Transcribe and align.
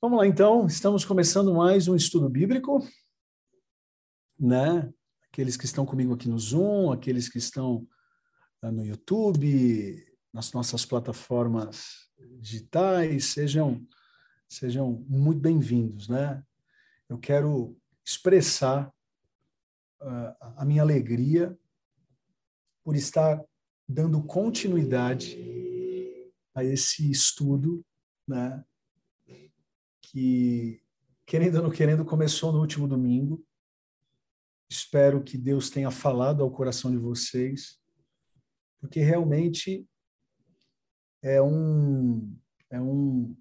Vamos 0.00 0.20
lá, 0.20 0.28
então. 0.28 0.64
Estamos 0.68 1.04
começando 1.04 1.52
mais 1.52 1.88
um 1.88 1.96
estudo 1.96 2.28
bíblico, 2.28 2.86
né? 4.38 4.88
Aqueles 5.24 5.56
que 5.56 5.64
estão 5.64 5.84
comigo 5.84 6.14
aqui 6.14 6.28
no 6.28 6.38
Zoom, 6.38 6.92
aqueles 6.92 7.28
que 7.28 7.38
estão 7.38 7.84
uh, 8.62 8.70
no 8.70 8.86
YouTube, 8.86 10.06
nas 10.32 10.52
nossas 10.52 10.86
plataformas 10.86 12.08
digitais, 12.38 13.24
sejam 13.32 13.84
sejam 14.48 15.04
muito 15.08 15.40
bem-vindos, 15.40 16.06
né? 16.06 16.44
Eu 17.08 17.18
quero 17.18 17.76
expressar 18.06 18.94
uh, 20.00 20.32
a 20.58 20.64
minha 20.64 20.82
alegria 20.82 21.58
por 22.84 22.94
estar 22.94 23.44
dando 23.88 24.22
continuidade 24.22 25.36
a 26.54 26.62
esse 26.62 27.10
estudo, 27.10 27.84
né? 28.28 28.64
Que, 30.10 30.82
querendo 31.26 31.56
ou 31.56 31.62
não 31.64 31.70
querendo, 31.70 32.04
começou 32.04 32.52
no 32.52 32.60
último 32.60 32.88
domingo. 32.88 33.44
Espero 34.70 35.22
que 35.22 35.36
Deus 35.36 35.70
tenha 35.70 35.90
falado 35.90 36.42
ao 36.42 36.50
coração 36.50 36.90
de 36.90 36.98
vocês, 36.98 37.78
porque 38.80 39.00
realmente 39.00 39.86
é 41.22 41.40
um, 41.42 42.36
é 42.70 42.80
um, 42.80 43.36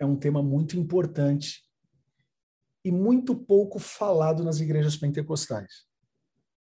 é 0.00 0.06
um 0.06 0.16
tema 0.16 0.42
muito 0.42 0.78
importante 0.78 1.62
e 2.84 2.90
muito 2.90 3.34
pouco 3.34 3.78
falado 3.78 4.44
nas 4.44 4.60
igrejas 4.60 4.96
pentecostais. 4.96 5.86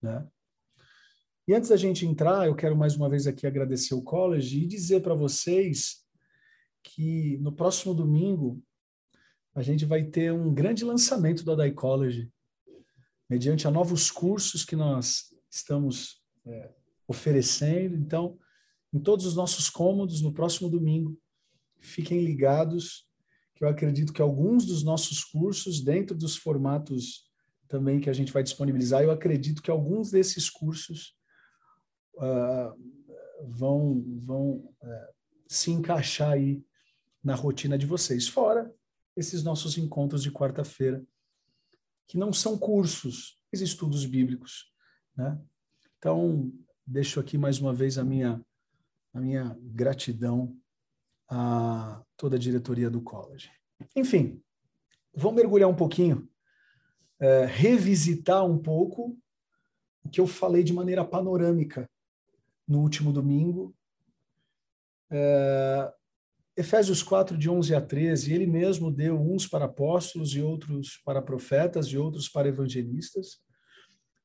Né? 0.02 0.28
E 1.48 1.54
antes 1.54 1.70
da 1.70 1.78
gente 1.78 2.06
entrar, 2.06 2.48
eu 2.48 2.56
quero 2.56 2.76
mais 2.76 2.96
uma 2.96 3.10
vez 3.10 3.28
aqui 3.28 3.46
agradecer 3.46 3.94
o 3.94 4.04
college 4.04 4.62
e 4.62 4.68
dizer 4.68 5.02
para 5.02 5.16
vocês 5.16 6.06
que 6.84 7.38
no 7.40 7.56
próximo 7.56 7.94
domingo 7.94 8.64
a 9.60 9.62
gente 9.62 9.86
vai 9.86 10.06
ter 10.06 10.32
um 10.32 10.54
grande 10.54 10.86
lançamento 10.86 11.44
do 11.44 11.52
Adai 11.52 11.72
College, 11.72 12.32
mediante 13.30 13.68
a 13.68 13.72
novos 13.72 14.10
cursos 14.10 14.64
que 14.64 14.74
nós 14.74 15.36
estamos 15.52 16.24
é, 16.46 16.72
oferecendo. 17.06 17.98
Então, 17.98 18.40
em 18.94 19.00
todos 19.00 19.26
os 19.26 19.36
nossos 19.36 19.70
cômodos, 19.70 20.22
no 20.22 20.34
próximo 20.34 20.70
domingo, 20.70 21.20
fiquem 21.78 22.24
ligados, 22.24 23.06
que 23.54 23.66
eu 23.66 23.68
acredito 23.68 24.14
que 24.14 24.22
alguns 24.22 24.66
dos 24.66 24.82
nossos 24.82 25.26
cursos, 25.26 25.82
dentro 25.82 26.16
dos 26.16 26.38
formatos 26.38 27.30
também 27.68 28.00
que 28.00 28.10
a 28.10 28.14
gente 28.14 28.32
vai 28.32 28.42
disponibilizar, 28.42 29.04
eu 29.04 29.12
acredito 29.12 29.62
que 29.62 29.70
alguns 29.70 30.10
desses 30.10 30.50
cursos 30.50 31.18
uh, 32.16 32.74
vão, 33.46 34.02
vão 34.24 34.52
uh, 34.82 35.14
se 35.50 35.70
encaixar 35.70 36.32
aí 36.32 36.64
na 37.22 37.36
rotina 37.36 37.78
de 37.78 37.86
vocês. 37.86 38.26
Fora 38.26 38.74
esses 39.20 39.44
nossos 39.44 39.78
encontros 39.78 40.24
de 40.24 40.32
quarta-feira, 40.32 41.06
que 42.08 42.18
não 42.18 42.32
são 42.32 42.58
cursos, 42.58 43.40
mas 43.52 43.62
estudos 43.62 44.06
bíblicos. 44.06 44.74
Né? 45.16 45.40
Então, 45.98 46.52
deixo 46.86 47.20
aqui 47.20 47.38
mais 47.38 47.60
uma 47.60 47.74
vez 47.74 47.98
a 47.98 48.04
minha, 48.04 48.44
a 49.14 49.20
minha 49.20 49.58
gratidão 49.62 50.58
a 51.28 52.02
toda 52.18 52.38
a 52.38 52.40
diretoria 52.40 52.90
do 52.90 53.02
college. 53.02 53.52
Enfim, 53.96 54.42
vamos 55.14 55.36
mergulhar 55.36 55.70
um 55.70 55.76
pouquinho, 55.76 56.28
é, 57.20 57.46
revisitar 57.46 58.46
um 58.46 58.58
pouco 58.58 59.18
o 60.04 60.10
que 60.10 60.20
eu 60.20 60.26
falei 60.26 60.64
de 60.64 60.74
maneira 60.74 61.06
panorâmica 61.06 61.90
no 62.68 62.80
último 62.80 63.12
domingo. 63.12 63.76
É, 65.12 65.94
Efésios 66.60 67.02
4, 67.02 67.38
de 67.38 67.50
11 67.50 67.74
a 67.74 67.80
13, 67.80 68.34
ele 68.34 68.46
mesmo 68.46 68.92
deu 68.92 69.18
uns 69.18 69.48
para 69.48 69.64
apóstolos 69.64 70.36
e 70.36 70.42
outros 70.42 71.02
para 71.06 71.22
profetas 71.22 71.88
e 71.88 71.98
outros 71.98 72.28
para 72.28 72.50
evangelistas 72.50 73.40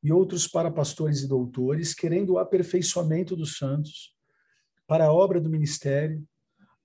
e 0.03 0.11
outros 0.11 0.49
para 0.49 0.69
pastores 0.69 1.23
e 1.23 1.29
doutores, 1.29 1.95
querendo 1.95 2.31
o 2.31 2.39
aperfeiçoamento 2.39 3.37
dos 3.37 3.57
santos, 3.57 4.17
para 4.85 5.05
a 5.05 5.13
obra 5.13 5.41
do 5.41 5.49
ministério, 5.49 6.27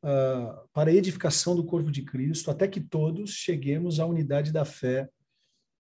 uh, 0.03 0.69
para 0.71 0.91
a 0.91 0.93
edificação 0.93 1.55
do 1.55 1.65
corpo 1.65 1.89
de 1.89 2.03
Cristo, 2.03 2.51
até 2.51 2.67
que 2.67 2.79
todos 2.79 3.31
cheguemos 3.31 3.99
à 3.99 4.05
unidade 4.05 4.51
da 4.53 4.63
fé 4.63 5.09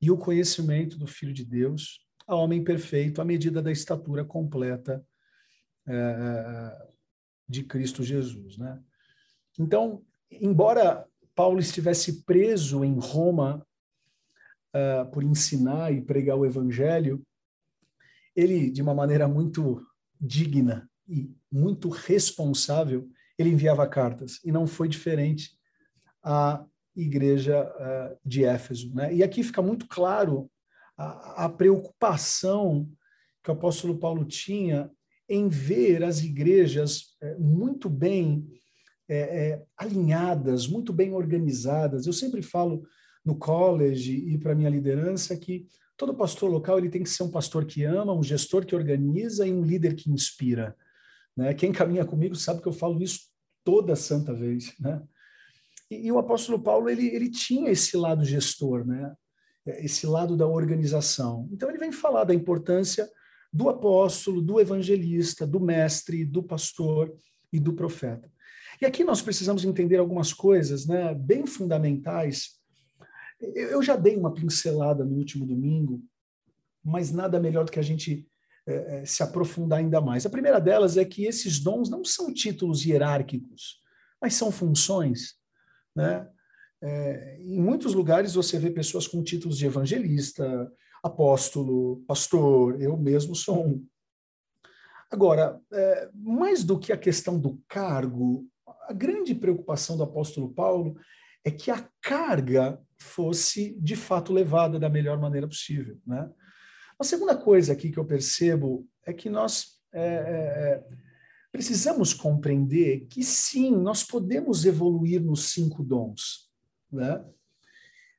e 0.01 0.11
o 0.11 0.17
conhecimento 0.17 0.99
do 0.99 1.07
Filho 1.07 1.35
de 1.35 1.45
Deus, 1.45 2.01
a 2.27 2.35
homem 2.35 2.65
perfeito, 2.65 3.21
à 3.21 3.25
medida 3.25 3.61
da 3.61 3.71
estatura 3.71 4.25
completa 4.25 5.05
uh, 5.87 6.93
de 7.47 7.65
Cristo 7.65 8.03
Jesus, 8.03 8.57
né? 8.57 8.83
Então, 9.59 10.03
embora 10.31 11.07
Paulo 11.35 11.59
estivesse 11.59 12.23
preso 12.23 12.85
em 12.85 12.99
Roma 12.99 13.67
uh, 14.75 15.11
por 15.11 15.23
ensinar 15.23 15.93
e 15.93 16.01
pregar 16.01 16.37
o 16.37 16.47
evangelho, 16.47 17.25
ele, 18.35 18.71
de 18.71 18.81
uma 18.81 18.95
maneira 18.95 19.27
muito 19.27 19.85
digna 20.21 20.89
e 21.09 21.35
muito 21.51 21.89
responsável, 21.89 23.09
ele 23.39 23.51
enviava 23.51 23.87
cartas, 23.87 24.41
e 24.45 24.53
não 24.53 24.67
foi 24.67 24.89
diferente 24.89 25.57
à 26.23 26.65
igreja 26.95 27.65
uh, 27.65 28.19
de 28.25 28.45
Éfeso. 28.45 28.95
Né? 28.95 29.15
E 29.15 29.23
aqui 29.23 29.43
fica 29.43 29.63
muito 29.63 29.87
claro 29.87 30.51
a, 30.97 31.45
a 31.45 31.49
preocupação 31.49 32.91
que 33.43 33.51
o 33.51 33.55
apóstolo 33.55 33.99
Paulo 33.99 34.25
tinha 34.25 34.91
em 35.29 35.49
ver 35.49 36.03
as 36.03 36.23
igrejas 36.23 37.17
uh, 37.23 37.41
muito 37.41 37.89
bem 37.89 38.58
é, 39.09 39.19
é, 39.19 39.63
alinhadas, 39.77 40.67
muito 40.67 40.93
bem 40.93 41.15
organizadas. 41.15 42.07
Eu 42.07 42.13
sempre 42.13 42.43
falo 42.43 42.83
no 43.25 43.37
college 43.37 44.13
e 44.13 44.39
para 44.39 44.55
minha 44.55 44.71
liderança 44.71 45.37
que 45.37 45.67
todo 45.97 46.15
pastor 46.15 46.51
local 46.51 46.79
ele 46.79 46.91
tem 46.91 47.03
que 47.03 47.11
ser 47.11 47.23
um 47.23 47.31
pastor 47.31 47.65
que 47.65 47.85
ama, 47.85 48.13
um 48.13 48.23
gestor 48.23 48.65
que 48.65 48.77
organiza 48.77 49.47
e 49.47 49.53
um 49.53 49.63
líder 49.63 49.95
que 49.95 50.11
inspira. 50.11 50.77
Né? 51.37 51.55
Quem 51.55 51.73
caminha 51.73 52.05
comigo 52.05 52.35
sabe 52.35 52.61
que 52.61 52.69
eu 52.69 52.73
falo 52.73 53.03
isso 53.03 53.21
toda 53.65 53.97
santa 53.97 54.33
vez. 54.35 54.75
Né? 54.79 55.03
E, 55.91 56.07
e 56.07 56.13
o 56.13 56.19
apóstolo 56.19 56.61
Paulo 56.61 56.89
ele, 56.89 57.09
ele 57.09 57.31
tinha 57.31 57.71
esse 57.71 57.97
lado 57.97 58.25
gestor, 58.25 58.87
né? 58.87 59.15
esse 59.67 60.07
lado 60.07 60.37
da 60.37 60.47
organização. 60.47 61.49
Então 61.53 61.69
ele 61.69 61.79
vem 61.79 61.93
falar 61.93 62.25
da 62.25 62.35
importância 62.35 63.09
do 63.53 63.69
apóstolo, 63.69 64.43
do 64.43 64.61
evangelista, 64.61 65.47
do 65.47 65.61
mestre, 65.61 66.25
do 66.25 66.43
pastor 66.43 67.15
e 67.53 67.59
do 67.59 67.73
profeta. 67.73 68.31
E 68.81 68.87
aqui 68.87 69.03
nós 69.03 69.21
precisamos 69.21 69.65
entender 69.65 69.97
algumas 69.97 70.33
coisas 70.33 70.87
né, 70.87 71.15
bem 71.15 71.47
fundamentais. 71.47 72.59
Eu 73.41 73.83
já 73.83 73.97
dei 73.97 74.17
uma 74.17 74.33
pincelada 74.33 75.05
no 75.05 75.17
último 75.17 75.47
domingo, 75.47 76.03
mas 76.85 77.11
nada 77.11 77.41
melhor 77.41 77.65
do 77.65 77.73
que 77.73 77.79
a 77.79 77.83
gente 77.83 78.27
é, 78.67 79.05
se 79.05 79.23
aprofundar 79.23 79.79
ainda 79.79 80.01
mais. 80.01 80.27
A 80.27 80.31
primeira 80.31 80.61
delas 80.61 80.97
é 80.97 81.05
que 81.05 81.25
esses 81.25 81.59
dons 81.59 81.89
não 81.89 82.05
são 82.05 82.33
títulos 82.33 82.85
hierárquicos, 82.85 83.81
mas 84.21 84.35
são 84.35 84.53
funções. 84.53 85.37
Né? 85.95 86.29
É, 86.81 87.39
em 87.41 87.61
muitos 87.61 87.95
lugares 87.95 88.35
você 88.35 88.59
vê 88.59 88.71
pessoas 88.71 89.09
com 89.09 89.23
títulos 89.23 89.59
de 89.59 89.67
evangelista, 89.67 90.71
apóstolo, 91.03 92.05
pastor, 92.07 92.81
eu 92.81 92.97
mesmo 92.97 93.35
sou 93.35 93.67
um. 93.67 93.87
Agora, 95.11 95.59
é, 95.73 96.11
mais 96.13 96.63
do 96.63 96.79
que 96.79 96.93
a 96.93 96.99
questão 96.99 97.39
do 97.39 97.59
cargo, 97.67 98.47
a 98.89 98.93
grande 98.93 99.35
preocupação 99.35 99.99
do 99.99 100.03
apóstolo 100.03 100.51
Paulo 100.51 100.97
é 101.45 101.51
que 101.51 101.71
a 101.71 101.87
carga 102.01 102.81
fosse 102.99 103.79
de 103.79 103.95
fato 103.95 104.33
levada 104.33 104.79
da 104.79 104.89
melhor 104.89 105.21
maneira 105.21 105.47
possível. 105.47 106.01
Né? 106.07 106.29
A 106.99 107.05
segunda 107.05 107.37
coisa 107.37 107.75
aqui 107.75 107.91
que 107.91 107.99
eu 107.99 108.05
percebo 108.07 108.89
é 109.07 109.13
que 109.13 109.29
nós 109.29 109.79
é, 109.93 110.01
é, 110.01 110.07
é 110.07 110.85
precisamos 111.53 112.15
compreender 112.15 113.07
que 113.11 113.23
sim, 113.23 113.71
nós 113.71 114.03
podemos 114.03 114.65
evoluir 114.65 115.23
nos 115.23 115.51
cinco 115.51 115.83
dons. 115.83 116.51
Né? 116.91 117.25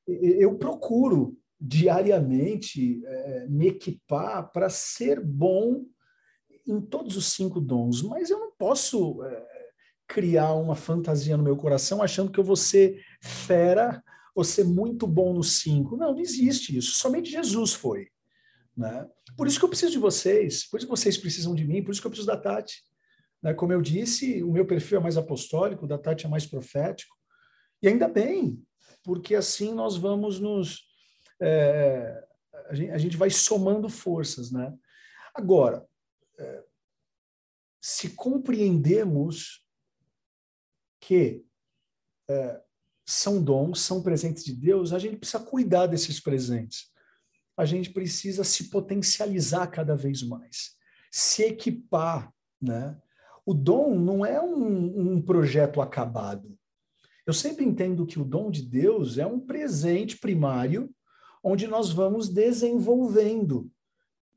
Eu 0.07 0.55
procuro 0.57 1.37
diariamente 1.59 3.03
é, 3.05 3.47
me 3.47 3.67
equipar 3.67 4.51
para 4.51 4.69
ser 4.69 5.19
bom 5.19 5.85
em 6.65 6.79
todos 6.79 7.17
os 7.17 7.33
cinco 7.33 7.59
dons, 7.59 8.03
mas 8.03 8.29
eu 8.29 8.39
não 8.39 8.51
posso 8.51 9.23
é, 9.23 9.58
criar 10.09 10.55
uma 10.55 10.75
fantasia 10.75 11.37
no 11.37 11.43
meu 11.43 11.55
coração 11.55 12.01
achando 12.01 12.31
que 12.31 12.39
eu 12.39 12.43
vou 12.43 12.55
ser 12.55 13.05
fera, 13.21 14.03
vou 14.33 14.43
ser 14.43 14.63
muito 14.63 15.05
bom 15.05 15.33
no 15.35 15.43
cinco. 15.43 15.95
Não, 15.95 16.13
não 16.13 16.19
existe 16.19 16.75
isso. 16.75 16.93
Somente 16.93 17.29
Jesus 17.29 17.73
foi. 17.73 18.09
Né? 18.75 19.07
Por 19.37 19.45
isso 19.45 19.59
que 19.59 19.65
eu 19.65 19.69
preciso 19.69 19.91
de 19.91 19.99
vocês, 19.99 20.67
por 20.67 20.77
isso 20.77 20.87
que 20.87 20.97
vocês 20.97 21.15
precisam 21.15 21.53
de 21.53 21.63
mim, 21.63 21.83
por 21.83 21.91
isso 21.91 22.01
que 22.01 22.07
eu 22.07 22.11
preciso 22.11 22.27
da 22.27 22.37
Tati. 22.37 22.83
Né? 23.41 23.53
Como 23.53 23.71
eu 23.71 23.81
disse, 23.81 24.41
o 24.41 24.51
meu 24.51 24.65
perfil 24.65 24.97
é 24.97 25.01
mais 25.03 25.15
apostólico, 25.15 25.85
o 25.85 25.87
da 25.87 25.97
Tati 25.97 26.25
é 26.25 26.29
mais 26.29 26.45
profético. 26.45 27.15
E 27.79 27.87
ainda 27.87 28.07
bem, 28.07 28.59
porque 29.03 29.35
assim 29.35 29.73
nós 29.75 29.95
vamos 29.95 30.39
nos. 30.39 30.87
É, 31.39 32.25
a, 32.67 32.73
gente, 32.73 32.91
a, 32.91 32.97
gente, 32.97 33.15
vai 33.15 33.29
somando 33.29 33.87
forças. 33.89 34.51
Né? 34.51 34.73
Agora, 35.35 35.85
é, 36.39 36.63
se 37.79 38.09
compreendemos 38.09 39.68
que 40.99 41.43
é, 42.29 42.61
são 43.05 43.41
dons, 43.41 43.81
são 43.81 44.03
presentes 44.03 44.43
de 44.43 44.53
Deus, 44.53 44.93
a 44.93 44.99
gente 44.99 45.17
precisa 45.17 45.43
cuidar 45.43 45.87
desses 45.87 46.19
presentes. 46.19 46.91
A 47.57 47.65
gente 47.65 47.89
precisa 47.89 48.43
se 48.43 48.69
potencializar 48.69 49.67
cada 49.67 49.95
vez 49.95 50.23
mais, 50.23 50.75
se 51.11 51.43
equipar, 51.43 52.33
né? 52.61 52.97
O 53.45 53.53
dom 53.53 53.97
não 53.97 54.25
é 54.25 54.39
um, 54.39 55.15
um 55.15 55.21
projeto 55.21 55.81
acabado. 55.81 56.55
Eu 57.25 57.33
sempre 57.33 57.65
entendo 57.65 58.05
que 58.05 58.19
o 58.19 58.23
dom 58.23 58.51
de 58.51 58.61
Deus 58.61 59.17
é 59.17 59.25
um 59.25 59.39
presente 59.39 60.17
primário 60.17 60.89
onde 61.43 61.67
nós 61.67 61.91
vamos 61.91 62.29
desenvolvendo, 62.29 63.71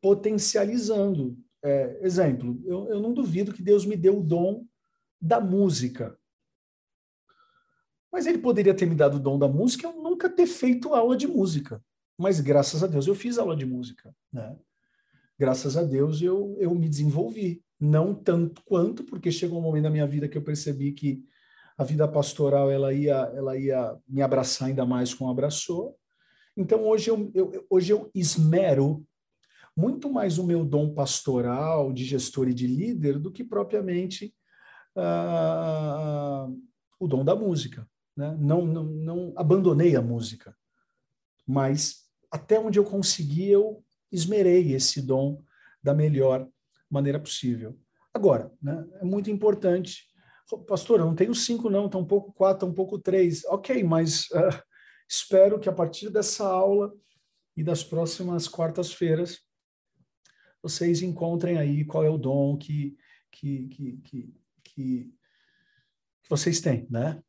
potencializando. 0.00 1.36
É, 1.62 1.98
exemplo, 2.02 2.60
eu, 2.64 2.88
eu 2.88 3.00
não 3.00 3.12
duvido 3.12 3.52
que 3.52 3.62
Deus 3.62 3.84
me 3.84 3.96
deu 3.96 4.18
o 4.18 4.22
dom 4.22 4.66
da 5.20 5.40
música. 5.40 6.18
Mas 8.12 8.26
ele 8.26 8.38
poderia 8.38 8.74
ter 8.74 8.86
me 8.86 8.94
dado 8.94 9.16
o 9.16 9.20
dom 9.20 9.38
da 9.38 9.48
música 9.48 9.86
eu 9.86 10.02
nunca 10.02 10.28
ter 10.28 10.46
feito 10.46 10.94
aula 10.94 11.16
de 11.16 11.26
música. 11.26 11.82
Mas 12.18 12.40
graças 12.40 12.84
a 12.84 12.86
Deus 12.86 13.06
eu 13.06 13.14
fiz 13.14 13.38
aula 13.38 13.56
de 13.56 13.64
música. 13.64 14.14
Né? 14.30 14.54
Graças 15.38 15.76
a 15.76 15.82
Deus 15.82 16.20
eu, 16.20 16.54
eu 16.60 16.74
me 16.74 16.88
desenvolvi. 16.88 17.64
Não 17.80 18.14
tanto 18.14 18.62
quanto, 18.64 19.02
porque 19.02 19.32
chegou 19.32 19.58
um 19.58 19.62
momento 19.62 19.84
da 19.84 19.90
minha 19.90 20.06
vida 20.06 20.28
que 20.28 20.38
eu 20.38 20.42
percebi 20.42 20.92
que 20.92 21.24
a 21.76 21.82
vida 21.82 22.06
pastoral 22.06 22.70
ela 22.70 22.92
ia, 22.92 23.32
ela 23.34 23.56
ia 23.56 23.98
me 24.06 24.22
abraçar 24.22 24.68
ainda 24.68 24.84
mais 24.84 25.14
como 25.14 25.30
abraçou. 25.30 25.96
Então 26.56 26.84
hoje 26.86 27.10
eu, 27.10 27.30
eu, 27.34 27.66
hoje 27.68 27.92
eu 27.92 28.10
esmero 28.14 29.04
muito 29.76 30.10
mais 30.10 30.38
o 30.38 30.46
meu 30.46 30.64
dom 30.64 30.92
pastoral, 30.92 31.92
de 31.92 32.04
gestor 32.04 32.48
e 32.48 32.54
de 32.54 32.66
líder, 32.66 33.18
do 33.18 33.32
que 33.32 33.42
propriamente 33.42 34.34
uh, 34.96 36.54
o 37.00 37.08
dom 37.08 37.24
da 37.24 37.34
música. 37.34 37.88
Né? 38.16 38.36
Não, 38.38 38.64
não, 38.64 38.84
não 38.84 39.32
abandonei 39.36 39.96
a 39.96 40.02
música, 40.02 40.56
mas 41.46 42.02
até 42.30 42.58
onde 42.58 42.78
eu 42.78 42.84
consegui, 42.84 43.48
eu 43.48 43.84
esmerei 44.10 44.72
esse 44.72 45.00
dom 45.02 45.42
da 45.82 45.94
melhor 45.94 46.48
maneira 46.88 47.18
possível. 47.18 47.78
Agora, 48.12 48.52
né, 48.62 48.86
é 49.00 49.04
muito 49.04 49.30
importante. 49.30 50.06
Pastor, 50.66 51.00
eu 51.00 51.06
não 51.06 51.14
tenho 51.14 51.34
cinco, 51.34 51.70
não, 51.70 51.88
tá 51.88 51.96
um 51.96 52.04
pouco 52.04 52.32
quatro, 52.32 52.66
tá 52.66 52.70
um 52.70 52.74
pouco 52.74 52.98
três. 52.98 53.44
Ok, 53.46 53.82
mas 53.82 54.26
uh, 54.30 54.62
espero 55.08 55.58
que 55.58 55.68
a 55.68 55.72
partir 55.72 56.10
dessa 56.10 56.46
aula 56.46 56.92
e 57.56 57.64
das 57.64 57.82
próximas 57.82 58.46
quartas-feiras 58.46 59.40
vocês 60.62 61.02
encontrem 61.02 61.58
aí 61.58 61.84
qual 61.84 62.04
é 62.04 62.10
o 62.10 62.18
dom 62.18 62.56
que, 62.56 62.96
que, 63.30 63.66
que, 63.68 63.96
que, 63.98 64.34
que 64.62 65.14
vocês 66.28 66.60
têm, 66.60 66.86
né? 66.88 67.20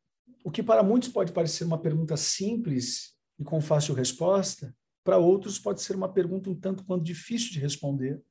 O 0.44 0.50
que 0.50 0.62
para 0.62 0.82
muitos 0.82 1.08
pode 1.08 1.32
parecer 1.32 1.64
uma 1.64 1.78
pergunta 1.78 2.18
simples 2.18 3.16
e 3.38 3.42
com 3.42 3.62
fácil 3.62 3.94
resposta, 3.94 4.76
para 5.02 5.16
outros 5.16 5.58
pode 5.58 5.80
ser 5.80 5.96
uma 5.96 6.12
pergunta 6.12 6.50
um 6.50 6.54
tanto 6.54 6.84
quanto 6.84 7.02
difícil 7.02 7.50
de 7.50 7.58
responder. 7.58 8.22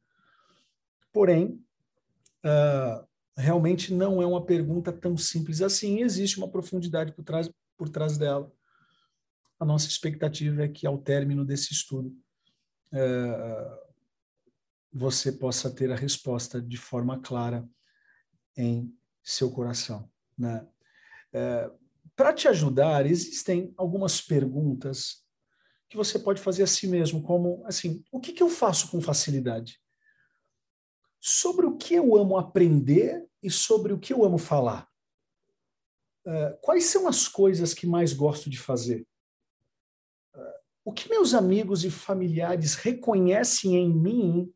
Porém, 1.11 1.59
uh, 2.45 3.07
realmente 3.35 3.91
não 3.91 4.21
é 4.21 4.27
uma 4.27 4.45
pergunta 4.45 4.93
tão 4.93 5.17
simples 5.17 5.59
assim, 5.59 6.01
existe 6.01 6.37
uma 6.37 6.47
profundidade 6.47 7.11
por 7.13 7.23
trás, 7.23 7.49
por 7.75 7.89
trás 7.89 8.15
dela. 8.15 8.51
A 9.59 9.65
nossa 9.65 9.87
expectativa 9.87 10.63
é 10.63 10.67
que, 10.67 10.85
ao 10.85 10.99
término 10.99 11.43
desse 11.43 11.73
estudo, 11.73 12.09
uh, 12.91 13.93
você 14.91 15.31
possa 15.31 15.71
ter 15.71 15.91
a 15.91 15.95
resposta 15.95 16.61
de 16.61 16.77
forma 16.77 17.19
clara 17.19 17.67
em 18.55 18.95
seu 19.23 19.49
coração. 19.49 20.07
Né? 20.37 20.67
Uh, 21.33 21.82
para 22.15 22.33
te 22.33 22.47
ajudar, 22.47 23.05
existem 23.05 23.73
algumas 23.77 24.21
perguntas 24.21 25.23
que 25.89 25.97
você 25.97 26.17
pode 26.17 26.41
fazer 26.41 26.63
a 26.63 26.67
si 26.67 26.87
mesmo, 26.87 27.21
como 27.21 27.63
assim, 27.65 28.03
o 28.11 28.19
que, 28.19 28.33
que 28.33 28.41
eu 28.41 28.49
faço 28.49 28.89
com 28.89 29.01
facilidade? 29.01 29.79
Sobre 31.19 31.65
o 31.65 31.77
que 31.77 31.93
eu 31.93 32.15
amo 32.15 32.37
aprender 32.37 33.27
e 33.41 33.49
sobre 33.49 33.93
o 33.93 33.99
que 33.99 34.13
eu 34.13 34.23
amo 34.23 34.37
falar. 34.37 34.87
Uh, 36.25 36.57
quais 36.61 36.85
são 36.85 37.07
as 37.07 37.27
coisas 37.27 37.73
que 37.73 37.85
mais 37.85 38.13
gosto 38.13 38.49
de 38.49 38.57
fazer? 38.57 39.05
Uh, 40.35 40.53
o 40.85 40.93
que 40.93 41.09
meus 41.09 41.33
amigos 41.33 41.83
e 41.83 41.91
familiares 41.91 42.75
reconhecem 42.75 43.75
em 43.75 43.93
mim 43.93 44.53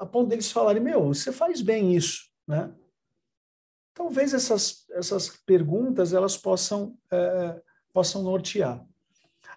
a 0.00 0.06
ponto 0.06 0.30
deles 0.30 0.50
falarem, 0.50 0.82
meu, 0.82 1.08
você 1.08 1.30
faz 1.30 1.60
bem 1.60 1.94
isso, 1.94 2.30
né? 2.48 2.74
Talvez 4.00 4.32
essas, 4.32 4.86
essas 4.92 5.28
perguntas 5.44 6.14
elas 6.14 6.34
possam, 6.34 6.96
é, 7.12 7.60
possam 7.92 8.22
nortear. 8.22 8.82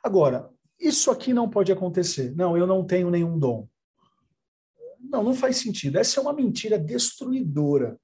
Agora, 0.03 0.49
isso 0.77 1.09
aqui 1.09 1.33
não 1.33 1.49
pode 1.49 1.71
acontecer. 1.71 2.35
Não, 2.35 2.57
eu 2.57 2.67
não 2.67 2.85
tenho 2.85 3.09
nenhum 3.09 3.39
dom. 3.39 3.69
Não, 4.99 5.23
não 5.23 5.33
faz 5.33 5.55
sentido. 5.55 5.97
Essa 5.97 6.19
é 6.19 6.21
uma 6.21 6.33
mentira 6.33 6.77
destruidora. 6.77 7.97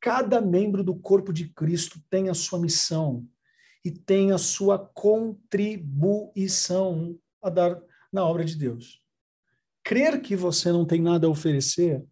Cada 0.00 0.40
membro 0.40 0.82
do 0.82 0.96
corpo 0.96 1.32
de 1.32 1.48
Cristo 1.50 2.02
tem 2.10 2.28
a 2.28 2.34
sua 2.34 2.58
missão 2.58 3.24
e 3.84 3.92
tem 3.92 4.32
a 4.32 4.38
sua 4.38 4.76
contribuição 4.76 7.16
a 7.40 7.48
dar 7.48 7.80
na 8.12 8.26
obra 8.26 8.44
de 8.44 8.56
Deus. 8.56 9.00
Crer 9.84 10.20
que 10.20 10.34
você 10.34 10.72
não 10.72 10.84
tem 10.84 11.00
nada 11.00 11.28
a 11.28 11.30
oferecer 11.30 12.04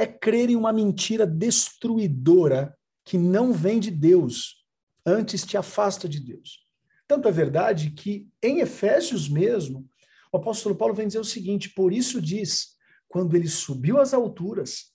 é 0.00 0.06
crer 0.06 0.48
em 0.48 0.56
uma 0.56 0.72
mentira 0.72 1.26
destruidora 1.26 2.74
que 3.04 3.18
não 3.18 3.52
vem 3.52 3.78
de 3.78 3.90
Deus, 3.90 4.64
antes 5.04 5.44
te 5.44 5.58
afasta 5.58 6.08
de 6.08 6.18
Deus. 6.18 6.66
Tanto 7.06 7.28
é 7.28 7.30
verdade 7.30 7.90
que 7.90 8.26
em 8.42 8.60
Efésios 8.60 9.28
mesmo, 9.28 9.86
o 10.32 10.38
apóstolo 10.38 10.74
Paulo 10.74 10.94
vem 10.94 11.06
dizer 11.06 11.18
o 11.18 11.24
seguinte: 11.24 11.68
por 11.68 11.92
isso 11.92 12.18
diz, 12.18 12.78
quando 13.08 13.36
ele 13.36 13.46
subiu 13.46 14.00
às 14.00 14.14
alturas, 14.14 14.90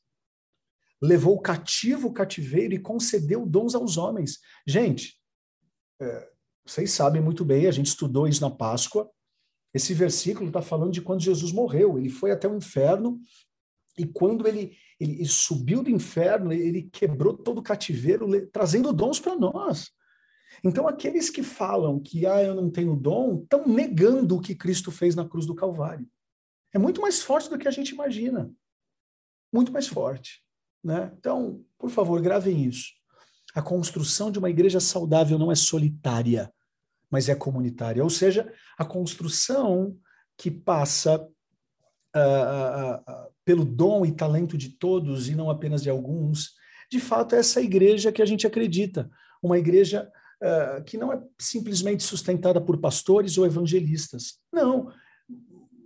levou 1.00 1.40
cativo 1.40 2.08
o 2.08 2.14
cativeiro 2.14 2.74
e 2.74 2.80
concedeu 2.80 3.46
dons 3.46 3.76
aos 3.76 3.98
homens. 3.98 4.40
Gente, 4.66 5.22
é, 6.02 6.32
vocês 6.66 6.90
sabem 6.90 7.22
muito 7.22 7.46
bem, 7.46 7.68
a 7.68 7.72
gente 7.72 7.88
estudou 7.88 8.28
isso 8.28 8.42
na 8.42 8.50
Páscoa. 8.50 9.08
Esse 9.72 9.94
versículo 9.94 10.48
está 10.48 10.64
falando 10.64 10.94
de 10.94 11.02
quando 11.02 11.22
Jesus 11.22 11.52
morreu. 11.52 12.00
Ele 12.00 12.10
foi 12.10 12.32
até 12.32 12.48
o 12.48 12.56
inferno 12.56 13.22
e 13.98 14.06
quando 14.06 14.48
ele, 14.48 14.76
ele, 15.00 15.14
ele 15.14 15.28
subiu 15.28 15.84
do 15.84 15.90
inferno, 15.90 16.54
ele 16.54 16.84
quebrou 16.84 17.36
todo 17.36 17.60
o 17.60 17.64
cativeiro, 17.64 18.28
trazendo 18.52 18.94
dons 18.94 19.20
para 19.20 19.36
nós. 19.36 19.92
Então, 20.64 20.88
aqueles 20.88 21.30
que 21.30 21.44
falam 21.44 22.00
que 22.00 22.26
ah, 22.26 22.42
eu 22.42 22.56
não 22.56 22.70
tenho 22.70 22.96
dom, 22.96 23.42
estão 23.44 23.68
negando 23.68 24.36
o 24.36 24.42
que 24.42 24.56
Cristo 24.56 24.92
fez 24.92 25.16
na 25.16 25.28
cruz 25.28 25.46
do 25.46 25.56
Calvário. 25.56 26.08
É 26.74 26.78
muito 26.78 27.02
mais 27.02 27.22
forte 27.22 27.50
do 27.50 27.58
que 27.58 27.68
a 27.68 27.72
gente 27.72 27.90
imagina. 27.90 28.52
Muito 29.54 29.72
mais 29.72 29.88
forte. 29.88 30.44
Né? 30.84 31.12
Então, 31.18 31.64
por 31.78 31.90
favor, 31.90 32.22
gravem 32.22 32.66
isso. 32.66 32.94
A 33.54 33.62
construção 33.62 34.32
de 34.32 34.40
uma 34.40 34.50
igreja 34.50 34.80
saudável 34.80 35.38
não 35.38 35.52
é 35.52 35.56
solitária, 35.56 36.52
mas 37.10 37.30
é 37.30 37.36
comunitária. 37.36 38.04
Ou 38.04 38.10
seja, 38.10 38.52
a 38.78 38.86
construção 38.86 39.98
que 40.38 40.52
passa 40.52 41.22
uh, 42.16 43.12
uh, 43.12 43.35
pelo 43.46 43.64
dom 43.64 44.06
e 44.06 44.12
talento 44.12 44.58
de 44.58 44.70
todos 44.70 45.30
e 45.30 45.36
não 45.36 45.50
apenas 45.50 45.84
de 45.84 45.90
alguns, 45.90 46.56
de 46.92 47.00
fato 47.00 47.36
é 47.36 47.40
essa 47.40 47.62
igreja 47.62 48.12
que 48.12 48.22
a 48.22 48.26
gente 48.26 48.46
acredita, 48.46 49.10
uma 49.42 49.58
igreja 49.58 50.12
uh, 50.42 50.84
que 50.84 50.98
não 50.98 51.14
é 51.14 51.24
simplesmente 51.40 52.04
sustentada 52.04 52.60
por 52.60 52.80
pastores 52.80 53.38
ou 53.38 53.46
evangelistas, 53.46 54.40
não, 54.52 54.92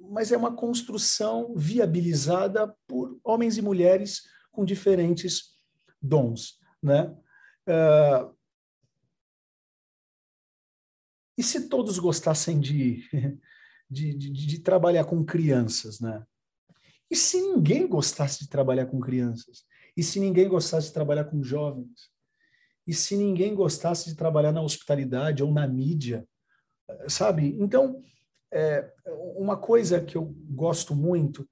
mas 0.09 0.31
é 0.31 0.37
uma 0.37 0.55
construção 0.55 1.53
viabilizada 1.55 2.73
por 2.87 3.19
homens 3.23 3.57
e 3.57 3.61
mulheres 3.61 4.23
com 4.51 4.65
diferentes 4.65 5.55
dons, 6.01 6.57
né? 6.81 7.15
Uh, 7.67 8.33
e 11.37 11.43
se 11.43 11.69
todos 11.69 11.99
gostassem 11.99 12.59
de, 12.59 13.03
de, 13.89 14.13
de, 14.13 14.31
de, 14.31 14.59
trabalhar 14.59 15.05
com 15.05 15.23
crianças, 15.23 15.99
né? 15.99 16.25
E 17.09 17.15
se 17.15 17.41
ninguém 17.41 17.87
gostasse 17.87 18.39
de 18.39 18.49
trabalhar 18.49 18.85
com 18.85 18.99
crianças? 18.99 19.63
E 19.97 20.03
se 20.03 20.19
ninguém 20.19 20.47
gostasse 20.47 20.87
de 20.87 20.93
trabalhar 20.93 21.25
com 21.25 21.43
jovens? 21.43 22.09
E 22.85 22.93
se 22.93 23.15
ninguém 23.15 23.53
gostasse 23.53 24.09
de 24.09 24.15
trabalhar 24.15 24.51
na 24.51 24.61
hospitalidade 24.61 25.43
ou 25.43 25.51
na 25.51 25.67
mídia? 25.67 26.25
Sabe? 27.07 27.55
Então, 27.59 28.01
é, 28.51 28.91
uma 29.35 29.57
coisa 29.57 30.01
que 30.01 30.17
eu 30.17 30.25
gosto 30.49 30.95
muito, 30.95 31.47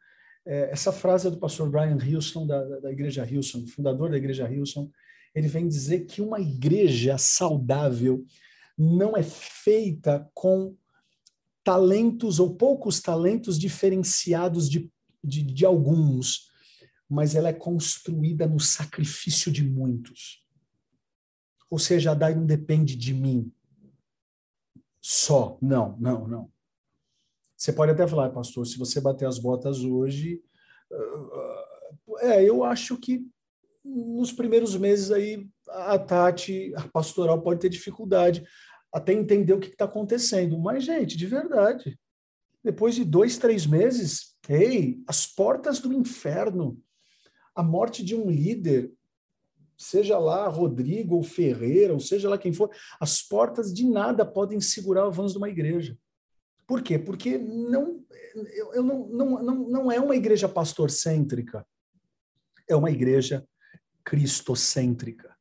é, 0.46 0.72
essa 0.72 0.92
frase 0.92 1.30
do 1.30 1.38
pastor 1.38 1.70
Brian 1.70 1.98
Hilson, 1.98 2.48
da, 2.48 2.80
da 2.80 2.92
Igreja 2.92 3.26
Hilson, 3.26 3.68
fundador 3.68 4.10
da 4.10 4.18
Igreja 4.18 4.50
Hilson, 4.50 4.90
ele 5.36 5.48
vem 5.48 5.68
dizer 5.68 6.06
que 6.06 6.22
uma 6.22 6.40
igreja 6.40 7.18
saudável 7.18 8.26
não 8.78 9.16
é 9.16 9.22
feita 9.22 10.28
com 10.34 10.76
talentos 11.64 12.40
ou 12.40 12.56
poucos 12.56 13.02
talentos 13.02 13.60
diferenciados 13.60 14.70
de 14.70 14.92
de, 15.24 15.42
de 15.42 15.66
alguns, 15.66 16.52
mas 17.10 17.36
ela 17.36 17.50
é 17.50 17.54
construída 17.54 18.48
no 18.48 18.60
sacrifício 18.60 19.52
de 19.52 19.64
muitos. 19.64 20.46
Ou 21.70 21.80
seja, 21.80 22.12
a 22.12 22.14
DAI 22.14 22.36
não 22.36 22.46
depende 22.46 22.96
de 22.96 23.14
mim 23.14 23.52
só. 25.02 25.58
Não, 25.62 25.98
não, 26.00 26.28
não. 26.28 26.52
Você 27.56 27.74
pode 27.74 27.92
até 27.92 28.08
falar, 28.08 28.30
pastor, 28.30 28.66
se 28.68 28.78
você 28.78 29.02
bater 29.02 29.28
as 29.28 29.40
botas 29.40 29.84
hoje, 29.84 30.42
é, 32.20 32.44
eu 32.44 32.64
acho 32.64 32.98
que 32.98 33.26
nos 33.84 34.32
primeiros 34.32 34.76
meses 34.76 35.12
aí 35.12 35.50
a 35.70 35.98
Tati, 35.98 36.74
a 36.76 36.88
pastoral 36.88 37.42
pode 37.42 37.60
ter 37.60 37.70
dificuldade 37.70 38.46
até 38.94 39.14
entender 39.14 39.54
o 39.54 39.60
que 39.60 39.68
está 39.68 39.86
acontecendo. 39.86 40.58
Mas, 40.58 40.84
gente, 40.84 41.18
de 41.18 41.26
verdade, 41.26 42.00
depois 42.64 42.96
de 42.96 43.04
dois, 43.04 43.38
três 43.38 43.66
meses, 43.66 44.37
ei, 44.50 45.04
as 45.08 45.26
portas 45.26 45.80
do 45.80 45.94
inferno, 45.94 46.82
a 47.56 47.64
morte 47.64 48.04
de 48.04 48.16
um 48.16 48.30
líder, 48.30 48.94
seja 49.78 50.18
lá 50.18 50.48
Rodrigo 50.48 51.16
ou 51.16 51.24
Ferreira, 51.24 51.94
ou 51.94 52.00
seja 52.00 52.30
lá 52.30 52.38
quem 52.38 52.52
for, 52.52 52.70
as 53.00 53.22
portas 53.22 53.74
de 53.74 53.86
nada 53.86 54.26
podem 54.26 54.60
segurar 54.60 55.06
o 55.06 55.08
avanço 55.08 55.34
de 55.34 55.38
uma 55.38 55.50
igreja. 55.50 55.98
Por 56.66 56.82
quê? 56.82 57.00
Porque 57.00 57.38
não, 57.38 58.04
eu, 58.36 58.74
eu 58.74 58.84
não, 58.84 59.08
não, 59.08 59.44
não, 59.44 59.56
não 59.70 59.92
é 59.92 60.00
uma 60.00 60.16
igreja 60.16 60.50
pastor-cêntrica, 60.50 61.66
é 62.68 62.76
uma 62.76 62.92
igreja 62.92 63.48
cristocêntrica. 64.04 65.36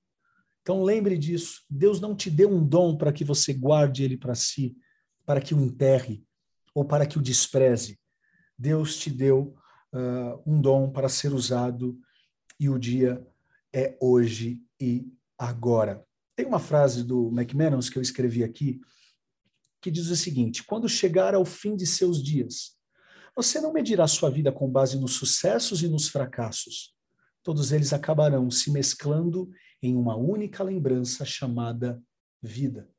Então 0.63 0.83
lembre 0.83 1.17
disso. 1.17 1.65
Deus 1.71 2.01
não 2.01 2.15
te 2.15 2.29
deu 2.29 2.51
um 2.51 2.65
dom 2.65 2.97
para 2.97 3.13
que 3.13 3.25
você 3.25 3.53
guarde 3.53 4.05
ele 4.05 4.17
para 4.17 4.35
si, 4.35 4.77
para 5.25 5.41
que 5.41 5.55
o 5.55 5.61
enterre 5.61 6.25
ou 6.75 6.85
para 6.85 7.07
que 7.07 7.19
o 7.19 7.23
despreze. 7.23 7.99
Deus 8.59 8.97
te 8.97 9.11
deu 9.11 9.55
uh, 9.93 10.43
um 10.47 10.61
dom 10.61 10.91
para 10.91 11.09
ser 11.09 11.33
usado 11.33 11.99
e 12.59 12.69
o 12.69 12.79
dia 12.79 13.27
é 13.75 13.97
hoje 14.01 14.63
e 14.81 15.13
agora. 15.39 16.05
Tem 16.35 16.47
uma 16.47 16.59
frase 16.59 17.05
do 17.05 17.29
McManus 17.29 17.89
que 17.89 17.99
eu 17.99 18.03
escrevi 18.03 18.43
aqui 18.43 18.81
que 19.81 19.91
diz 19.91 20.09
o 20.09 20.17
seguinte: 20.17 20.65
quando 20.65 20.89
chegar 20.89 21.35
ao 21.35 21.45
fim 21.45 21.77
de 21.77 21.87
seus 21.87 22.23
dias, 22.23 22.77
você 23.35 23.61
não 23.61 23.73
medirá 23.73 24.07
sua 24.07 24.31
vida 24.31 24.51
com 24.51 24.69
base 24.69 24.99
nos 24.99 25.13
sucessos 25.13 25.83
e 25.83 25.89
nos 25.89 26.09
fracassos. 26.09 26.95
Todos 27.43 27.71
eles 27.71 27.93
acabarão 27.93 28.51
se 28.51 28.73
mesclando 28.73 29.49
em 29.83 29.95
uma 29.95 30.17
única 30.17 30.65
lembrança 30.65 31.25
chamada 31.25 32.03
vida. 32.43 32.91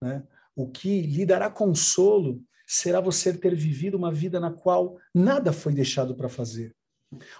Né? 0.00 0.26
O 0.56 0.70
que 0.70 1.02
lhe 1.02 1.26
dará 1.26 1.50
consolo 1.50 2.42
será 2.66 3.00
você 3.00 3.32
ter 3.32 3.54
vivido 3.54 3.96
uma 3.96 4.12
vida 4.12 4.40
na 4.40 4.50
qual 4.50 4.98
nada 5.14 5.52
foi 5.52 5.72
deixado 5.72 6.14
para 6.14 6.28
fazer. 6.28 6.74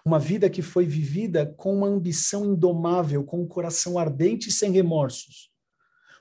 Uma 0.04 0.18
vida 0.18 0.48
que 0.48 0.62
foi 0.62 0.86
vivida 0.86 1.46
com 1.56 1.74
uma 1.74 1.88
ambição 1.88 2.44
indomável, 2.44 3.24
com 3.24 3.42
um 3.42 3.46
coração 3.46 3.98
ardente 3.98 4.48
e 4.48 4.52
sem 4.52 4.70
remorsos. 4.70 5.50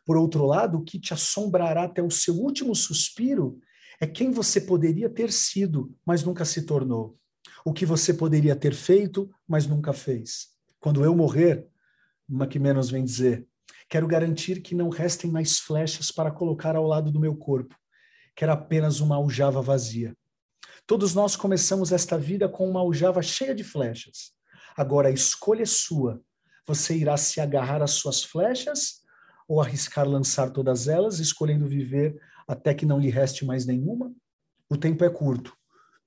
Por 0.06 0.18
outro 0.18 0.46
lado, 0.46 0.80
o 0.80 0.84
que 0.84 1.00
te 1.00 1.14
assombrará 1.14 1.84
até 1.84 2.02
o 2.02 2.12
seu 2.12 2.36
último 2.36 2.76
suspiro 2.76 3.60
é 4.00 4.08
quem 4.08 4.32
você 4.32 4.60
poderia 4.60 5.10
ter 5.10 5.32
sido, 5.32 5.96
mas 6.06 6.24
nunca 6.24 6.44
se 6.44 6.64
tornou. 6.66 7.18
O 7.64 7.72
que 7.72 7.86
você 7.86 8.14
poderia 8.14 8.56
ter 8.56 8.74
feito, 8.74 9.30
mas 9.48 9.66
nunca 9.68 9.94
fez. 9.94 10.50
Quando 10.80 11.04
eu 11.06 11.16
morrer, 11.16 11.66
uma 12.28 12.48
que 12.48 12.60
menos 12.60 12.90
vem 12.90 13.04
dizer, 13.04 13.48
quero 13.88 14.08
garantir 14.08 14.62
que 14.62 14.76
não 14.76 14.90
restem 14.90 15.32
mais 15.32 15.60
flechas 15.60 16.12
para 16.12 16.32
colocar 16.32 16.76
ao 16.76 16.86
lado 16.86 17.12
do 17.12 17.20
meu 17.20 17.36
corpo. 17.36 17.76
Quero 18.36 18.52
apenas 18.52 19.00
uma 19.00 19.16
aljava 19.16 19.62
vazia. 19.62 20.16
Todos 20.86 21.14
nós 21.14 21.36
começamos 21.36 21.92
esta 21.92 22.18
vida 22.18 22.50
com 22.50 22.70
uma 22.70 22.80
aljava 22.80 23.22
cheia 23.22 23.56
de 23.56 23.64
flechas. 23.64 24.34
Agora 24.76 25.08
a 25.08 25.12
escolha 25.12 25.64
é 25.64 25.66
sua. 25.66 26.22
Você 26.66 26.96
irá 26.98 27.16
se 27.18 27.40
agarrar 27.40 27.82
às 27.82 27.92
suas 27.92 28.24
flechas 28.24 29.02
ou 29.48 29.62
arriscar 29.62 30.08
lançar 30.08 30.50
todas 30.52 30.88
elas, 30.88 31.20
escolhendo 31.20 31.68
viver 31.68 32.20
até 32.48 32.74
que 32.74 32.86
não 32.86 33.00
lhe 33.00 33.10
reste 33.10 33.46
mais 33.46 33.66
nenhuma? 33.66 34.14
O 34.70 34.78
tempo 34.78 35.04
é 35.04 35.10
curto. 35.10 35.56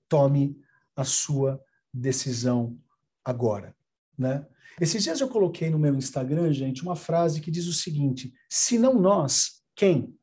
Tome 0.09 0.61
a 0.95 1.05
sua 1.05 1.63
decisão 1.93 2.79
agora, 3.25 3.75
né? 4.19 4.47
Esses 4.81 5.03
dias 5.03 5.21
eu 5.21 5.29
coloquei 5.29 5.71
no 5.71 5.79
meu 5.79 5.95
Instagram, 5.95 6.53
gente, 6.53 6.83
uma 6.83 6.97
frase 6.97 7.41
que 7.41 7.51
diz 7.51 7.67
o 7.67 7.73
seguinte: 7.73 8.33
se 8.49 8.79
não 8.79 8.99
nós, 8.99 9.63
quem? 9.75 10.15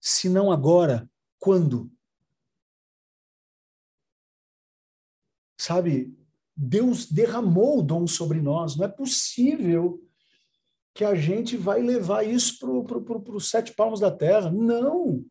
Se 0.00 0.28
não 0.30 0.50
agora, 0.50 1.08
quando? 1.38 1.92
Sabe, 5.58 6.16
Deus 6.56 7.04
derramou 7.04 7.80
o 7.80 7.82
dom 7.82 8.06
sobre 8.06 8.40
nós, 8.40 8.76
não 8.76 8.86
é 8.86 8.88
possível 8.88 10.02
que 10.94 11.04
a 11.04 11.14
gente 11.14 11.56
vai 11.56 11.82
levar 11.82 12.24
isso 12.24 12.58
para 12.58 13.36
os 13.36 13.50
sete 13.50 13.74
palmos 13.74 14.00
da 14.00 14.10
terra. 14.10 14.50
Não! 14.50 15.24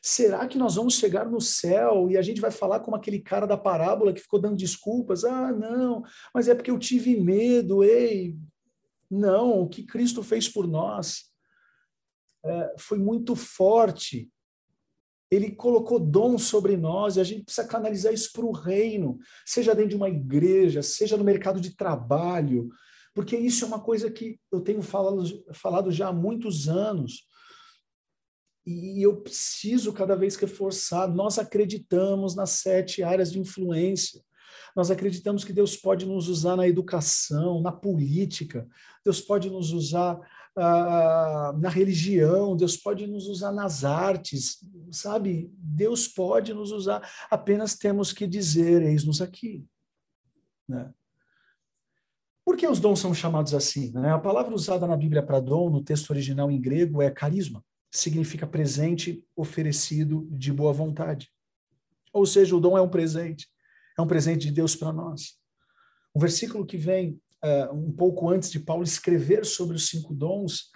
Será 0.00 0.46
que 0.46 0.58
nós 0.58 0.76
vamos 0.76 0.94
chegar 0.94 1.24
no 1.24 1.40
céu 1.40 2.10
e 2.10 2.16
a 2.16 2.22
gente 2.22 2.40
vai 2.40 2.50
falar 2.50 2.80
como 2.80 2.96
aquele 2.96 3.18
cara 3.18 3.46
da 3.46 3.56
parábola 3.56 4.12
que 4.12 4.20
ficou 4.20 4.40
dando 4.40 4.56
desculpas? 4.56 5.24
Ah, 5.24 5.50
não, 5.50 6.02
mas 6.32 6.46
é 6.46 6.54
porque 6.54 6.70
eu 6.70 6.78
tive 6.78 7.18
medo, 7.18 7.82
ei. 7.82 8.36
Não, 9.10 9.62
o 9.62 9.68
que 9.68 9.82
Cristo 9.82 10.22
fez 10.22 10.48
por 10.48 10.66
nós 10.66 11.33
foi 12.78 12.98
muito 12.98 13.34
forte. 13.34 14.30
Ele 15.30 15.50
colocou 15.50 15.98
dom 15.98 16.38
sobre 16.38 16.76
nós 16.76 17.16
e 17.16 17.20
a 17.20 17.24
gente 17.24 17.44
precisa 17.44 17.66
canalizar 17.66 18.12
isso 18.12 18.30
para 18.32 18.44
o 18.44 18.52
reino, 18.52 19.18
seja 19.44 19.74
dentro 19.74 19.90
de 19.90 19.96
uma 19.96 20.08
igreja, 20.08 20.82
seja 20.82 21.16
no 21.16 21.24
mercado 21.24 21.60
de 21.60 21.74
trabalho, 21.74 22.68
porque 23.14 23.36
isso 23.36 23.64
é 23.64 23.68
uma 23.68 23.80
coisa 23.80 24.10
que 24.10 24.38
eu 24.50 24.60
tenho 24.60 24.82
falado, 24.82 25.24
falado 25.52 25.90
já 25.90 26.08
há 26.08 26.12
muitos 26.12 26.68
anos. 26.68 27.26
E 28.66 29.02
eu 29.02 29.20
preciso 29.20 29.92
cada 29.92 30.16
vez 30.16 30.36
reforçar. 30.36 31.06
Nós 31.06 31.38
acreditamos 31.38 32.34
nas 32.34 32.50
sete 32.50 33.02
áreas 33.02 33.30
de 33.30 33.38
influência. 33.38 34.20
Nós 34.74 34.90
acreditamos 34.90 35.44
que 35.44 35.52
Deus 35.52 35.76
pode 35.76 36.06
nos 36.06 36.28
usar 36.28 36.56
na 36.56 36.66
educação, 36.66 37.60
na 37.60 37.70
política, 37.70 38.66
Deus 39.04 39.20
pode 39.20 39.48
nos 39.48 39.70
usar 39.70 40.18
ah, 40.56 41.52
na 41.58 41.68
religião, 41.68 42.56
Deus 42.56 42.76
pode 42.76 43.06
nos 43.06 43.26
usar 43.26 43.52
nas 43.52 43.84
artes, 43.84 44.64
sabe? 44.90 45.50
Deus 45.56 46.06
pode 46.06 46.54
nos 46.54 46.70
usar, 46.70 47.08
apenas 47.30 47.74
temos 47.74 48.12
que 48.12 48.26
dizer: 48.26 48.82
eis-nos 48.82 49.20
aqui. 49.20 49.64
Né? 50.68 50.92
Por 52.44 52.56
que 52.56 52.66
os 52.66 52.78
dons 52.78 53.00
são 53.00 53.14
chamados 53.14 53.54
assim? 53.54 53.90
Né? 53.92 54.12
A 54.12 54.18
palavra 54.18 54.54
usada 54.54 54.86
na 54.86 54.96
Bíblia 54.96 55.22
para 55.22 55.40
dom, 55.40 55.70
no 55.70 55.82
texto 55.82 56.10
original 56.10 56.50
em 56.50 56.60
grego, 56.60 57.02
é 57.02 57.10
carisma. 57.10 57.64
Significa 57.90 58.46
presente 58.46 59.24
oferecido 59.34 60.28
de 60.30 60.52
boa 60.52 60.72
vontade. 60.72 61.30
Ou 62.12 62.26
seja, 62.26 62.54
o 62.54 62.60
dom 62.60 62.76
é 62.76 62.82
um 62.82 62.88
presente. 62.88 63.48
É 63.98 64.02
um 64.02 64.06
presente 64.06 64.46
de 64.46 64.52
Deus 64.52 64.76
para 64.76 64.92
nós. 64.92 65.38
O 66.12 66.20
versículo 66.20 66.66
que 66.66 66.76
vem 66.76 67.20
um 67.72 67.92
pouco 67.92 68.28
antes 68.28 68.50
de 68.50 68.58
Paulo 68.58 68.82
escrever 68.82 69.44
sobre 69.44 69.76
os 69.76 69.88
cinco 69.88 70.14
dons 70.14 70.70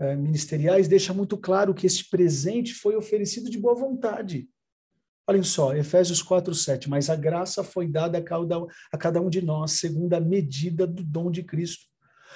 uh, 0.00 0.16
ministeriais 0.16 0.88
deixa 0.88 1.12
muito 1.12 1.36
claro 1.36 1.74
que 1.74 1.86
esse 1.86 2.08
presente 2.08 2.74
foi 2.74 2.96
oferecido 2.96 3.50
de 3.50 3.58
boa 3.58 3.74
vontade. 3.74 4.48
Olhem 5.26 5.42
só, 5.42 5.74
Efésios 5.74 6.22
4, 6.22 6.54
7. 6.54 6.90
Mas 6.90 7.08
a 7.08 7.16
graça 7.16 7.64
foi 7.64 7.88
dada 7.88 8.18
a 8.18 8.22
cada, 8.22 8.56
a 8.92 8.98
cada 8.98 9.20
um 9.20 9.30
de 9.30 9.40
nós, 9.40 9.72
segundo 9.72 10.12
a 10.12 10.20
medida 10.20 10.86
do 10.86 11.02
dom 11.02 11.30
de 11.30 11.42
Cristo. 11.42 11.86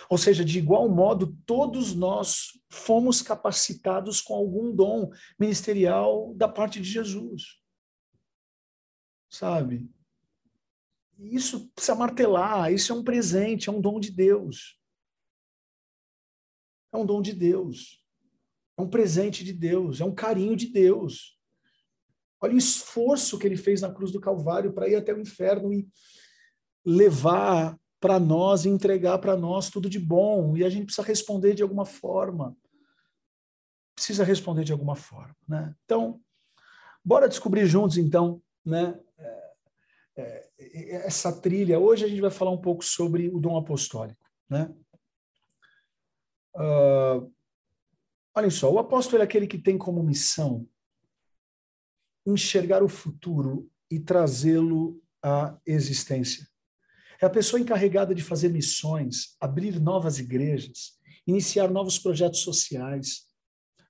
Ou 0.08 0.16
seja, 0.16 0.44
de 0.44 0.58
igual 0.58 0.88
modo, 0.88 1.36
todos 1.44 1.94
nós 1.94 2.58
fomos 2.70 3.20
capacitados 3.20 4.20
com 4.20 4.34
algum 4.34 4.74
dom 4.74 5.10
ministerial 5.38 6.32
da 6.34 6.48
parte 6.48 6.80
de 6.80 6.88
Jesus. 6.88 7.58
Sabe? 9.30 9.90
Isso 11.18 11.68
precisa 11.70 11.96
martelar, 11.96 12.72
isso 12.72 12.92
é 12.92 12.96
um 12.96 13.02
presente, 13.02 13.68
é 13.68 13.72
um 13.72 13.80
dom 13.80 13.98
de 13.98 14.10
Deus. 14.10 14.78
É 16.92 16.96
um 16.96 17.04
dom 17.04 17.20
de 17.20 17.32
Deus. 17.32 18.02
É 18.76 18.82
um 18.82 18.88
presente 18.88 19.42
de 19.42 19.52
Deus, 19.52 20.00
é 20.00 20.04
um 20.04 20.14
carinho 20.14 20.56
de 20.56 20.66
Deus. 20.66 21.36
Olha 22.40 22.54
o 22.54 22.58
esforço 22.58 23.36
que 23.36 23.46
ele 23.46 23.56
fez 23.56 23.80
na 23.80 23.92
cruz 23.92 24.12
do 24.12 24.20
Calvário 24.20 24.72
para 24.72 24.88
ir 24.88 24.94
até 24.94 25.12
o 25.12 25.20
inferno 25.20 25.72
e 25.72 25.88
levar 26.84 27.76
para 28.00 28.20
nós 28.20 28.64
entregar 28.64 29.18
para 29.18 29.36
nós 29.36 29.68
tudo 29.68 29.90
de 29.90 29.98
bom. 29.98 30.56
E 30.56 30.64
a 30.64 30.70
gente 30.70 30.84
precisa 30.84 31.06
responder 31.06 31.54
de 31.54 31.62
alguma 31.64 31.84
forma. 31.84 32.56
Precisa 33.96 34.22
responder 34.22 34.62
de 34.62 34.70
alguma 34.70 34.94
forma. 34.94 35.36
Né? 35.48 35.74
Então, 35.84 36.20
bora 37.04 37.28
descobrir 37.28 37.66
juntos, 37.66 37.98
então, 37.98 38.40
né? 38.64 38.96
É, 40.18 40.48
é, 40.58 41.06
essa 41.06 41.32
trilha. 41.40 41.78
Hoje 41.78 42.04
a 42.04 42.08
gente 42.08 42.20
vai 42.20 42.30
falar 42.30 42.50
um 42.50 42.60
pouco 42.60 42.84
sobre 42.84 43.28
o 43.28 43.38
dom 43.38 43.56
apostólico. 43.56 44.26
Né? 44.50 44.74
Uh, 46.56 47.32
olhem 48.34 48.50
só, 48.50 48.72
o 48.72 48.80
apóstolo 48.80 49.22
é 49.22 49.24
aquele 49.24 49.46
que 49.46 49.58
tem 49.58 49.78
como 49.78 50.02
missão 50.02 50.68
enxergar 52.26 52.82
o 52.82 52.88
futuro 52.88 53.70
e 53.88 54.00
trazê-lo 54.00 55.00
à 55.22 55.56
existência. 55.64 56.46
É 57.22 57.26
a 57.26 57.30
pessoa 57.30 57.60
encarregada 57.60 58.14
de 58.14 58.22
fazer 58.22 58.48
missões, 58.48 59.36
abrir 59.40 59.80
novas 59.80 60.18
igrejas, 60.18 60.98
iniciar 61.26 61.70
novos 61.70 61.98
projetos 61.98 62.40
sociais. 62.40 63.27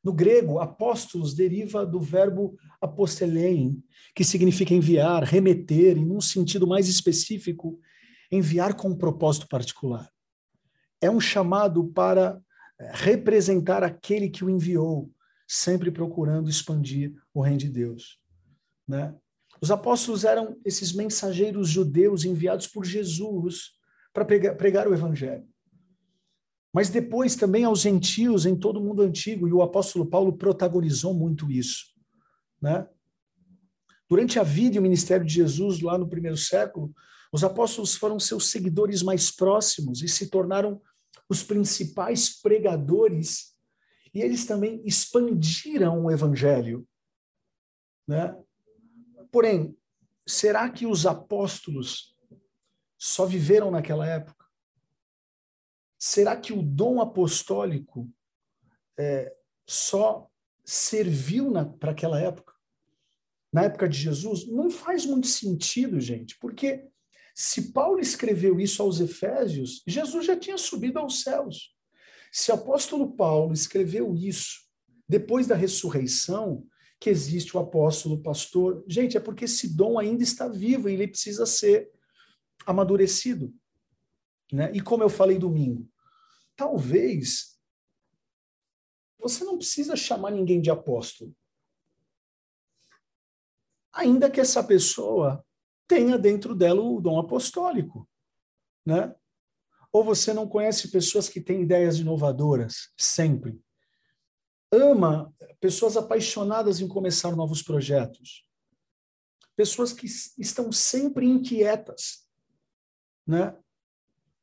No 0.09 0.15
grego, 0.15 0.59
apóstolos 0.59 1.35
deriva 1.35 1.85
do 1.85 2.01
verbo 2.01 2.57
apostelein, 2.81 3.85
que 4.15 4.25
significa 4.25 4.73
enviar, 4.73 5.23
remeter, 5.23 5.99
e 5.99 6.03
num 6.03 6.19
sentido 6.19 6.67
mais 6.67 6.89
específico, 6.89 7.79
enviar 8.33 8.73
com 8.73 8.89
um 8.89 8.97
propósito 8.97 9.47
particular. 9.47 10.11
É 10.99 11.11
um 11.11 11.21
chamado 11.21 11.89
para 11.89 12.41
eh, 12.81 12.91
representar 12.95 13.85
aquele 13.85 14.31
que 14.31 14.43
o 14.43 14.49
enviou, 14.49 15.13
sempre 15.47 15.91
procurando 15.91 16.49
expandir 16.49 17.13
o 17.35 17.43
reino 17.43 17.59
de 17.59 17.69
Deus. 17.69 18.19
Né? 18.89 19.15
Os 19.61 19.71
apóstolos 19.71 20.25
eram 20.25 20.59
esses 20.65 20.95
mensageiros 20.95 21.69
judeus 21.69 22.25
enviados 22.25 22.67
por 22.67 22.83
Jesus 22.83 23.73
para 24.15 24.25
pregar 24.25 24.89
o 24.89 24.95
evangelho. 24.95 25.47
Mas 26.73 26.89
depois 26.91 27.35
também 27.35 27.65
aos 27.65 27.81
gentios 27.81 28.45
em 28.45 28.57
todo 28.57 28.79
o 28.79 28.85
mundo 28.85 29.03
antigo, 29.03 29.49
e 29.49 29.53
o 29.53 29.63
apóstolo 29.63 30.07
Paulo 30.07 30.37
protagonizou 30.37 31.15
muito 31.15 31.51
isso. 31.51 31.87
Né? 32.61 32.87
Durante 34.09 34.39
a 34.39 34.43
vida 34.43 34.77
e 34.77 34.79
o 34.79 34.83
ministério 34.83 35.25
de 35.25 35.35
Jesus, 35.35 35.81
lá 35.81 35.97
no 35.97 36.09
primeiro 36.09 36.37
século, 36.37 36.95
os 37.33 37.45
apóstolos 37.45 37.95
foram 37.95 38.19
seus 38.19 38.51
seguidores 38.51 39.03
mais 39.03 39.31
próximos 39.31 40.03
e 40.03 40.09
se 40.09 40.29
tornaram 40.29 40.81
os 41.29 41.43
principais 41.43 42.41
pregadores, 42.41 43.55
e 44.15 44.23
eles 44.23 44.47
também 44.47 44.83
expandiram 44.85 46.05
o 46.05 46.11
evangelho. 46.11 46.89
Né? 48.07 48.35
Porém, 49.31 49.77
será 50.27 50.71
que 50.71 50.87
os 50.87 51.05
apóstolos 51.05 52.17
só 52.97 53.27
viveram 53.27 53.71
naquela 53.71 54.07
época? 54.07 54.38
Será 55.99 56.37
que 56.37 56.53
o 56.53 56.63
dom 56.63 57.01
apostólico 57.01 58.09
é, 58.99 59.35
só 59.67 60.31
serviu 60.65 61.53
para 61.79 61.91
aquela 61.91 62.21
época? 62.21 62.55
Na 63.53 63.65
época 63.65 63.89
de 63.89 63.99
Jesus? 63.99 64.47
Não 64.47 64.71
faz 64.71 65.05
muito 65.05 65.27
sentido, 65.27 65.99
gente, 66.01 66.39
porque 66.39 66.87
se 67.35 67.73
Paulo 67.73 68.01
escreveu 68.01 68.61
isso 68.61 68.83
aos 68.83 69.01
Efésios, 69.01 69.83
Jesus 69.87 70.27
já 70.27 70.37
tinha 70.37 70.59
subido 70.59 70.99
aos 70.99 71.23
céus. 71.23 71.75
Se 72.31 72.51
o 72.51 72.55
apóstolo 72.55 73.13
Paulo 73.15 73.53
escreveu 73.53 74.15
isso 74.15 74.61
depois 75.09 75.47
da 75.47 75.55
ressurreição, 75.55 76.67
que 77.01 77.09
existe 77.09 77.57
o 77.57 77.61
apóstolo, 77.61 78.17
o 78.17 78.23
pastor, 78.23 78.85
gente, 78.89 79.17
é 79.17 79.21
porque 79.21 79.45
esse 79.45 79.75
dom 79.75 79.99
ainda 79.99 80.23
está 80.23 80.49
vivo 80.49 80.89
e 80.89 80.95
ele 80.95 81.09
precisa 81.09 81.47
ser 81.47 81.91
amadurecido. 82.67 83.55
Né? 84.53 84.73
E 84.73 84.81
como 84.81 85.03
eu 85.03 85.09
falei 85.09 85.39
domingo, 85.39 85.89
talvez 86.57 87.59
você 89.19 89.45
não 89.45 89.59
precisa 89.59 89.97
chamar 89.97 90.31
ninguém 90.31 90.61
de 90.61 90.71
apóstolo. 90.71 91.35
Ainda 93.93 94.31
que 94.31 94.41
essa 94.41 94.63
pessoa 94.63 95.45
tenha 95.87 96.19
dentro 96.19 96.55
dela 96.55 96.81
o 96.81 97.01
dom 97.01 97.19
apostólico, 97.19 98.09
né? 98.87 99.15
Ou 99.91 100.05
você 100.05 100.33
não 100.33 100.47
conhece 100.47 100.91
pessoas 100.91 101.29
que 101.29 101.41
têm 101.41 101.63
ideias 101.63 101.99
inovadoras, 101.99 102.93
sempre. 102.97 103.61
Ama 104.71 105.35
pessoas 105.61 105.97
apaixonadas 105.97 106.81
em 106.81 106.87
começar 106.87 107.35
novos 107.35 107.63
projetos. 107.63 108.47
Pessoas 109.57 109.93
que 109.93 110.07
estão 110.07 110.71
sempre 110.71 111.27
inquietas, 111.27 112.29
né? 113.27 113.59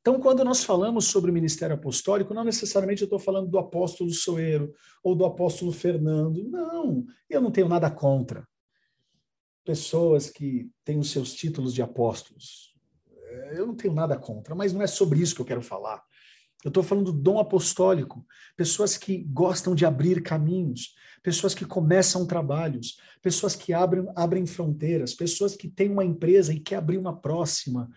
Então, 0.08 0.20
quando 0.20 0.46
nós 0.46 0.64
falamos 0.64 1.06
sobre 1.06 1.32
o 1.32 1.34
ministério 1.34 1.76
apostólico, 1.76 2.32
não 2.32 2.44
necessariamente 2.44 3.02
eu 3.02 3.08
estou 3.08 3.18
falando 3.18 3.50
do 3.50 3.58
apóstolo 3.58 4.12
Soeiro 4.12 4.72
ou 5.04 5.16
do 5.16 5.26
apóstolo 5.26 5.72
Fernando. 5.72 6.48
Não, 6.48 7.04
eu 7.28 7.42
não 7.42 7.50
tenho 7.50 7.68
nada 7.68 7.90
contra 7.90 8.48
pessoas 9.66 10.30
que 10.30 10.70
têm 10.84 11.00
os 11.00 11.10
seus 11.10 11.34
títulos 11.34 11.74
de 11.74 11.82
apóstolos. 11.82 12.76
É, 13.18 13.60
eu 13.60 13.66
não 13.66 13.76
tenho 13.76 13.96
nada 13.96 14.16
contra, 14.16 14.54
mas 14.54 14.72
não 14.72 14.84
é 14.84 14.86
sobre 14.86 15.20
isso 15.20 15.34
que 15.34 15.42
eu 15.42 15.46
quero 15.46 15.64
falar. 15.64 16.04
Eu 16.64 16.70
estou 16.70 16.84
falando 16.84 17.12
do 17.12 17.20
dom 17.20 17.40
apostólico, 17.40 18.24
pessoas 18.56 19.00
que 19.00 19.24
gostam 19.24 19.74
de 19.74 19.88
abrir 19.88 20.22
caminhos, 20.22 20.94
pessoas 21.24 21.56
que 21.56 21.66
começam 21.66 22.28
trabalhos, 22.28 23.00
pessoas 23.24 23.56
que 23.56 23.74
abrem, 23.74 24.06
abrem 24.16 24.46
fronteiras, 24.46 25.16
pessoas 25.16 25.56
que 25.56 25.68
têm 25.68 25.90
uma 25.90 26.06
empresa 26.06 26.54
e 26.54 26.60
quer 26.60 26.76
abrir 26.76 27.00
uma 27.00 27.20
próxima, 27.20 27.90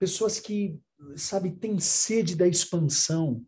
pessoas 0.00 0.40
que, 0.40 0.80
sabe, 1.16 1.50
têm 1.50 1.78
sede 1.78 2.36
da 2.36 2.46
expansão. 2.46 3.44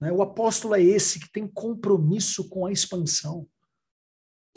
Né? 0.00 0.12
O 0.12 0.22
apóstolo 0.22 0.74
é 0.74 0.82
esse 0.82 1.20
que 1.20 1.30
tem 1.30 1.46
compromisso 1.46 2.48
com 2.48 2.66
a 2.66 2.72
expansão. 2.72 3.46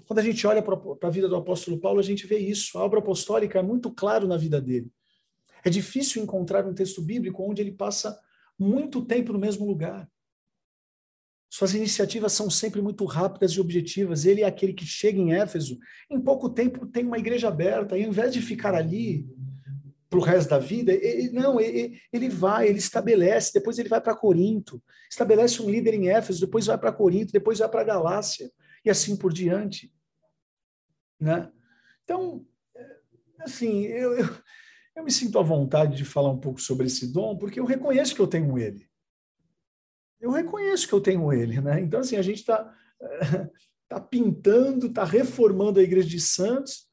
Quando 0.05 0.19
a 0.19 0.23
gente 0.23 0.45
olha 0.47 0.61
para 0.61 1.07
a 1.07 1.11
vida 1.11 1.27
do 1.27 1.35
apóstolo 1.35 1.79
Paulo, 1.79 1.99
a 1.99 2.03
gente 2.03 2.25
vê 2.25 2.37
isso. 2.37 2.77
A 2.77 2.83
obra 2.83 2.99
apostólica 2.99 3.59
é 3.59 3.61
muito 3.61 3.91
claro 3.91 4.27
na 4.27 4.37
vida 4.37 4.61
dele. 4.61 4.91
É 5.63 5.69
difícil 5.69 6.23
encontrar 6.23 6.65
um 6.65 6.73
texto 6.73 7.01
bíblico 7.01 7.43
onde 7.43 7.61
ele 7.61 7.73
passa 7.73 8.17
muito 8.57 9.03
tempo 9.03 9.33
no 9.33 9.39
mesmo 9.39 9.65
lugar. 9.65 10.09
Suas 11.49 11.73
iniciativas 11.73 12.33
são 12.33 12.49
sempre 12.49 12.81
muito 12.81 13.05
rápidas 13.05 13.51
e 13.51 13.59
objetivas. 13.59 14.25
Ele 14.25 14.41
é 14.41 14.45
aquele 14.45 14.73
que 14.73 14.85
chega 14.85 15.19
em 15.19 15.33
Éfeso, 15.33 15.77
em 16.09 16.19
pouco 16.19 16.49
tempo 16.49 16.85
tem 16.85 17.05
uma 17.05 17.17
igreja 17.17 17.47
aberta, 17.47 17.97
e 17.97 18.03
ao 18.03 18.09
invés 18.09 18.33
de 18.33 18.41
ficar 18.41 18.75
ali 18.75 19.27
para 20.09 20.19
o 20.19 20.21
resto 20.21 20.49
da 20.49 20.59
vida, 20.59 20.93
ele, 20.93 21.31
não, 21.31 21.59
ele, 21.59 21.99
ele 22.11 22.29
vai, 22.29 22.67
ele 22.67 22.79
estabelece, 22.79 23.53
depois 23.53 23.77
ele 23.77 23.89
vai 23.89 23.99
para 23.99 24.15
Corinto, 24.15 24.81
estabelece 25.09 25.61
um 25.61 25.69
líder 25.69 25.93
em 25.93 26.09
Éfeso, 26.09 26.41
depois 26.41 26.65
vai 26.65 26.77
para 26.77 26.93
Corinto, 26.93 27.33
depois 27.33 27.59
vai 27.59 27.69
para 27.69 27.83
Galácia, 27.83 28.51
e 28.85 28.89
assim 28.89 29.17
por 29.17 29.33
diante. 29.33 29.93
Né? 31.19 31.51
Então, 32.03 32.45
assim, 33.41 33.83
eu, 33.83 34.13
eu, 34.13 34.29
eu 34.95 35.03
me 35.03 35.11
sinto 35.11 35.37
à 35.39 35.43
vontade 35.43 35.97
de 35.97 36.05
falar 36.05 36.31
um 36.31 36.39
pouco 36.39 36.61
sobre 36.61 36.87
esse 36.87 37.11
dom, 37.11 37.37
porque 37.37 37.59
eu 37.59 37.65
reconheço 37.65 38.15
que 38.15 38.21
eu 38.21 38.27
tenho 38.27 38.57
ele. 38.57 38.87
Eu 40.19 40.31
reconheço 40.31 40.87
que 40.87 40.93
eu 40.93 41.01
tenho 41.01 41.31
ele, 41.31 41.61
né? 41.61 41.79
Então, 41.79 41.99
assim, 41.99 42.15
a 42.15 42.23
gente 42.23 42.39
está 42.39 42.73
tá 43.87 43.99
pintando, 43.99 44.87
está 44.87 45.03
reformando 45.03 45.79
a 45.79 45.83
igreja 45.83 46.07
de 46.07 46.19
Santos 46.19 46.86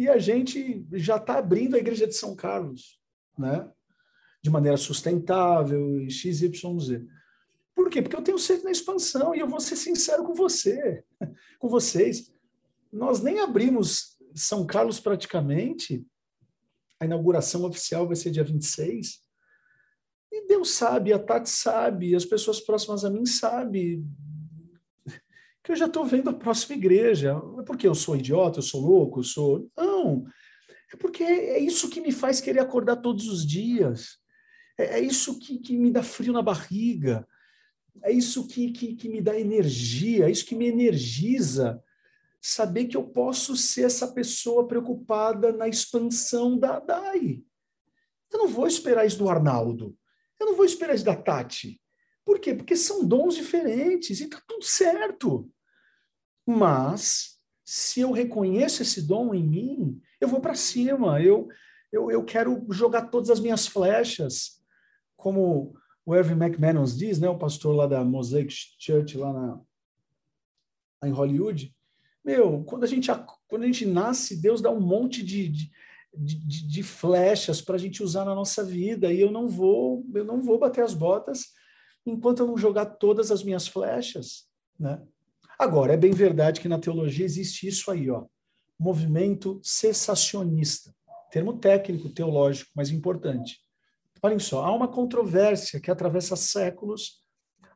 e 0.00 0.08
a 0.08 0.16
gente 0.16 0.86
já 0.94 1.16
está 1.16 1.36
abrindo 1.36 1.76
a 1.76 1.78
igreja 1.78 2.06
de 2.06 2.14
São 2.14 2.34
Carlos, 2.34 2.98
né? 3.38 3.70
De 4.42 4.48
maneira 4.48 4.78
sustentável, 4.78 6.08
XYZ. 6.08 7.02
Por 7.74 7.90
quê? 7.90 8.00
Porque 8.00 8.16
eu 8.16 8.22
tenho 8.22 8.38
sede 8.38 8.64
na 8.64 8.70
expansão 8.70 9.34
e 9.34 9.40
eu 9.40 9.46
vou 9.46 9.60
ser 9.60 9.76
sincero 9.76 10.24
com 10.24 10.32
você, 10.32 11.04
com 11.60 11.68
vocês 11.68 12.32
nós 12.90 13.20
nem 13.20 13.40
abrimos 13.40 14.16
São 14.34 14.66
Carlos 14.66 14.98
praticamente. 14.98 16.02
A 16.98 17.04
inauguração 17.04 17.64
oficial 17.64 18.06
vai 18.06 18.16
ser 18.16 18.30
dia 18.30 18.42
26. 18.42 19.22
E 20.32 20.46
Deus 20.46 20.70
sabe, 20.70 21.12
a 21.12 21.18
Tati 21.18 21.50
sabe, 21.50 22.14
as 22.14 22.24
pessoas 22.24 22.58
próximas 22.58 23.04
a 23.04 23.10
mim 23.10 23.26
sabem 23.26 24.02
que 25.62 25.72
eu 25.72 25.76
já 25.76 25.86
estou 25.86 26.04
vendo 26.04 26.30
a 26.30 26.34
próxima 26.34 26.76
igreja. 26.76 27.40
É 27.58 27.62
porque 27.62 27.86
eu 27.86 27.94
sou 27.94 28.16
idiota, 28.16 28.58
eu 28.58 28.62
sou 28.62 28.80
louco, 28.80 29.20
eu 29.20 29.24
sou. 29.24 29.70
Não. 29.76 30.24
É 30.92 30.96
porque 30.96 31.22
é 31.22 31.58
isso 31.58 31.88
que 31.88 32.00
me 32.00 32.12
faz 32.12 32.40
querer 32.40 32.60
acordar 32.60 32.96
todos 32.96 33.28
os 33.28 33.46
dias. 33.46 34.18
É, 34.78 34.98
é 34.98 35.00
isso 35.00 35.38
que, 35.38 35.58
que 35.58 35.76
me 35.76 35.90
dá 35.90 36.02
frio 36.02 36.32
na 36.32 36.42
barriga. 36.42 37.26
É 38.02 38.10
isso 38.10 38.46
que, 38.46 38.72
que, 38.72 38.94
que 38.94 39.08
me 39.08 39.20
dá 39.20 39.38
energia, 39.38 40.26
é 40.26 40.30
isso 40.30 40.46
que 40.46 40.54
me 40.54 40.66
energiza 40.66 41.82
saber 42.40 42.86
que 42.86 42.96
eu 42.96 43.04
posso 43.04 43.54
ser 43.56 43.82
essa 43.82 44.08
pessoa 44.08 44.66
preocupada 44.66 45.52
na 45.52 45.68
expansão 45.68 46.58
da 46.58 46.80
DAI. 46.80 47.42
Eu 48.32 48.38
não 48.38 48.48
vou 48.48 48.66
esperar 48.66 49.04
isso 49.04 49.18
do 49.18 49.28
Arnaldo. 49.28 49.94
Eu 50.38 50.46
não 50.46 50.56
vou 50.56 50.64
esperar 50.64 50.94
isso 50.94 51.04
da 51.04 51.14
Tati. 51.14 51.80
Por 52.24 52.38
quê? 52.38 52.54
Porque 52.54 52.76
são 52.76 53.06
dons 53.06 53.34
diferentes 53.34 54.20
e 54.20 54.24
está 54.24 54.40
tudo 54.46 54.64
certo. 54.64 55.50
Mas, 56.46 57.38
se 57.64 58.00
eu 58.00 58.12
reconheço 58.12 58.82
esse 58.82 59.02
dom 59.02 59.34
em 59.34 59.46
mim, 59.46 60.00
eu 60.20 60.28
vou 60.28 60.40
para 60.40 60.54
cima. 60.54 61.20
Eu, 61.22 61.48
eu, 61.92 62.10
eu 62.10 62.24
quero 62.24 62.66
jogar 62.70 63.06
todas 63.06 63.30
as 63.30 63.40
minhas 63.40 63.66
flechas. 63.66 64.60
Como 65.16 65.74
o 66.04 66.14
Erwin 66.14 66.32
McManus 66.32 66.96
diz, 66.96 67.18
né, 67.18 67.28
o 67.28 67.38
pastor 67.38 67.74
lá 67.74 67.86
da 67.86 68.04
Mosaic 68.04 68.52
Church, 68.78 69.16
lá, 69.16 69.32
na, 69.32 69.60
em 71.04 71.12
Hollywood, 71.12 71.74
meu, 72.24 72.62
quando 72.64 72.84
a 72.84 72.86
gente, 72.86 73.10
quando 73.48 73.62
a 73.62 73.66
gente 73.66 73.86
nasce, 73.86 74.40
Deus 74.40 74.60
dá 74.60 74.70
um 74.70 74.80
monte 74.80 75.24
de, 75.24 75.48
de, 75.48 75.70
de, 76.14 76.66
de 76.66 76.82
flechas 76.82 77.62
para 77.62 77.76
a 77.76 77.78
gente 77.78 78.02
usar 78.02 78.24
na 78.24 78.34
nossa 78.34 78.62
vida 78.62 79.12
e 79.12 79.20
eu 79.20 79.30
não 79.30 79.48
vou, 79.48 80.04
eu 80.14 80.24
não 80.24 80.42
vou 80.42 80.58
bater 80.58 80.84
as 80.84 80.92
botas 80.92 81.52
enquanto 82.04 82.40
eu 82.40 82.46
não 82.46 82.56
jogar 82.56 82.86
todas 82.86 83.30
as 83.30 83.42
minhas 83.42 83.68
flechas, 83.68 84.46
né? 84.78 85.02
Agora, 85.58 85.92
é 85.92 85.96
bem 85.96 86.12
verdade 86.12 86.60
que 86.60 86.68
na 86.68 86.78
teologia 86.78 87.24
existe 87.24 87.66
isso 87.66 87.90
aí, 87.90 88.10
ó, 88.10 88.24
movimento 88.78 89.60
cessacionista, 89.62 90.94
termo 91.30 91.58
técnico, 91.58 92.08
teológico, 92.08 92.70
mas 92.74 92.90
importante. 92.90 93.58
Olhem 94.22 94.38
só, 94.38 94.64
há 94.64 94.74
uma 94.74 94.88
controvérsia 94.88 95.80
que 95.80 95.90
atravessa 95.90 96.34
séculos 96.34 97.22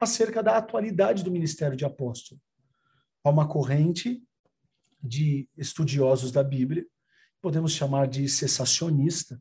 acerca 0.00 0.42
da 0.42 0.56
atualidade 0.56 1.22
do 1.22 1.30
ministério 1.30 1.76
de 1.76 1.84
apóstolo. 1.84 2.40
Há 3.22 3.30
uma 3.30 3.46
corrente 3.46 4.22
de 5.02 5.48
estudiosos 5.56 6.32
da 6.32 6.42
Bíblia, 6.42 6.86
podemos 7.40 7.72
chamar 7.72 8.08
de 8.08 8.26
cessacionista, 8.28 9.40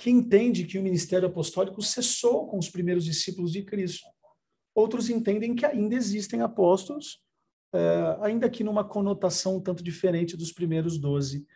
que 0.00 0.08
entende 0.08 0.64
que 0.64 0.78
o 0.78 0.82
ministério 0.82 1.28
apostólico 1.28 1.82
cessou 1.82 2.48
com 2.48 2.56
os 2.56 2.70
primeiros 2.70 3.04
discípulos 3.04 3.52
de 3.52 3.62
Cristo. 3.62 4.08
Outros 4.74 5.10
entendem 5.10 5.54
que 5.54 5.66
ainda 5.66 5.94
existem 5.94 6.40
apóstolos, 6.40 7.22
é, 7.70 8.16
ainda 8.22 8.48
que 8.48 8.64
numa 8.64 8.82
conotação 8.82 9.56
um 9.56 9.60
tanto 9.60 9.82
diferente 9.82 10.38
dos 10.38 10.52
primeiros 10.52 10.96
doze 10.96 11.46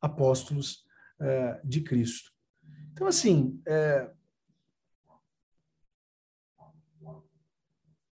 apóstolos 0.00 0.84
é, 1.20 1.60
de 1.62 1.80
Cristo. 1.80 2.32
Então, 2.92 3.06
assim, 3.06 3.62
é, 3.68 4.10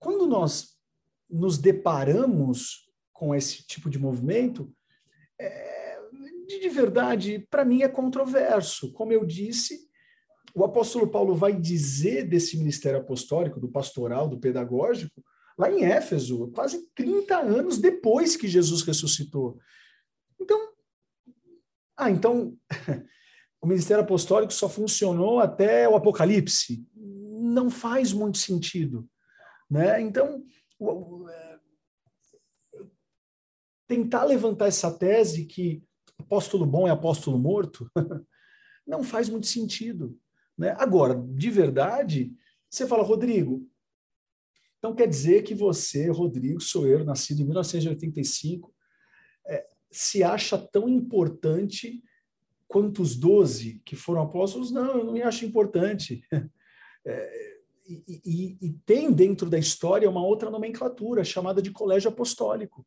quando 0.01 0.27
nós 0.27 0.77
nos 1.31 1.59
deparamos 1.59 2.91
com 3.13 3.33
esse 3.33 3.65
tipo 3.65 3.89
de 3.89 4.01
movimento, 4.01 4.75
é, 5.39 5.76
de, 6.47 6.61
de 6.61 6.69
verdade, 6.69 7.47
para 7.51 7.65
mim 7.65 7.83
é 7.83 7.89
controverso. 7.89 8.93
Como 8.93 9.13
eu 9.13 9.25
disse, 9.25 9.87
o 10.55 10.65
apóstolo 10.65 11.09
Paulo 11.09 11.35
vai 11.35 11.55
dizer 11.55 12.27
desse 12.27 12.57
ministério 12.57 13.01
apostólico, 13.01 13.61
do 13.61 13.69
pastoral, 13.69 14.29
do 14.29 14.39
pedagógico, 14.39 15.23
lá 15.59 15.71
em 15.71 15.85
Éfeso, 15.85 16.51
quase 16.53 16.89
30 16.95 17.37
anos 17.39 17.79
depois 17.79 18.37
que 18.37 18.49
Jesus 18.49 18.83
ressuscitou. 18.83 19.59
Então, 20.41 20.73
ah, 21.97 22.11
então 22.11 22.57
o 23.61 23.67
ministério 23.67 24.03
apostólico 24.03 24.53
só 24.53 24.69
funcionou 24.69 25.41
até 25.41 25.89
o 25.89 25.97
Apocalipse. 25.97 26.87
Não 26.95 27.71
faz 27.71 28.13
muito 28.13 28.39
sentido. 28.39 29.09
Né? 29.71 30.01
Então, 30.01 30.45
é, 31.31 31.59
tentar 33.87 34.25
levantar 34.25 34.67
essa 34.67 34.91
tese 34.91 35.45
que 35.45 35.83
apóstolo 36.27 36.67
bom 36.67 36.87
é 36.87 36.91
apóstolo 36.91 37.39
morto 37.39 37.91
não 38.87 39.03
faz 39.03 39.29
muito 39.29 39.47
sentido. 39.47 40.19
Né? 40.59 40.75
Agora, 40.79 41.15
de 41.15 41.51
verdade, 41.51 42.33
você 42.69 42.87
fala, 42.87 43.03
Rodrigo, 43.03 43.67
então 44.79 44.95
quer 44.95 45.09
dizer 45.09 45.43
que 45.43 45.55
você, 45.55 46.09
Rodrigo 46.11 46.61
Soeiro, 46.61 47.05
nascido 47.05 47.41
em 47.41 47.45
1985, 47.45 48.75
é, 49.47 49.67
se 49.91 50.23
acha 50.23 50.59
tão 50.59 50.89
importante 50.89 52.03
quanto 52.69 53.03
os 53.03 53.17
doze 53.17 53.81
que 53.85 53.97
foram 53.97 54.23
apóstolos? 54.23 54.71
Não, 54.71 54.99
eu 54.99 55.05
não 55.05 55.13
me 55.13 55.23
acho 55.23 55.45
importante. 55.45 56.23
É, 57.09 57.57
e, 57.89 58.21
e, 58.25 58.59
e, 58.61 58.73
tem 58.85 59.13
dentro 59.13 59.49
da 59.49 59.57
história 59.57 60.11
uma 60.11 60.27
outra 60.27 60.51
nomenclatura 60.51 61.23
chamada 61.23 61.63
de 61.63 61.71
colégio 61.71 62.11
apostólico. 62.11 62.85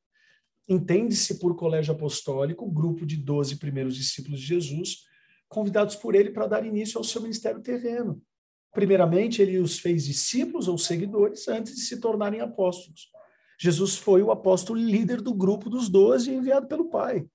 Entende-se 0.69 1.39
por 1.39 1.55
colégio 1.55 1.95
apostólico 1.95 2.69
grupo 2.69 3.03
de 3.03 3.17
12 3.17 3.55
primeiros 3.55 3.95
discípulos 3.95 4.39
de 4.39 4.45
Jesus, 4.45 5.05
convidados 5.47 5.95
por 5.95 6.13
ele 6.13 6.29
para 6.29 6.45
dar 6.45 6.63
início 6.63 6.99
ao 6.99 7.03
seu 7.03 7.21
ministério 7.23 7.59
terreno. 7.59 8.21
Primeiramente, 8.71 9.41
ele 9.41 9.57
os 9.57 9.79
fez 9.79 10.05
discípulos 10.05 10.67
ou 10.67 10.77
seguidores 10.77 11.47
antes 11.47 11.75
de 11.75 11.81
se 11.81 11.99
tornarem 11.99 12.39
apóstolos. 12.39 13.09
Jesus 13.59 13.97
foi 13.97 14.21
o 14.21 14.31
apóstolo 14.31 14.79
líder 14.79 15.21
do 15.21 15.33
grupo 15.33 15.71
dos 15.71 15.89
doze 15.89 16.31
enviado 16.31 16.67
pelo 16.67 16.89
Pai. 16.89 17.27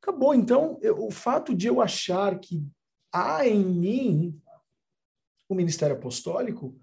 Acabou. 0.00 0.32
Então, 0.32 0.78
eu, 0.80 1.04
o 1.04 1.10
fato 1.10 1.54
de 1.54 1.66
eu 1.66 1.80
achar 1.80 2.38
que 2.38 2.64
há 3.12 3.46
em 3.46 3.64
mim 3.64 4.40
o 5.48 5.54
ministério 5.54 5.96
apostólico 5.96 6.78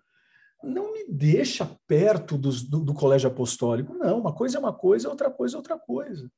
não 0.64 0.94
me 0.94 1.06
deixa 1.08 1.66
perto 1.88 2.38
dos, 2.38 2.64
do, 2.64 2.80
do, 2.80 2.94
colégio 2.94 3.30
apostólico. 3.30 3.94
Não, 3.94 4.20
uma 4.20 4.34
coisa 4.34 4.58
é 4.58 4.60
uma 4.60 4.74
coisa, 4.74 5.10
outra 5.10 5.32
coisa 5.32 5.56
é 5.56 5.58
outra 5.58 5.80
coisa. 5.80 6.32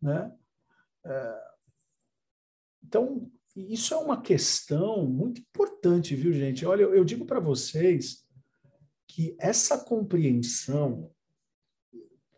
Né? 0.00 0.32
É, 1.04 1.40
então, 2.84 3.30
isso 3.56 3.92
é 3.92 3.96
uma 3.96 4.20
questão 4.22 5.04
muito 5.06 5.40
importante, 5.40 6.14
viu, 6.14 6.32
gente? 6.32 6.64
Olha, 6.64 6.82
eu, 6.82 6.94
eu 6.94 7.04
digo 7.04 7.24
para 7.24 7.40
vocês 7.40 8.24
que 9.06 9.36
essa 9.38 9.78
compreensão, 9.78 11.10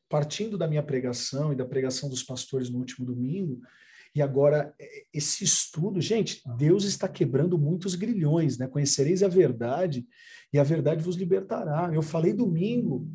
partindo 0.09 0.57
da 0.57 0.67
minha 0.67 0.83
pregação 0.83 1.53
e 1.53 1.57
da 1.57 1.65
pregação 1.65 2.09
dos 2.09 2.23
pastores 2.23 2.71
no 2.71 2.79
último 2.79 3.05
domingo, 3.05 3.61
e 4.15 4.21
agora, 4.21 4.75
é, 4.81 5.05
esse 5.13 5.45
estudo, 5.45 6.01
gente, 6.01 6.43
Deus 6.57 6.85
está 6.85 7.09
quebrando 7.09 7.57
muitos 7.59 7.95
grilhões, 7.95 8.59
né? 8.59 8.67
Conhecereis 8.67 9.23
a 9.23 9.29
verdade 9.29 10.07
e 10.53 10.59
a 10.59 10.63
verdade 10.63 11.03
vos 11.03 11.17
libertará. 11.17 11.91
Eu 11.93 12.03
falei 12.03 12.33
domingo, 12.33 13.09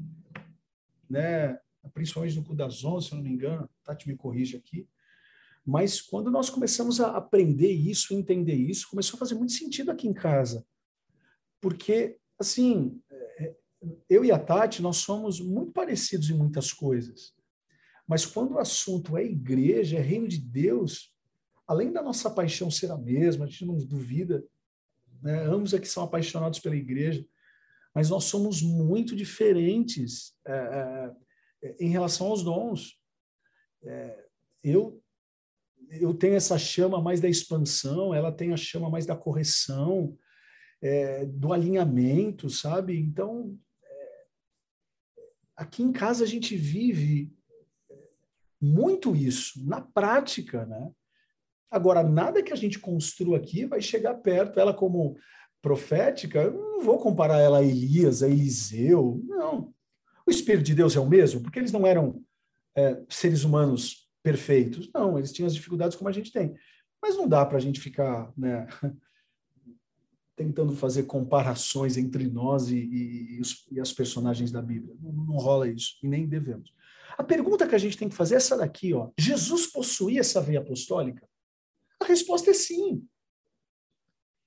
né? 1.09 1.59
Principalmente 1.93 2.35
no 2.35 2.43
cu 2.43 2.55
das 2.55 2.83
onze, 2.83 3.07
se 3.07 3.13
eu 3.13 3.17
não 3.17 3.23
me 3.23 3.31
engano, 3.31 3.69
Tati 3.83 4.07
me 4.07 4.15
corrige 4.15 4.57
aqui. 4.57 4.87
Mas 5.65 6.01
quando 6.01 6.31
nós 6.31 6.49
começamos 6.49 6.99
a 6.99 7.17
aprender 7.17 7.71
isso, 7.71 8.13
entender 8.13 8.55
isso, 8.55 8.89
começou 8.89 9.17
a 9.17 9.19
fazer 9.19 9.35
muito 9.35 9.53
sentido 9.53 9.91
aqui 9.91 10.07
em 10.07 10.13
casa. 10.13 10.65
Porque, 11.59 12.17
assim, 12.39 12.99
é, 13.09 13.55
eu 14.09 14.23
e 14.23 14.31
a 14.31 14.39
Tati, 14.39 14.81
nós 14.81 14.97
somos 14.97 15.39
muito 15.39 15.71
parecidos 15.71 16.29
em 16.29 16.37
muitas 16.37 16.71
coisas. 16.71 17.35
Mas 18.07 18.25
quando 18.25 18.53
o 18.53 18.59
assunto 18.59 19.17
é 19.17 19.25
igreja, 19.25 19.97
é 19.97 20.01
reino 20.01 20.27
de 20.27 20.37
Deus, 20.37 21.13
além 21.67 21.91
da 21.91 22.01
nossa 22.01 22.29
paixão 22.29 22.69
ser 22.69 22.91
a 22.91 22.97
mesma, 22.97 23.45
a 23.45 23.47
gente 23.47 23.65
não 23.65 23.77
duvida, 23.77 24.43
né? 25.25 25.41
ambos 25.41 25.73
aqui 25.73 25.87
são 25.87 26.03
apaixonados 26.03 26.59
pela 26.59 26.75
igreja, 26.75 27.25
mas 27.95 28.11
nós 28.11 28.25
somos 28.25 28.61
muito 28.61 29.15
diferentes 29.15 30.35
é, 30.45 31.11
é, 31.63 31.75
em 31.79 31.89
relação 31.89 32.27
aos 32.27 32.43
dons. 32.43 32.99
É, 33.83 34.25
eu 34.63 35.01
eu 35.91 36.15
tenho 36.15 36.35
essa 36.35 36.57
chama 36.57 36.99
mais 36.99 37.21
da 37.21 37.29
expansão, 37.29 38.13
ela 38.13 38.31
tem 38.31 38.51
a 38.51 38.57
chama 38.57 38.89
mais 38.89 39.05
da 39.05 39.15
correção, 39.15 40.17
é, 40.81 41.25
do 41.25 41.53
alinhamento, 41.53 42.49
sabe? 42.49 42.97
Então, 42.97 43.55
é, 43.83 44.25
aqui 45.55 45.83
em 45.83 45.91
casa 45.91 46.23
a 46.23 46.27
gente 46.27 46.55
vive 46.55 47.31
muito 48.59 49.15
isso 49.15 49.63
na 49.63 49.79
prática, 49.79 50.65
né? 50.65 50.91
Agora, 51.75 52.01
nada 52.01 52.41
que 52.41 52.53
a 52.53 52.55
gente 52.55 52.79
construa 52.79 53.35
aqui 53.35 53.65
vai 53.65 53.81
chegar 53.81 54.13
perto. 54.13 54.57
Ela, 54.57 54.73
como 54.73 55.17
profética, 55.61 56.39
eu 56.43 56.53
não 56.53 56.79
vou 56.79 56.97
comparar 56.97 57.37
ela 57.37 57.57
a 57.57 57.63
Elias, 57.63 58.23
a 58.23 58.29
Eliseu. 58.29 59.21
Não. 59.27 59.73
O 60.25 60.31
Espírito 60.31 60.63
de 60.63 60.73
Deus 60.73 60.95
é 60.95 61.01
o 61.01 61.05
mesmo, 61.05 61.41
porque 61.41 61.59
eles 61.59 61.73
não 61.73 61.85
eram 61.85 62.23
é, 62.77 63.03
seres 63.09 63.43
humanos 63.43 64.09
perfeitos. 64.23 64.89
Não, 64.93 65.17
eles 65.17 65.33
tinham 65.33 65.47
as 65.47 65.53
dificuldades 65.53 65.97
como 65.97 66.07
a 66.07 66.13
gente 66.13 66.31
tem. 66.31 66.55
Mas 67.01 67.17
não 67.17 67.27
dá 67.27 67.45
para 67.45 67.57
a 67.57 67.61
gente 67.61 67.81
ficar 67.81 68.31
né, 68.37 68.65
tentando 70.33 70.73
fazer 70.77 71.03
comparações 71.03 71.97
entre 71.97 72.25
nós 72.29 72.69
e, 72.69 72.77
e, 72.77 73.41
e, 73.73 73.81
as 73.81 73.91
personagens 73.91 74.49
da 74.49 74.61
Bíblia. 74.61 74.95
Não, 75.01 75.11
não 75.11 75.35
rola 75.35 75.67
isso, 75.67 75.97
e 76.01 76.07
nem 76.07 76.25
devemos. 76.25 76.73
A 77.17 77.23
pergunta 77.23 77.67
que 77.67 77.75
a 77.75 77.77
gente 77.77 77.97
tem 77.97 78.07
que 78.07 78.15
fazer 78.15 78.35
é 78.35 78.37
essa 78.37 78.55
daqui, 78.55 78.93
ó. 78.93 79.09
Jesus 79.19 79.67
possuía 79.67 80.21
essa 80.21 80.39
veia 80.39 80.59
apostólica? 80.59 81.27
A 82.05 82.07
resposta 82.07 82.51
é 82.51 82.53
sim. 82.53 83.03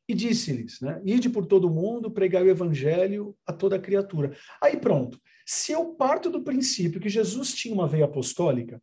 E 0.08 0.14
disse-lhes, 0.14 0.80
né? 0.80 1.02
Ide 1.04 1.28
por 1.28 1.44
todo 1.44 1.68
mundo, 1.68 2.08
pregai 2.08 2.44
o 2.44 2.48
evangelho 2.48 3.36
a 3.44 3.52
toda 3.52 3.80
criatura. 3.80 4.36
Aí 4.62 4.76
pronto. 4.76 5.20
Se 5.44 5.72
eu 5.72 5.94
parto 5.94 6.30
do 6.30 6.42
princípio 6.42 7.00
que 7.00 7.08
Jesus 7.08 7.52
tinha 7.52 7.74
uma 7.74 7.88
veia 7.88 8.04
apostólica 8.04 8.80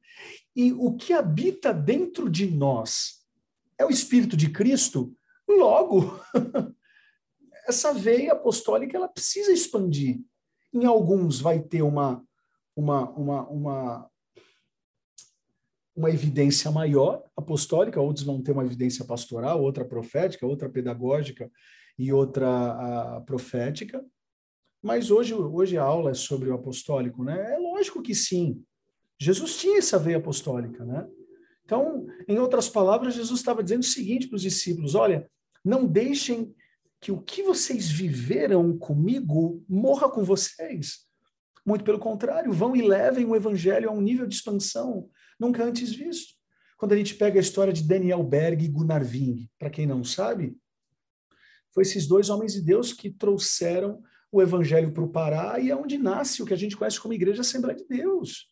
e 0.53 0.73
o 0.73 0.95
que 0.97 1.13
habita 1.13 1.73
dentro 1.73 2.29
de 2.29 2.45
nós 2.45 3.25
é 3.77 3.85
o 3.85 3.89
Espírito 3.89 4.35
de 4.35 4.51
Cristo, 4.51 5.15
logo 5.47 6.19
essa 7.65 7.93
veia 7.93 8.33
apostólica 8.33 8.97
ela 8.97 9.07
precisa 9.07 9.53
expandir. 9.53 10.19
Em 10.73 10.85
alguns 10.85 11.39
vai 11.39 11.61
ter 11.61 11.81
uma 11.81 12.21
uma, 12.75 13.09
uma, 13.11 13.47
uma, 13.47 14.11
uma 15.95 16.09
evidência 16.09 16.69
maior 16.69 17.23
apostólica, 17.37 18.01
outros 18.01 18.25
vão 18.25 18.41
ter 18.41 18.51
uma 18.51 18.65
evidência 18.65 19.05
pastoral, 19.05 19.61
outra 19.61 19.85
profética, 19.85 20.45
outra 20.45 20.69
pedagógica 20.69 21.49
e 21.97 22.11
outra 22.11 23.21
profética. 23.25 24.03
Mas 24.83 25.09
hoje, 25.09 25.33
hoje 25.33 25.77
a 25.77 25.83
aula 25.83 26.11
é 26.11 26.13
sobre 26.13 26.49
o 26.49 26.53
apostólico, 26.53 27.23
né? 27.23 27.53
É 27.55 27.57
lógico 27.57 28.01
que 28.01 28.13
sim. 28.13 28.61
Jesus 29.17 29.57
tinha 29.57 29.77
essa 29.77 29.97
veia 29.97 30.17
apostólica, 30.17 30.83
né? 30.83 31.07
Então, 31.63 32.05
em 32.27 32.37
outras 32.37 32.69
palavras, 32.69 33.15
Jesus 33.15 33.39
estava 33.39 33.63
dizendo 33.63 33.81
o 33.81 33.85
seguinte 33.85 34.27
para 34.27 34.35
os 34.35 34.41
discípulos: 34.41 34.93
olha, 34.93 35.27
não 35.63 35.87
deixem 35.87 36.53
que 36.99 37.11
o 37.11 37.21
que 37.21 37.41
vocês 37.41 37.89
viveram 37.89 38.77
comigo 38.77 39.63
morra 39.67 40.09
com 40.09 40.23
vocês. 40.23 41.05
Muito 41.65 41.83
pelo 41.83 41.97
contrário, 41.97 42.51
vão 42.51 42.75
e 42.75 42.81
levem 42.81 43.25
o 43.25 43.35
evangelho 43.35 43.89
a 43.89 43.93
um 43.93 44.01
nível 44.01 44.27
de 44.27 44.35
expansão 44.35 45.09
nunca 45.39 45.63
antes 45.63 45.93
visto. 45.93 46.33
Quando 46.77 46.93
a 46.93 46.97
gente 46.97 47.15
pega 47.15 47.39
a 47.39 47.41
história 47.41 47.71
de 47.71 47.83
Daniel 47.83 48.23
Berg 48.23 48.63
e 48.63 48.67
Gunnar 48.67 49.03
Ving, 49.03 49.49
para 49.57 49.69
quem 49.69 49.85
não 49.85 50.03
sabe, 50.03 50.57
foi 51.73 51.83
esses 51.83 52.07
dois 52.07 52.29
homens 52.29 52.53
de 52.53 52.61
Deus 52.61 52.93
que 52.93 53.09
trouxeram 53.09 54.01
o 54.31 54.41
evangelho 54.41 54.91
para 54.91 55.03
o 55.03 55.09
Pará 55.09 55.59
e 55.59 55.71
é 55.71 55.75
onde 55.75 55.97
nasce 55.97 56.41
o 56.41 56.45
que 56.45 56.53
a 56.53 56.57
gente 56.57 56.75
conhece 56.75 56.99
como 56.99 57.13
Igreja 57.13 57.41
Assembleia 57.41 57.77
de 57.77 57.85
Deus. 57.85 58.49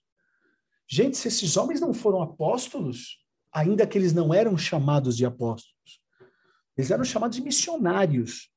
Gente, 0.88 1.18
se 1.18 1.28
esses 1.28 1.58
homens 1.58 1.82
não 1.82 1.94
foram 1.94 2.22
apóstolos, 2.22 3.20
ainda 3.52 3.86
que 3.88 3.98
eles 3.98 4.14
não 4.14 4.34
eram 4.34 4.58
chamados 4.58 5.18
de 5.18 5.26
apóstolos, 5.26 6.02
eles 6.78 6.92
eram 6.92 7.04
chamados 7.04 7.38
de 7.38 7.44
missionários. 7.44 8.50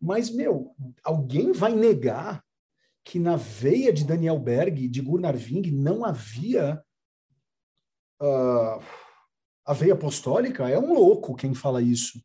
Mas, 0.00 0.30
meu, 0.30 0.74
alguém 1.04 1.52
vai 1.52 1.74
negar 1.74 2.44
que 3.04 3.18
na 3.18 3.36
veia 3.36 3.92
de 3.92 4.04
Daniel 4.04 4.38
Berg, 4.38 4.88
de 4.88 5.00
Gunnar 5.00 5.36
Ving, 5.36 5.70
não 5.70 6.04
havia 6.04 6.82
uh, 8.22 8.82
a 9.66 9.72
veia 9.72 9.94
apostólica? 9.94 10.68
É 10.68 10.78
um 10.78 10.94
louco 10.94 11.34
quem 11.34 11.54
fala 11.54 11.82
isso. 11.82 12.22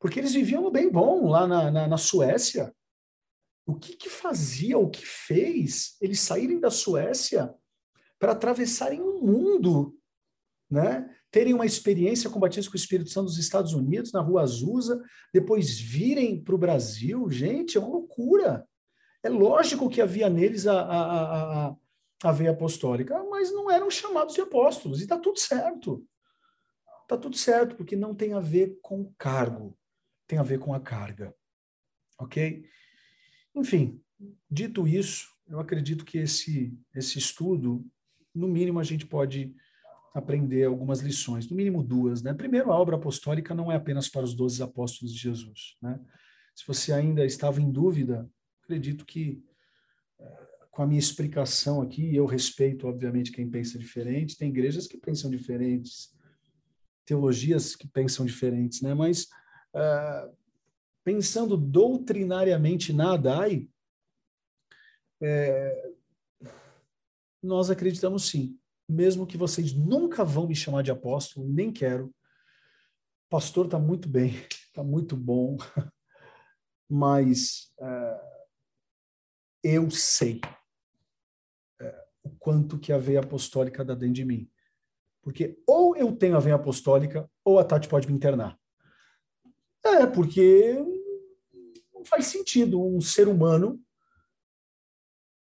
Porque 0.00 0.18
eles 0.18 0.34
viviam 0.34 0.70
bem 0.70 0.90
bom 0.90 1.28
lá 1.28 1.46
na, 1.46 1.70
na, 1.70 1.88
na 1.88 1.96
Suécia. 1.96 2.74
O 3.66 3.74
que, 3.74 3.96
que 3.96 4.10
fazia, 4.10 4.78
o 4.78 4.90
que 4.90 5.06
fez 5.06 5.96
eles 6.00 6.20
saírem 6.20 6.60
da 6.60 6.70
Suécia 6.70 7.54
para 8.18 8.32
atravessarem 8.32 9.00
o 9.00 9.18
um 9.18 9.22
mundo, 9.22 9.96
né? 10.70 11.08
terem 11.34 11.52
uma 11.52 11.66
experiência 11.66 12.30
com 12.30 12.36
o 12.36 12.40
batismo 12.40 12.70
com 12.70 12.76
o 12.76 12.80
Espírito 12.80 13.10
Santo 13.10 13.24
nos 13.24 13.38
Estados 13.38 13.72
Unidos, 13.72 14.12
na 14.12 14.20
Rua 14.20 14.42
Azusa, 14.42 15.02
depois 15.32 15.80
virem 15.80 16.40
para 16.40 16.54
o 16.54 16.58
Brasil, 16.58 17.28
gente, 17.28 17.76
é 17.76 17.80
uma 17.80 17.88
loucura. 17.88 18.64
É 19.20 19.28
lógico 19.28 19.90
que 19.90 20.00
havia 20.00 20.30
neles 20.30 20.64
a, 20.68 20.80
a, 20.80 21.66
a, 21.66 21.76
a 22.28 22.32
veia 22.32 22.50
apostólica, 22.50 23.22
mas 23.24 23.52
não 23.52 23.70
eram 23.70 23.90
chamados 23.90 24.34
de 24.34 24.40
apóstolos, 24.40 25.00
e 25.00 25.02
está 25.02 25.18
tudo 25.18 25.38
certo. 25.38 26.06
Está 27.02 27.18
tudo 27.18 27.36
certo, 27.36 27.76
porque 27.76 27.94
não 27.94 28.14
tem 28.14 28.32
a 28.32 28.40
ver 28.40 28.78
com 28.80 29.12
cargo, 29.18 29.76
tem 30.26 30.38
a 30.38 30.42
ver 30.42 30.58
com 30.58 30.72
a 30.72 30.80
carga. 30.80 31.34
Ok? 32.18 32.64
Enfim, 33.54 34.00
dito 34.50 34.88
isso, 34.88 35.28
eu 35.46 35.60
acredito 35.60 36.04
que 36.04 36.18
esse, 36.18 36.78
esse 36.94 37.18
estudo, 37.18 37.84
no 38.34 38.48
mínimo, 38.48 38.80
a 38.80 38.84
gente 38.84 39.06
pode 39.06 39.54
aprender 40.14 40.64
algumas 40.64 41.00
lições, 41.00 41.48
no 41.48 41.56
mínimo 41.56 41.82
duas. 41.82 42.22
Né? 42.22 42.32
Primeiro, 42.32 42.72
a 42.72 42.78
obra 42.78 42.96
apostólica 42.96 43.54
não 43.54 43.70
é 43.70 43.76
apenas 43.76 44.08
para 44.08 44.24
os 44.24 44.32
doze 44.32 44.62
apóstolos 44.62 45.12
de 45.12 45.20
Jesus. 45.20 45.76
Né? 45.82 46.00
Se 46.54 46.66
você 46.66 46.92
ainda 46.92 47.24
estava 47.24 47.60
em 47.60 47.70
dúvida, 47.70 48.30
acredito 48.62 49.04
que 49.04 49.44
com 50.74 50.82
a 50.82 50.86
minha 50.88 50.98
explicação 50.98 51.80
aqui, 51.80 52.16
eu 52.16 52.26
respeito, 52.26 52.88
obviamente, 52.88 53.30
quem 53.30 53.48
pensa 53.48 53.78
diferente, 53.78 54.36
tem 54.36 54.48
igrejas 54.48 54.88
que 54.88 54.98
pensam 54.98 55.30
diferentes, 55.30 56.12
teologias 57.06 57.76
que 57.76 57.86
pensam 57.86 58.26
diferentes, 58.26 58.82
né? 58.82 58.92
mas 58.92 59.28
uh, 59.72 60.36
pensando 61.04 61.56
doutrinariamente 61.56 62.92
na 62.92 63.14
ADAI, 63.14 63.68
é, 65.22 65.92
nós 67.40 67.70
acreditamos 67.70 68.28
sim. 68.28 68.58
Mesmo 68.88 69.26
que 69.28 69.38
vocês 69.38 69.72
nunca 69.72 70.24
vão 70.24 70.48
me 70.48 70.56
chamar 70.56 70.82
de 70.82 70.90
apóstolo, 70.90 71.48
nem 71.48 71.72
quero. 71.72 72.12
Pastor 73.30 73.66
está 73.66 73.78
muito 73.78 74.08
bem, 74.08 74.34
está 74.50 74.82
muito 74.84 75.16
bom, 75.16 75.56
mas 76.90 77.72
é, 77.80 78.20
eu 79.62 79.88
sei 79.88 80.40
o 82.24 82.30
quanto 82.30 82.78
que 82.78 82.92
a 82.92 82.98
veia 82.98 83.20
apostólica 83.20 83.84
dá 83.84 83.94
dentro 83.94 84.14
de 84.14 84.24
mim. 84.24 84.50
Porque 85.22 85.62
ou 85.66 85.96
eu 85.96 86.16
tenho 86.16 86.36
a 86.36 86.40
veia 86.40 86.56
apostólica, 86.56 87.30
ou 87.44 87.58
a 87.58 87.64
Tati 87.64 87.88
pode 87.88 88.08
me 88.08 88.14
internar. 88.14 88.58
É, 89.84 90.06
porque 90.06 90.74
não 91.92 92.04
faz 92.04 92.26
sentido 92.26 92.82
um 92.82 93.00
ser 93.00 93.28
humano 93.28 93.80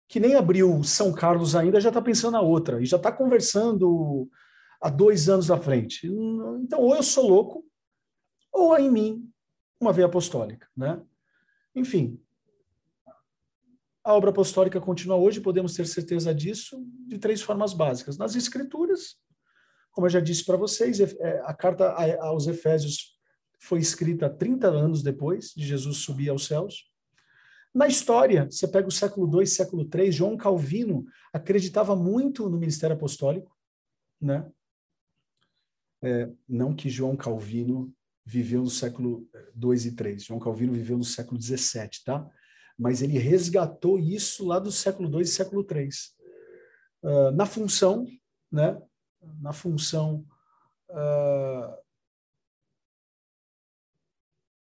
que 0.08 0.20
nem 0.20 0.34
abriu 0.34 0.84
São 0.84 1.12
Carlos 1.12 1.56
ainda 1.56 1.80
já 1.80 1.88
está 1.88 2.00
pensando 2.00 2.34
na 2.34 2.40
outra 2.40 2.80
e 2.80 2.86
já 2.86 2.96
está 2.96 3.10
conversando 3.10 4.30
há 4.80 4.88
dois 4.88 5.28
anos 5.28 5.50
à 5.50 5.58
frente. 5.58 6.06
Então, 6.60 6.80
ou 6.80 6.94
eu 6.94 7.02
sou 7.02 7.28
louco, 7.28 7.66
ou 8.52 8.72
há 8.72 8.80
em 8.80 8.90
mim 8.90 9.30
uma 9.80 9.92
veia 9.92 10.06
apostólica, 10.06 10.68
né? 10.76 11.02
Enfim, 11.74 12.22
a 14.07 14.14
obra 14.14 14.31
apostólica 14.31 14.81
continua 14.81 15.16
hoje, 15.16 15.40
podemos 15.40 15.75
ter 15.75 15.85
certeza 15.85 16.33
disso, 16.33 16.81
de 17.09 17.19
três 17.19 17.42
formas 17.42 17.75
básicas. 17.75 18.16
Nas 18.16 18.37
Escrituras, 18.37 19.16
como 19.90 20.07
eu 20.07 20.11
já 20.11 20.21
disse 20.21 20.45
para 20.45 20.57
vocês, 20.57 21.01
é, 21.01 21.42
a 21.45 21.53
carta 21.53 21.90
aos 22.21 22.47
Efésios 22.47 23.19
foi 23.59 23.81
escrita 23.81 24.31
30 24.31 24.69
anos 24.69 25.03
depois 25.03 25.53
de 25.57 25.66
Jesus 25.66 25.97
subir 25.99 26.29
aos 26.29 26.47
céus. 26.47 26.88
Na 27.75 27.88
história, 27.88 28.47
você 28.49 28.69
pega 28.69 28.87
o 28.87 28.92
século 28.92 29.40
II, 29.40 29.45
século 29.45 29.90
III, 29.92 30.12
João 30.12 30.37
Calvino 30.37 31.05
acreditava 31.33 31.97
muito 31.97 32.49
no 32.49 32.59
ministério 32.59 32.95
apostólico, 32.95 33.57
né? 34.21 34.49
É, 36.01 36.31
não 36.49 36.77
que 36.77 36.88
João 36.88 37.16
Calvino 37.16 37.92
viveu 38.25 38.62
no 38.62 38.71
século 38.71 39.29
II 39.57 39.73
e 39.75 40.09
III, 40.09 40.19
João 40.21 40.38
Calvino 40.38 40.73
viveu 40.73 40.97
no 40.97 41.05
século 41.05 41.42
XVII, 41.42 41.90
tá? 42.05 42.31
Mas 42.78 43.02
ele 43.02 43.18
resgatou 43.18 43.98
isso 43.98 44.46
lá 44.46 44.58
do 44.58 44.70
século 44.70 45.10
II 45.10 45.22
e 45.22 45.26
século 45.26 45.66
III. 45.68 45.88
Uh, 47.02 47.30
na 47.32 47.46
função, 47.46 48.06
né? 48.50 48.80
Na 49.40 49.52
função 49.52 50.26
uh, 50.90 51.76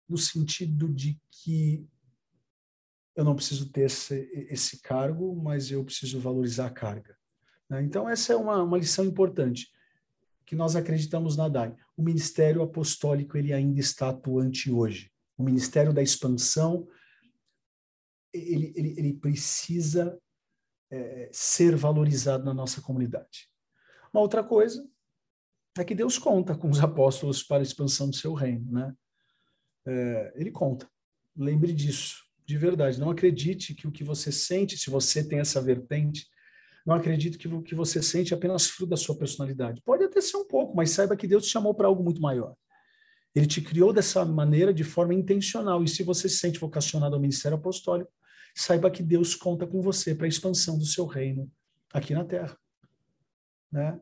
no 0.08 0.18
sentido 0.18 0.88
de 0.88 1.20
que 1.32 1.88
eu 3.16 3.24
não 3.24 3.36
preciso 3.36 3.70
ter 3.70 3.82
esse, 3.82 4.30
esse 4.50 4.80
cargo, 4.82 5.36
mas 5.36 5.72
eu 5.72 5.84
preciso 5.84 6.20
valorizar 6.20 6.68
a 6.68 6.72
carga. 6.72 7.16
Né? 7.70 7.84
Então, 7.84 8.10
essa 8.10 8.34
é 8.34 8.36
uma, 8.36 8.62
uma 8.64 8.78
lição 8.78 9.06
importante 9.06 9.72
que 10.46 10.56
nós 10.56 10.76
acreditamos 10.76 11.38
na 11.38 11.48
DAI. 11.48 11.76
O 11.96 12.04
ministério 12.04 12.62
apostólico 12.62 13.38
ele 13.38 13.54
ainda 13.54 13.80
está 13.80 14.10
atuante 14.10 14.72
hoje. 14.72 15.12
O 15.38 15.44
ministério 15.44 15.94
da 15.94 16.02
expansão 16.02 16.88
ele, 18.34 18.74
ele, 18.76 18.96
ele 18.98 19.14
precisa 19.14 20.20
é, 20.92 21.30
ser 21.32 21.76
valorizado 21.76 22.44
na 22.44 22.54
nossa 22.54 22.82
comunidade. 22.82 23.50
Uma 24.14 24.22
outra 24.22 24.44
coisa 24.44 24.88
é 25.78 25.84
que 25.84 25.96
Deus 25.96 26.18
conta 26.18 26.56
com 26.56 26.70
os 26.70 26.80
apóstolos 26.80 27.44
para 27.44 27.62
a 27.62 27.64
expansão 27.64 28.10
do 28.10 28.16
seu 28.16 28.34
reino, 28.34 28.72
né? 28.72 28.96
é, 29.86 30.34
ele 30.36 30.52
conta. 30.52 30.90
Lembre 31.36 31.74
disso, 31.74 32.24
de 32.46 32.58
verdade. 32.58 33.00
Não 33.00 33.10
acredite 33.10 33.74
que 33.74 33.88
o 33.88 33.92
que 33.92 34.04
você 34.04 34.32
sente, 34.32 34.78
se 34.78 34.90
você 34.90 35.28
tem 35.28 35.40
essa 35.40 35.62
vertente, 35.62 36.28
não 36.86 36.96
acredite 36.96 37.38
que 37.38 37.48
o 37.48 37.62
que 37.62 37.76
você 37.76 38.02
sente 38.02 38.34
é 38.34 38.38
apenas 38.38 38.68
fruto 38.68 38.90
da 38.90 38.98
sua 38.98 39.18
personalidade. 39.18 39.82
Pode 39.84 40.04
até 40.04 40.20
ser 40.22 40.38
um 40.38 40.46
pouco, 40.46 40.76
mas 40.76 40.92
saiba 40.92 41.16
que 41.16 41.28
Deus 41.28 41.46
te 41.46 41.52
chamou 41.52 41.74
para 41.74 41.88
algo 41.88 42.04
muito 42.04 42.22
maior. 42.22 42.56
Ele 43.34 43.48
te 43.48 43.62
criou 43.62 43.92
dessa 43.92 44.24
maneira 44.26 44.74
de 44.74 44.84
forma 44.84 45.14
intencional. 45.14 45.84
E 45.84 45.88
se 45.88 46.04
você 46.04 46.30
se 46.30 46.38
sente 46.38 46.60
vocacionado 46.60 47.16
ao 47.16 47.22
ministério 47.22 47.58
apostólico, 47.58 48.12
saiba 48.54 48.92
que 48.92 49.04
Deus 49.04 49.36
conta 49.36 49.66
com 49.66 49.82
você 49.82 50.14
para 50.14 50.26
a 50.26 50.30
expansão 50.30 50.78
do 50.78 50.86
seu 50.86 51.06
reino 51.06 51.52
aqui 51.92 52.14
na 52.14 52.26
Terra. 52.26 52.58
Né? 53.72 54.00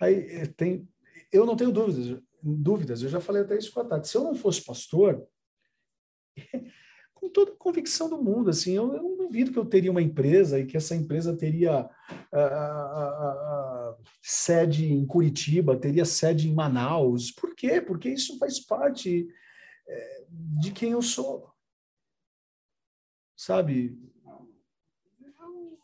Aí 0.00 0.14
eh, 0.14 0.46
tem, 0.46 0.88
eu 1.32 1.46
não 1.46 1.56
tenho 1.56 1.72
dúvidas 1.72 2.20
dúvidas, 2.46 3.02
eu 3.02 3.08
já 3.08 3.20
falei 3.20 3.42
até 3.42 3.56
isso 3.56 3.72
com 3.72 3.80
a 3.80 3.84
Tati. 3.84 4.08
Se 4.08 4.16
eu 4.16 4.24
não 4.24 4.34
fosse 4.34 4.64
pastor, 4.64 5.26
com 7.14 7.28
toda 7.28 7.52
a 7.52 7.56
convicção 7.56 8.08
do 8.08 8.22
mundo, 8.22 8.50
assim, 8.50 8.74
eu, 8.74 8.94
eu 8.94 9.02
não 9.02 9.16
duvido 9.16 9.52
que 9.52 9.58
eu 9.58 9.64
teria 9.64 9.90
uma 9.90 10.02
empresa 10.02 10.58
e 10.60 10.66
que 10.66 10.76
essa 10.76 10.94
empresa 10.94 11.36
teria 11.36 11.88
a, 12.32 12.40
a, 12.40 12.40
a, 12.40 13.96
sede 14.22 14.92
em 14.92 15.04
Curitiba, 15.06 15.76
teria 15.76 16.04
sede 16.04 16.48
em 16.48 16.54
Manaus. 16.54 17.32
Por 17.32 17.54
quê? 17.54 17.80
Porque 17.80 18.08
isso 18.08 18.38
faz 18.38 18.60
parte 18.60 19.26
é, 19.88 20.24
de 20.30 20.70
quem 20.70 20.92
eu 20.92 21.02
sou. 21.02 21.50
Sabe? 23.36 23.98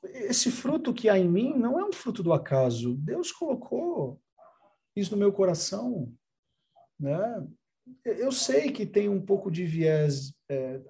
Esse 0.05 0.51
fruto 0.51 0.93
que 0.93 1.09
há 1.09 1.19
em 1.19 1.29
mim 1.29 1.55
não 1.57 1.79
é 1.79 1.85
um 1.85 1.93
fruto 1.93 2.23
do 2.23 2.33
acaso. 2.33 2.95
Deus 2.95 3.31
colocou 3.31 4.21
isso 4.97 5.13
no 5.13 5.19
meu 5.19 5.33
coração. 5.33 6.13
Né? 6.99 7.47
Eu 8.05 8.33
sei 8.33 8.71
que 8.71 8.87
tem 8.87 9.09
um 9.09 9.21
pouco 9.21 9.51
de 9.51 9.65
viés, 9.65 10.35
é, 10.49 10.81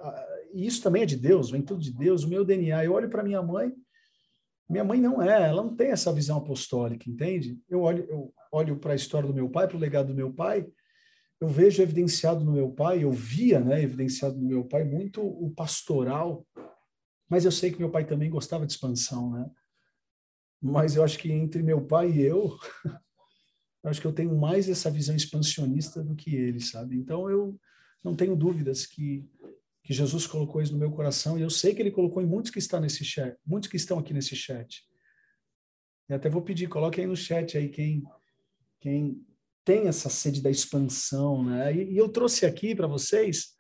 e 0.53 0.67
isso 0.67 0.83
também 0.83 1.03
é 1.03 1.07
de 1.07 1.17
Deus, 1.17 1.51
vem 1.51 1.63
tudo 1.63 1.81
de 1.81 1.93
Deus, 1.93 2.23
o 2.23 2.29
meu 2.29 2.45
DNA. 2.45 2.85
Eu 2.85 2.93
olho 2.93 3.09
para 3.09 3.25
minha 3.25 3.43
mãe, 3.43 3.73
minha 4.69 4.85
mãe 4.85 5.01
não 5.01 5.21
é, 5.23 5.49
ela 5.49 5.63
não 5.63 5.75
tem 5.75 5.91
essa 5.91 6.13
visão 6.13 6.39
apostólica, 6.39 7.09
entende? 7.09 7.59
Eu 7.69 7.81
olho, 7.83 8.07
eu 8.09 8.35
olho 8.51 8.79
para 8.79 8.93
a 8.93 8.97
história 8.97 9.27
do 9.27 9.35
meu 9.35 9.49
pai, 9.49 9.67
para 9.67 9.77
o 9.77 9.81
legado 9.81 10.09
do 10.09 10.15
meu 10.15 10.33
pai, 10.33 10.67
eu 11.43 11.49
vejo 11.49 11.83
evidenciado 11.83 12.45
no 12.45 12.53
meu 12.53 12.71
pai, 12.71 13.03
eu 13.03 13.11
via, 13.11 13.59
né, 13.59 13.83
evidenciado 13.83 14.39
no 14.39 14.49
meu 14.49 14.65
pai 14.65 14.85
muito 14.85 15.21
o 15.21 15.51
pastoral, 15.51 16.47
mas 17.29 17.45
eu 17.45 17.51
sei 17.51 17.73
que 17.73 17.81
meu 17.81 17.91
pai 17.91 18.05
também 18.05 18.31
gostava 18.31 18.65
de 18.65 18.73
expansão, 18.73 19.29
né? 19.33 19.51
Mas 20.63 20.95
eu 20.95 21.03
acho 21.03 21.19
que 21.19 21.33
entre 21.33 21.61
meu 21.61 21.85
pai 21.85 22.13
e 22.13 22.23
eu, 22.23 22.57
eu 23.83 23.91
acho 23.91 24.01
que 24.01 24.07
eu 24.07 24.13
tenho 24.13 24.39
mais 24.39 24.69
essa 24.69 24.89
visão 24.89 25.17
expansionista 25.17 26.01
do 26.01 26.15
que 26.15 26.33
ele, 26.37 26.61
sabe? 26.61 26.97
Então 26.97 27.29
eu 27.29 27.59
não 28.05 28.15
tenho 28.15 28.37
dúvidas 28.37 28.87
que 28.87 29.29
que 29.83 29.93
Jesus 29.93 30.29
colocou 30.29 30.63
isso 30.63 30.73
no 30.73 30.79
meu 30.79 30.93
coração 30.93 31.37
e 31.37 31.43
eu 31.43 31.51
sei 31.51 31.75
que 31.75 31.83
ele 31.83 31.91
colocou 31.91 32.23
em 32.23 32.27
muitos 32.27 32.53
que 32.53 32.61
estão 32.61 32.79
nesse 32.79 33.05
chat, 33.05 33.37
muitos 33.45 33.69
que 33.69 33.77
estão 33.77 33.99
aqui 33.99 34.15
nesse 34.15 34.37
chat. 34.37 34.85
E 36.09 36.15
até 36.15 36.31
vou 36.31 36.41
pedir, 36.41 36.69
coloque 36.69 37.01
aí 37.01 37.07
no 37.09 37.17
chat 37.17 37.59
aí 37.59 37.69
quem 37.69 38.05
quem 38.79 39.27
tem 39.65 39.89
essa 39.89 40.09
sede 40.09 40.43
da 40.43 40.51
expansão, 40.51 41.45
né? 41.45 41.75
E, 41.75 41.93
e 41.93 41.99
eu 41.99 42.09
trouxe 42.09 42.45
aqui 42.47 42.75
para 42.75 42.87
vocês 42.87 43.53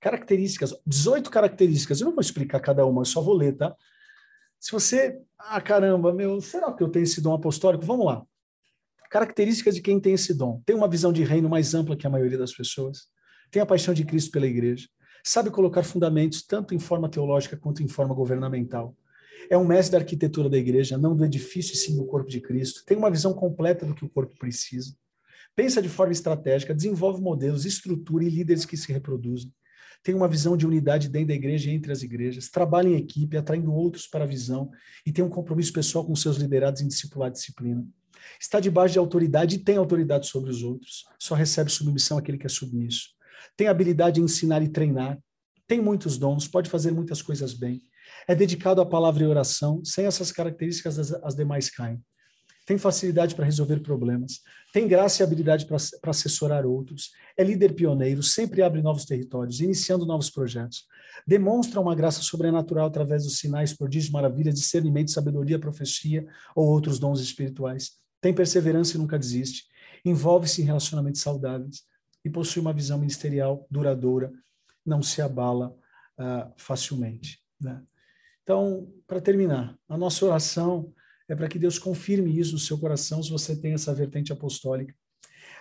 características, 0.00 0.74
18 0.86 1.30
características. 1.30 2.00
Eu 2.00 2.06
não 2.06 2.14
vou 2.14 2.20
explicar 2.20 2.60
cada 2.60 2.84
uma, 2.86 3.02
eu 3.02 3.06
só 3.06 3.20
vou 3.20 3.34
ler, 3.34 3.56
tá? 3.56 3.74
Se 4.58 4.72
você, 4.72 5.18
ah, 5.38 5.60
caramba, 5.60 6.12
meu, 6.12 6.40
será 6.40 6.72
que 6.72 6.82
eu 6.82 6.88
tenho 6.88 7.04
esse 7.04 7.20
dom 7.20 7.32
apostólico? 7.32 7.84
Vamos 7.84 8.04
lá. 8.04 8.22
Características 9.10 9.74
de 9.74 9.82
quem 9.82 9.98
tem 9.98 10.14
esse 10.14 10.34
dom. 10.34 10.62
Tem 10.64 10.76
uma 10.76 10.88
visão 10.88 11.12
de 11.12 11.24
reino 11.24 11.48
mais 11.48 11.74
ampla 11.74 11.96
que 11.96 12.06
a 12.06 12.10
maioria 12.10 12.38
das 12.38 12.52
pessoas. 12.52 13.08
Tem 13.50 13.60
a 13.60 13.66
paixão 13.66 13.92
de 13.94 14.04
Cristo 14.04 14.30
pela 14.30 14.46
igreja. 14.46 14.86
Sabe 15.24 15.50
colocar 15.50 15.82
fundamentos 15.82 16.42
tanto 16.42 16.74
em 16.74 16.78
forma 16.78 17.08
teológica 17.08 17.56
quanto 17.56 17.82
em 17.82 17.88
forma 17.88 18.14
governamental. 18.14 18.94
É 19.50 19.56
um 19.56 19.66
mestre 19.66 19.92
da 19.92 19.98
arquitetura 19.98 20.48
da 20.48 20.58
igreja, 20.58 20.98
não 20.98 21.16
do 21.16 21.24
edifício, 21.24 21.72
e 21.72 21.76
sim 21.76 21.96
do 21.96 22.06
corpo 22.06 22.28
de 22.28 22.40
Cristo. 22.40 22.84
Tem 22.84 22.96
uma 22.96 23.10
visão 23.10 23.32
completa 23.32 23.84
do 23.86 23.94
que 23.94 24.04
o 24.04 24.08
corpo 24.08 24.36
precisa. 24.38 24.94
Pensa 25.54 25.82
de 25.82 25.88
forma 25.88 26.12
estratégica, 26.12 26.74
desenvolve 26.74 27.20
modelos, 27.20 27.64
estrutura 27.64 28.24
e 28.24 28.30
líderes 28.30 28.64
que 28.64 28.76
se 28.76 28.92
reproduzem. 28.92 29.52
Tem 30.02 30.14
uma 30.14 30.28
visão 30.28 30.56
de 30.56 30.66
unidade 30.66 31.08
dentro 31.08 31.28
da 31.28 31.34
igreja 31.34 31.70
e 31.70 31.74
entre 31.74 31.92
as 31.92 32.02
igrejas. 32.02 32.48
Trabalha 32.48 32.88
em 32.88 32.96
equipe, 32.96 33.36
atraindo 33.36 33.72
outros 33.72 34.06
para 34.06 34.24
a 34.24 34.26
visão 34.26 34.70
e 35.04 35.12
tem 35.12 35.22
um 35.22 35.28
compromisso 35.28 35.72
pessoal 35.72 36.06
com 36.06 36.16
seus 36.16 36.36
liderados 36.36 36.80
em 36.80 36.88
discipular 36.88 37.28
a 37.28 37.32
disciplina. 37.32 37.86
Está 38.40 38.60
debaixo 38.60 38.94
de 38.94 38.98
autoridade 38.98 39.56
e 39.56 39.58
tem 39.58 39.76
autoridade 39.76 40.26
sobre 40.26 40.50
os 40.50 40.62
outros. 40.62 41.04
Só 41.18 41.34
recebe 41.34 41.70
submissão 41.70 42.16
aquele 42.16 42.38
que 42.38 42.46
é 42.46 42.48
submisso. 42.48 43.08
Tem 43.56 43.68
habilidade 43.68 44.20
em 44.20 44.24
ensinar 44.24 44.62
e 44.62 44.68
treinar. 44.68 45.18
Tem 45.66 45.80
muitos 45.80 46.16
dons, 46.16 46.48
pode 46.48 46.70
fazer 46.70 46.90
muitas 46.90 47.20
coisas 47.20 47.52
bem. 47.52 47.82
É 48.26 48.34
dedicado 48.34 48.80
à 48.80 48.86
palavra 48.86 49.22
e 49.22 49.26
oração. 49.26 49.84
Sem 49.84 50.06
essas 50.06 50.32
características, 50.32 50.98
as, 50.98 51.12
as 51.12 51.34
demais 51.34 51.68
caem 51.68 52.02
tem 52.66 52.78
facilidade 52.78 53.34
para 53.34 53.44
resolver 53.44 53.80
problemas, 53.80 54.40
tem 54.72 54.86
graça 54.86 55.22
e 55.22 55.24
habilidade 55.24 55.66
para 55.66 56.10
assessorar 56.10 56.64
outros, 56.64 57.10
é 57.36 57.42
líder 57.42 57.74
pioneiro, 57.74 58.22
sempre 58.22 58.62
abre 58.62 58.80
novos 58.80 59.04
territórios, 59.04 59.60
iniciando 59.60 60.06
novos 60.06 60.30
projetos, 60.30 60.86
demonstra 61.26 61.80
uma 61.80 61.94
graça 61.94 62.22
sobrenatural 62.22 62.86
através 62.86 63.24
dos 63.24 63.38
sinais, 63.38 63.72
prodígios, 63.72 64.12
maravilhas, 64.12 64.54
discernimento, 64.54 65.10
sabedoria, 65.10 65.58
profecia 65.58 66.26
ou 66.54 66.68
outros 66.68 66.98
dons 66.98 67.20
espirituais, 67.20 67.92
tem 68.20 68.34
perseverança 68.34 68.96
e 68.96 69.00
nunca 69.00 69.18
desiste, 69.18 69.64
envolve-se 70.04 70.62
em 70.62 70.66
relacionamentos 70.66 71.20
saudáveis 71.20 71.82
e 72.24 72.30
possui 72.30 72.60
uma 72.60 72.72
visão 72.72 72.98
ministerial 72.98 73.66
duradoura, 73.70 74.30
não 74.84 75.02
se 75.02 75.20
abala 75.22 75.74
uh, 76.18 76.52
facilmente. 76.56 77.40
Né? 77.60 77.82
Então, 78.42 78.92
para 79.06 79.20
terminar, 79.20 79.76
a 79.88 79.96
nossa 79.96 80.24
oração 80.24 80.92
é 81.30 81.36
para 81.36 81.48
que 81.48 81.60
Deus 81.60 81.78
confirme 81.78 82.36
isso 82.36 82.54
no 82.54 82.58
seu 82.58 82.76
coração 82.76 83.22
se 83.22 83.30
você 83.30 83.54
tem 83.54 83.72
essa 83.72 83.94
vertente 83.94 84.32
apostólica. 84.32 84.92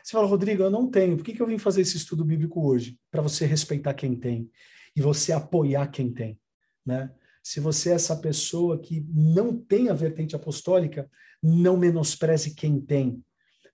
Você 0.03 0.13
fala, 0.13 0.25
Rodrigo, 0.25 0.63
eu 0.63 0.69
não 0.71 0.89
tenho. 0.89 1.15
Por 1.15 1.23
que, 1.23 1.33
que 1.33 1.41
eu 1.41 1.45
vim 1.45 1.59
fazer 1.59 1.81
esse 1.81 1.95
estudo 1.95 2.25
bíblico 2.25 2.65
hoje? 2.65 2.97
Para 3.11 3.21
você 3.21 3.45
respeitar 3.45 3.93
quem 3.93 4.15
tem 4.15 4.49
e 4.95 5.01
você 5.01 5.31
apoiar 5.31 5.85
quem 5.91 6.11
tem. 6.11 6.39
Né? 6.83 7.11
Se 7.43 7.59
você 7.59 7.91
é 7.91 7.93
essa 7.93 8.15
pessoa 8.15 8.79
que 8.79 9.05
não 9.13 9.55
tem 9.55 9.89
a 9.89 9.93
vertente 9.93 10.35
apostólica, 10.35 11.07
não 11.41 11.77
menospreze 11.77 12.55
quem 12.55 12.81
tem. 12.81 13.23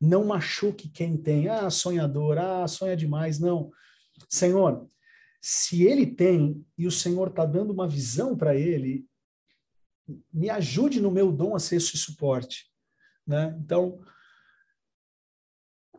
Não 0.01 0.25
machuque 0.25 0.89
quem 0.89 1.15
tem. 1.15 1.47
Ah, 1.47 1.69
sonhador, 1.69 2.37
ah, 2.37 2.67
sonha 2.67 2.97
demais. 2.97 3.39
Não. 3.39 3.71
Senhor, 4.27 4.85
se 5.39 5.83
ele 5.83 6.05
tem 6.05 6.61
e 6.77 6.87
o 6.87 6.91
Senhor 6.91 7.29
está 7.29 7.45
dando 7.45 7.71
uma 7.71 7.87
visão 7.87 8.35
para 8.35 8.53
ele, 8.53 9.05
me 10.33 10.49
ajude 10.49 10.99
no 10.99 11.11
meu 11.11 11.31
dom 11.31 11.55
a 11.55 11.59
ser 11.59 11.77
esse 11.77 11.97
suporte. 11.97 12.69
Né? 13.25 13.55
Então, 13.59 14.01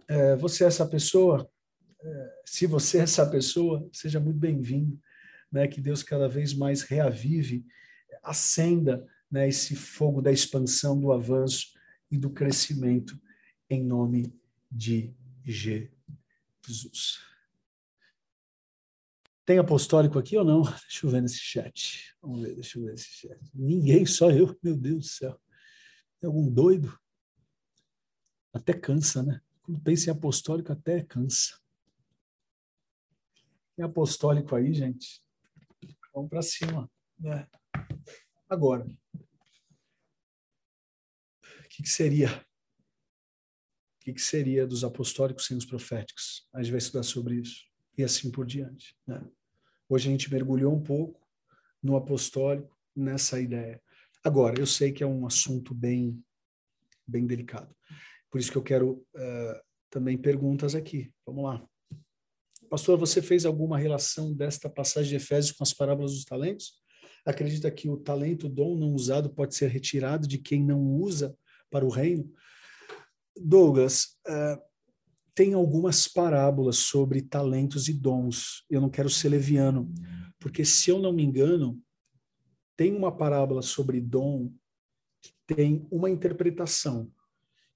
é, 0.09 0.37
você 0.37 0.65
é 0.65 0.69
essa 0.69 0.87
pessoa, 0.87 1.51
é, 2.01 2.43
se 2.45 2.67
você 2.67 2.99
é 2.99 3.03
essa 3.03 3.29
pessoa, 3.29 3.89
seja 3.93 4.21
muito 4.21 4.39
bem-vindo, 4.39 5.01
né? 5.51 5.67
que 5.67 5.81
Deus 5.81 6.03
cada 6.03 6.29
vez 6.29 6.55
mais 6.55 6.83
reavive, 6.83 7.67
acenda 8.23 9.07
né, 9.31 9.49
esse 9.49 9.75
fogo 9.75 10.21
da 10.21 10.33
expansão, 10.33 10.99
do 10.99 11.13
avanço 11.13 11.73
e 12.11 12.19
do 12.19 12.31
crescimento, 12.31 13.21
em 13.69 13.85
nome 13.85 14.33
de 14.71 15.15
Jesus. 15.45 17.21
Tem 19.47 19.59
apostólico 19.59 20.19
aqui 20.19 20.37
ou 20.37 20.45
não? 20.45 20.63
Deixa 20.91 21.07
eu 21.07 21.11
ver 21.11 21.23
nesse 21.23 21.39
chat. 21.39 22.15
Vamos 22.21 22.43
ver, 22.43 22.57
deixa 22.57 22.79
eu 22.79 22.85
ver 22.85 22.91
nesse 22.91 23.07
chat. 23.07 23.39
Ninguém, 23.55 24.05
só 24.05 24.29
eu. 24.29 24.59
Meu 24.61 24.77
Deus 24.77 24.99
do 24.99 25.09
céu. 25.09 25.41
Tem 26.21 26.27
algum 26.27 26.51
doido? 26.51 26.99
Até 28.53 28.73
cansa, 28.73 29.23
né? 29.23 29.41
Quando 29.63 29.81
pensa 29.81 30.11
em 30.11 30.13
apostólico, 30.13 30.73
até 30.73 31.05
cansa. 31.05 31.61
Tem 33.77 33.85
apostólico 33.85 34.57
aí, 34.57 34.75
gente? 34.75 35.23
Vamos 36.13 36.29
para 36.29 36.43
cima. 36.43 36.91
É. 37.25 37.47
Agora, 38.49 38.85
o 38.85 38.89
que, 41.69 41.85
que 41.85 41.89
seria? 41.89 42.45
O 43.95 43.99
que, 44.01 44.13
que 44.13 44.21
seria 44.21 44.67
dos 44.67 44.83
apostólicos 44.83 45.47
sem 45.47 45.57
os 45.57 45.65
proféticos? 45.65 46.49
A 46.53 46.61
gente 46.63 46.73
vai 46.73 46.79
estudar 46.79 47.05
sobre 47.05 47.37
isso 47.37 47.67
e 47.97 48.03
assim 48.03 48.31
por 48.31 48.47
diante. 48.47 48.97
Né? 49.07 49.23
Hoje 49.89 50.09
a 50.09 50.11
gente 50.11 50.31
mergulhou 50.33 50.75
um 50.75 50.83
pouco 50.83 51.21
no 51.83 51.97
apostólico, 51.97 52.77
nessa 52.95 53.41
ideia. 53.41 53.81
Agora, 54.25 54.59
eu 54.59 54.67
sei 54.67 54.91
que 54.91 55.05
é 55.05 55.07
um 55.07 55.27
assunto 55.27 55.73
bem, 55.73 56.21
bem 57.07 57.27
delicado. 57.27 57.73
Por 58.31 58.41
isso 58.41 58.51
que 58.51 58.59
eu 58.59 58.63
quero 58.63 59.07
uh, 59.15 59.61
também 59.89 60.19
perguntas 60.19 60.75
aqui. 60.75 61.13
Vamos 61.25 61.45
lá. 61.45 61.65
Pastor, 62.69 62.99
você 62.99 63.23
fez 63.23 63.47
alguma 63.47 63.79
relação 63.79 64.35
desta 64.35 64.69
passagem 64.69 65.11
de 65.11 65.17
Efésios 65.17 65.57
com 65.57 65.63
as 65.63 65.73
parábolas 65.73 66.13
dos 66.13 66.25
talentos? 66.25 66.75
Acredita 67.25 67.71
que 67.71 67.89
o 67.89 67.97
talento, 67.97 68.47
o 68.47 68.51
dom 68.51 68.77
não 68.77 68.93
usado, 68.93 69.33
pode 69.33 69.55
ser 69.55 69.71
retirado 69.71 70.27
de 70.27 70.39
quem 70.39 70.65
não 70.65 70.81
usa 70.81 71.37
para 71.71 71.85
o 71.85 71.89
reino? 71.89 72.29
Douglas, 73.37 74.17
uh, 74.27 74.61
tem 75.37 75.53
algumas 75.53 76.09
parábolas 76.09 76.79
sobre 76.79 77.21
talentos 77.21 77.89
e 77.89 77.93
dons. 77.93 78.65
Eu 78.71 78.81
não 78.81 78.89
quero 78.89 79.11
ser 79.11 79.29
leviano, 79.29 79.93
porque 80.39 80.65
se 80.65 80.91
eu 80.91 80.99
não 80.99 81.13
me 81.13 81.23
engano, 81.23 81.79
tem 82.75 82.97
uma 82.97 83.15
parábola 83.15 83.61
sobre 83.61 84.01
dom 84.01 84.51
que 85.21 85.35
tem 85.47 85.87
uma 85.91 86.09
interpretação 86.09 87.13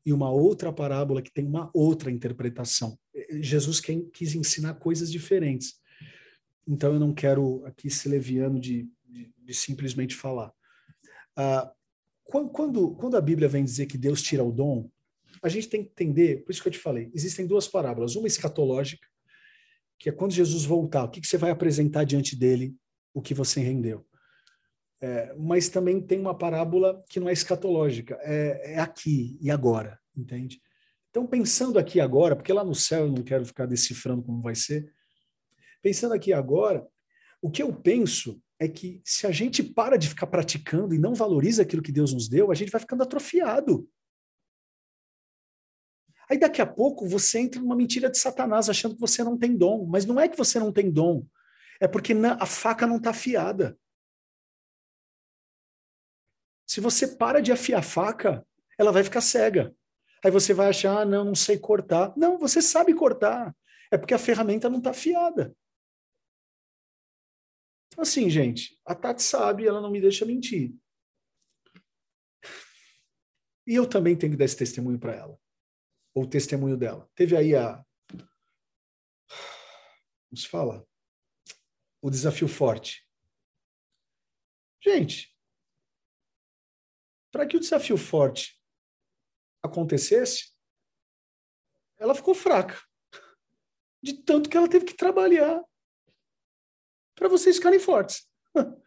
e 0.06 0.10
uma 0.10 0.30
outra 0.30 0.72
parábola 0.72 1.20
que 1.20 1.30
tem 1.30 1.46
uma 1.46 1.70
outra 1.74 2.10
interpretação. 2.10 2.98
Jesus 3.42 3.78
quis 3.78 4.34
ensinar 4.34 4.74
coisas 4.74 5.12
diferentes. 5.12 5.78
Então 6.66 6.94
eu 6.94 6.98
não 6.98 7.12
quero 7.12 7.62
aqui 7.66 7.90
ser 7.90 8.08
leviano 8.08 8.58
de, 8.58 8.88
de, 9.06 9.30
de 9.36 9.54
simplesmente 9.54 10.14
falar. 10.14 10.50
Ah, 11.36 11.70
quando, 12.24 12.92
quando 12.94 13.18
a 13.18 13.20
Bíblia 13.20 13.48
vem 13.48 13.64
dizer 13.64 13.84
que 13.84 13.98
Deus 13.98 14.22
tira 14.22 14.42
o 14.42 14.50
dom, 14.50 14.90
a 15.42 15.48
gente 15.48 15.68
tem 15.68 15.82
que 15.82 15.90
entender, 15.90 16.44
por 16.44 16.52
isso 16.52 16.62
que 16.62 16.68
eu 16.68 16.72
te 16.72 16.78
falei, 16.78 17.10
existem 17.14 17.46
duas 17.46 17.66
parábolas. 17.66 18.16
Uma 18.16 18.26
escatológica, 18.26 19.06
que 19.98 20.08
é 20.08 20.12
quando 20.12 20.32
Jesus 20.32 20.64
voltar, 20.64 21.04
o 21.04 21.10
que, 21.10 21.20
que 21.20 21.26
você 21.26 21.38
vai 21.38 21.50
apresentar 21.50 22.04
diante 22.04 22.36
dele, 22.36 22.74
o 23.14 23.20
que 23.20 23.34
você 23.34 23.60
rendeu. 23.60 24.06
É, 25.00 25.34
mas 25.38 25.68
também 25.68 26.00
tem 26.00 26.20
uma 26.20 26.36
parábola 26.36 27.02
que 27.08 27.18
não 27.18 27.28
é 27.28 27.32
escatológica, 27.32 28.18
é, 28.22 28.74
é 28.74 28.78
aqui 28.78 29.38
e 29.40 29.50
agora, 29.50 29.98
entende? 30.14 30.60
Então, 31.08 31.26
pensando 31.26 31.78
aqui 31.78 32.00
agora, 32.00 32.36
porque 32.36 32.52
lá 32.52 32.62
no 32.62 32.74
céu 32.74 33.06
eu 33.06 33.12
não 33.12 33.22
quero 33.22 33.44
ficar 33.44 33.66
decifrando 33.66 34.22
como 34.22 34.42
vai 34.42 34.54
ser, 34.54 34.92
pensando 35.82 36.12
aqui 36.12 36.32
agora, 36.32 36.86
o 37.40 37.50
que 37.50 37.62
eu 37.62 37.72
penso 37.72 38.40
é 38.58 38.68
que 38.68 39.00
se 39.04 39.26
a 39.26 39.30
gente 39.30 39.62
para 39.62 39.96
de 39.96 40.08
ficar 40.08 40.26
praticando 40.26 40.94
e 40.94 40.98
não 40.98 41.14
valoriza 41.14 41.62
aquilo 41.62 41.82
que 41.82 41.90
Deus 41.90 42.12
nos 42.12 42.28
deu, 42.28 42.50
a 42.50 42.54
gente 42.54 42.70
vai 42.70 42.80
ficando 42.80 43.02
atrofiado. 43.02 43.88
Aí 46.30 46.38
daqui 46.38 46.62
a 46.62 46.66
pouco 46.66 47.08
você 47.08 47.40
entra 47.40 47.60
numa 47.60 47.74
mentira 47.74 48.08
de 48.08 48.16
Satanás 48.16 48.68
achando 48.70 48.94
que 48.94 49.00
você 49.00 49.24
não 49.24 49.36
tem 49.36 49.56
dom. 49.56 49.84
Mas 49.84 50.06
não 50.06 50.20
é 50.20 50.28
que 50.28 50.38
você 50.38 50.60
não 50.60 50.72
tem 50.72 50.88
dom. 50.88 51.26
É 51.80 51.88
porque 51.88 52.12
a 52.12 52.46
faca 52.46 52.86
não 52.86 52.98
está 52.98 53.10
afiada. 53.10 53.76
Se 56.64 56.80
você 56.80 57.16
para 57.16 57.42
de 57.42 57.50
afiar 57.50 57.80
a 57.80 57.82
faca, 57.82 58.46
ela 58.78 58.92
vai 58.92 59.02
ficar 59.02 59.20
cega. 59.20 59.74
Aí 60.24 60.30
você 60.30 60.54
vai 60.54 60.68
achar, 60.68 61.00
ah, 61.00 61.04
não, 61.04 61.24
não 61.24 61.34
sei 61.34 61.58
cortar. 61.58 62.16
Não, 62.16 62.38
você 62.38 62.62
sabe 62.62 62.94
cortar. 62.94 63.52
É 63.90 63.98
porque 63.98 64.14
a 64.14 64.18
ferramenta 64.18 64.70
não 64.70 64.78
está 64.78 64.90
afiada. 64.90 65.52
Então, 67.88 68.02
assim, 68.02 68.30
gente, 68.30 68.78
a 68.86 68.94
Tati 68.94 69.20
sabe, 69.20 69.66
ela 69.66 69.80
não 69.80 69.90
me 69.90 70.00
deixa 70.00 70.24
mentir. 70.24 70.72
E 73.66 73.74
eu 73.74 73.84
também 73.84 74.16
tenho 74.16 74.32
que 74.32 74.38
dar 74.38 74.44
esse 74.44 74.56
testemunho 74.56 74.98
para 74.98 75.16
ela 75.16 75.40
ou 76.14 76.24
o 76.24 76.28
testemunho 76.28 76.76
dela. 76.76 77.08
Teve 77.14 77.36
aí 77.36 77.54
a. 77.54 77.84
Como 80.28 80.36
se 80.36 80.48
fala? 80.48 80.86
o 82.02 82.10
desafio 82.10 82.48
forte? 82.48 83.06
Gente, 84.82 85.36
para 87.30 87.46
que 87.46 87.56
o 87.56 87.60
desafio 87.60 87.96
forte 87.96 88.58
acontecesse, 89.62 90.52
ela 91.98 92.14
ficou 92.14 92.34
fraca. 92.34 92.80
De 94.02 94.14
tanto 94.22 94.48
que 94.48 94.56
ela 94.56 94.68
teve 94.68 94.86
que 94.86 94.94
trabalhar 94.94 95.62
para 97.14 97.28
vocês 97.28 97.56
ficarem 97.56 97.78
fortes. 97.78 98.26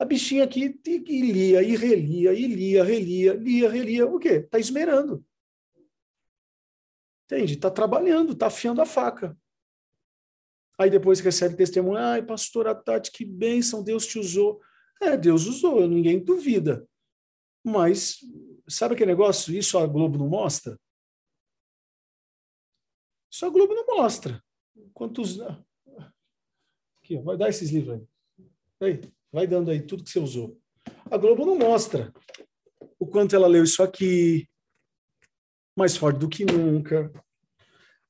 A 0.00 0.04
bichinha 0.04 0.44
aqui 0.44 0.80
e 0.86 1.20
lia, 1.22 1.60
e 1.60 1.74
relia, 1.74 2.32
e 2.32 2.46
lia, 2.46 2.84
relia, 2.84 3.34
lia, 3.34 3.68
relia. 3.68 4.06
O 4.06 4.18
quê? 4.20 4.34
Está 4.44 4.56
esmerando. 4.56 5.26
Entende? 7.30 7.54
Está 7.54 7.70
trabalhando, 7.70 8.32
está 8.32 8.46
afiando 8.46 8.80
a 8.80 8.86
faca. 8.86 9.36
Aí 10.78 10.88
depois 10.88 11.20
recebe 11.20 11.56
testemunho, 11.56 11.98
ai, 11.98 12.24
pastora 12.24 12.74
Tati, 12.74 13.12
que 13.12 13.24
bênção, 13.24 13.82
Deus 13.82 14.06
te 14.06 14.18
usou. 14.18 14.62
É, 15.02 15.14
Deus 15.14 15.44
usou, 15.44 15.86
ninguém 15.86 16.24
duvida. 16.24 16.88
Mas, 17.62 18.20
sabe 18.66 18.94
aquele 18.94 19.10
negócio? 19.10 19.54
Isso 19.54 19.76
a 19.76 19.86
Globo 19.86 20.16
não 20.16 20.28
mostra? 20.28 20.80
Isso 23.30 23.44
a 23.44 23.50
Globo 23.50 23.74
não 23.74 23.86
mostra. 23.86 24.42
Quantos. 24.94 25.38
Aqui, 27.02 27.18
vai 27.18 27.36
dar 27.36 27.50
esses 27.50 27.70
livros 27.70 28.00
aí. 28.80 28.88
aí. 28.88 29.12
Vai 29.30 29.46
dando 29.46 29.70
aí 29.70 29.82
tudo 29.82 30.02
que 30.02 30.10
você 30.10 30.18
usou. 30.18 30.58
A 31.10 31.18
Globo 31.18 31.44
não 31.44 31.58
mostra 31.58 32.10
o 32.98 33.06
quanto 33.06 33.36
ela 33.36 33.46
leu 33.46 33.64
isso 33.64 33.82
aqui, 33.82 34.47
mais 35.78 35.96
forte 35.96 36.18
do 36.18 36.28
que 36.28 36.44
nunca. 36.44 37.10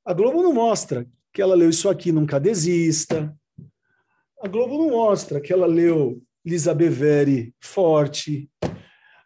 A 0.04 0.14
Globo 0.14 0.42
não 0.42 0.54
mostra 0.54 1.06
que 1.32 1.42
ela 1.42 1.54
leu 1.54 1.68
isso 1.68 1.88
aqui, 1.88 2.10
nunca 2.10 2.40
desista. 2.40 3.36
A 4.42 4.48
Globo 4.48 4.78
não 4.78 4.90
mostra 4.90 5.40
que 5.40 5.52
ela 5.52 5.66
leu 5.66 6.22
Lisa 6.44 6.74
Beveri 6.74 7.54
forte. 7.60 8.50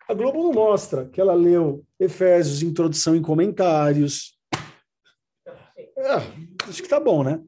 A 0.08 0.12
Globo 0.12 0.42
não 0.42 0.52
mostra 0.52 1.08
que 1.08 1.20
ela 1.20 1.34
leu 1.34 1.86
Efésios, 1.98 2.62
introdução 2.62 3.14
em 3.14 3.22
comentários. 3.22 4.36
É, 5.96 6.14
acho 6.68 6.82
que 6.82 6.88
tá 6.88 6.98
bom, 6.98 7.22
né? 7.22 7.40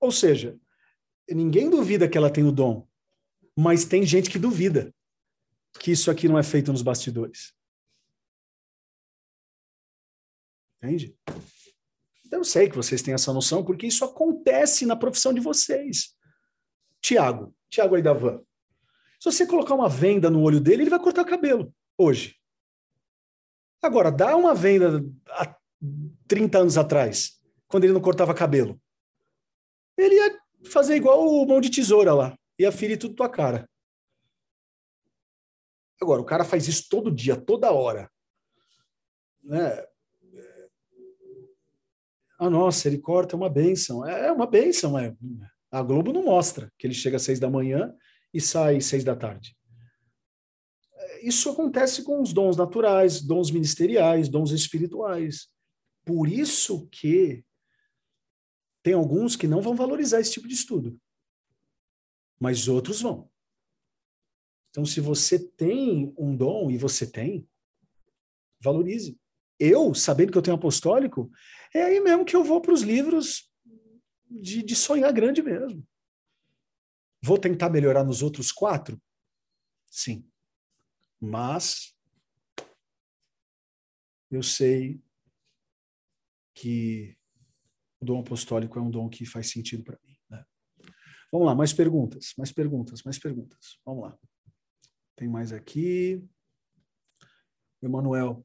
Ou 0.00 0.10
seja, 0.10 0.58
ninguém 1.30 1.70
duvida 1.70 2.08
que 2.08 2.18
ela 2.18 2.30
tem 2.30 2.44
o 2.44 2.50
dom, 2.50 2.86
mas 3.56 3.84
tem 3.84 4.04
gente 4.04 4.28
que 4.28 4.38
duvida 4.38 4.92
que 5.78 5.92
isso 5.92 6.10
aqui 6.10 6.26
não 6.26 6.38
é 6.38 6.42
feito 6.42 6.72
nos 6.72 6.82
bastidores. 6.82 7.52
Entende? 10.82 11.14
Eu 12.32 12.44
sei 12.44 12.70
que 12.70 12.76
vocês 12.76 13.02
têm 13.02 13.12
essa 13.12 13.32
noção, 13.32 13.64
porque 13.64 13.86
isso 13.86 14.04
acontece 14.04 14.86
na 14.86 14.96
profissão 14.96 15.34
de 15.34 15.40
vocês. 15.40 16.16
Tiago, 17.00 17.54
Tiago 17.68 17.96
aí 17.96 18.02
da 18.02 18.12
van. 18.12 18.42
Se 19.18 19.30
você 19.30 19.46
colocar 19.46 19.74
uma 19.74 19.88
venda 19.88 20.30
no 20.30 20.42
olho 20.42 20.60
dele, 20.60 20.84
ele 20.84 20.90
vai 20.90 20.98
cortar 20.98 21.22
o 21.22 21.26
cabelo 21.26 21.74
hoje. 21.98 22.36
Agora, 23.82 24.10
dá 24.10 24.36
uma 24.36 24.54
venda 24.54 25.04
há 25.30 25.56
30 26.26 26.58
anos 26.58 26.78
atrás, 26.78 27.40
quando 27.66 27.84
ele 27.84 27.92
não 27.92 28.00
cortava 28.00 28.34
cabelo. 28.34 28.80
Ele 29.96 30.14
ia 30.14 30.40
fazer 30.70 30.96
igual 30.96 31.26
o 31.26 31.46
mão 31.46 31.60
de 31.60 31.70
tesoura 31.70 32.14
lá, 32.14 32.38
ia 32.58 32.72
ferir 32.72 32.98
tudo 32.98 33.14
tua 33.14 33.28
cara. 33.28 33.68
Agora, 36.00 36.22
o 36.22 36.24
cara 36.24 36.44
faz 36.44 36.66
isso 36.66 36.88
todo 36.88 37.10
dia, 37.10 37.36
toda 37.36 37.72
hora. 37.72 38.10
Né? 39.42 39.84
Ah, 42.42 42.48
nossa, 42.48 42.88
ele 42.88 42.96
corta, 42.96 43.34
é 43.34 43.36
uma 43.36 43.50
benção. 43.50 44.08
É 44.08 44.32
uma 44.32 44.46
benção, 44.46 44.98
é. 44.98 45.14
A 45.70 45.82
Globo 45.82 46.10
não 46.10 46.24
mostra 46.24 46.72
que 46.78 46.86
ele 46.86 46.94
chega 46.94 47.18
às 47.18 47.22
seis 47.22 47.38
da 47.38 47.50
manhã 47.50 47.94
e 48.32 48.40
sai 48.40 48.78
às 48.78 48.86
seis 48.86 49.04
da 49.04 49.14
tarde. 49.14 49.54
Isso 51.22 51.50
acontece 51.50 52.02
com 52.02 52.22
os 52.22 52.32
dons 52.32 52.56
naturais, 52.56 53.20
dons 53.20 53.50
ministeriais, 53.50 54.30
dons 54.30 54.52
espirituais. 54.52 55.48
Por 56.02 56.26
isso 56.26 56.88
que 56.88 57.44
tem 58.82 58.94
alguns 58.94 59.36
que 59.36 59.46
não 59.46 59.60
vão 59.60 59.76
valorizar 59.76 60.18
esse 60.18 60.32
tipo 60.32 60.48
de 60.48 60.54
estudo, 60.54 60.98
mas 62.40 62.68
outros 62.68 63.02
vão. 63.02 63.30
Então, 64.70 64.86
se 64.86 64.98
você 64.98 65.38
tem 65.38 66.14
um 66.16 66.34
dom, 66.34 66.70
e 66.70 66.78
você 66.78 67.06
tem, 67.06 67.46
valorize. 68.62 69.19
Eu, 69.60 69.94
sabendo 69.94 70.32
que 70.32 70.38
eu 70.38 70.42
tenho 70.42 70.56
apostólico, 70.56 71.30
é 71.74 71.82
aí 71.82 72.00
mesmo 72.00 72.24
que 72.24 72.34
eu 72.34 72.42
vou 72.42 72.62
para 72.62 72.72
os 72.72 72.80
livros 72.80 73.52
de, 74.30 74.62
de 74.62 74.74
sonhar 74.74 75.12
grande 75.12 75.42
mesmo. 75.42 75.86
Vou 77.22 77.38
tentar 77.38 77.68
melhorar 77.68 78.02
nos 78.02 78.22
outros 78.22 78.50
quatro? 78.50 79.00
Sim. 79.86 80.26
Mas 81.20 81.94
eu 84.30 84.42
sei 84.42 85.02
que 86.54 87.16
o 88.00 88.04
dom 88.04 88.20
apostólico 88.20 88.78
é 88.78 88.82
um 88.82 88.90
dom 88.90 89.10
que 89.10 89.26
faz 89.26 89.50
sentido 89.50 89.84
para 89.84 89.98
mim. 90.02 90.16
Né? 90.30 90.44
Vamos 91.30 91.46
lá, 91.46 91.54
mais 91.54 91.74
perguntas, 91.74 92.32
mais 92.38 92.50
perguntas, 92.50 93.02
mais 93.02 93.18
perguntas. 93.18 93.78
Vamos 93.84 94.04
lá. 94.04 94.18
Tem 95.16 95.28
mais 95.28 95.52
aqui. 95.52 96.26
Emanuel, 97.82 98.44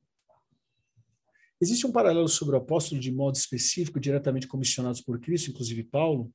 Existe 1.65 1.87
um 1.87 1.91
paralelo 1.91 2.27
sobre 2.27 2.55
o 2.55 2.59
apóstolo 2.59 3.01
de 3.01 3.11
modo 3.11 3.37
específico, 3.37 3.99
diretamente 3.99 4.45
comissionados 4.45 5.01
por 5.01 5.19
Cristo, 5.19 5.49
inclusive 5.49 5.81
Paulo, 5.81 6.31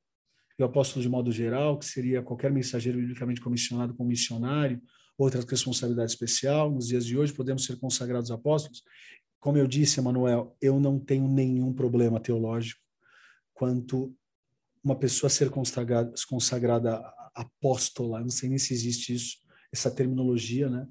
e 0.59 0.61
o 0.61 0.65
apóstolo 0.65 1.01
de 1.01 1.07
modo 1.07 1.31
geral, 1.31 1.79
que 1.79 1.85
seria 1.85 2.21
qualquer 2.21 2.51
mensageiro 2.51 2.99
biblicamente 2.99 3.39
comissionado 3.39 3.93
como 3.93 4.09
missionário, 4.09 4.81
outra 5.17 5.39
responsabilidade 5.39 6.11
especial. 6.11 6.69
Nos 6.69 6.89
dias 6.89 7.05
de 7.05 7.17
hoje, 7.17 7.31
podemos 7.31 7.63
ser 7.63 7.79
consagrados 7.79 8.29
apóstolos. 8.29 8.83
Como 9.39 9.57
eu 9.57 9.65
disse, 9.67 10.01
Emanuel, 10.01 10.53
eu 10.61 10.81
não 10.81 10.99
tenho 10.99 11.29
nenhum 11.29 11.71
problema 11.71 12.19
teológico 12.19 12.81
quanto 13.53 14.13
uma 14.83 14.97
pessoa 14.97 15.29
ser 15.29 15.49
consagrada, 15.49 16.13
consagrada 16.27 17.01
apóstola. 17.33 18.19
Não 18.19 18.29
sei 18.29 18.49
nem 18.49 18.57
se 18.57 18.73
existe 18.73 19.15
isso, 19.15 19.37
essa 19.71 19.89
terminologia, 19.89 20.69
né? 20.69 20.85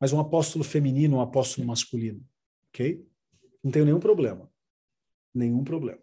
Mas 0.00 0.12
um 0.12 0.18
apóstolo 0.18 0.64
feminino, 0.64 1.18
um 1.18 1.20
apóstolo 1.20 1.64
masculino, 1.64 2.20
ok? 2.70 3.06
Não 3.66 3.72
tenho 3.72 3.84
nenhum 3.84 3.98
problema. 3.98 4.48
Nenhum 5.34 5.64
problema. 5.64 6.00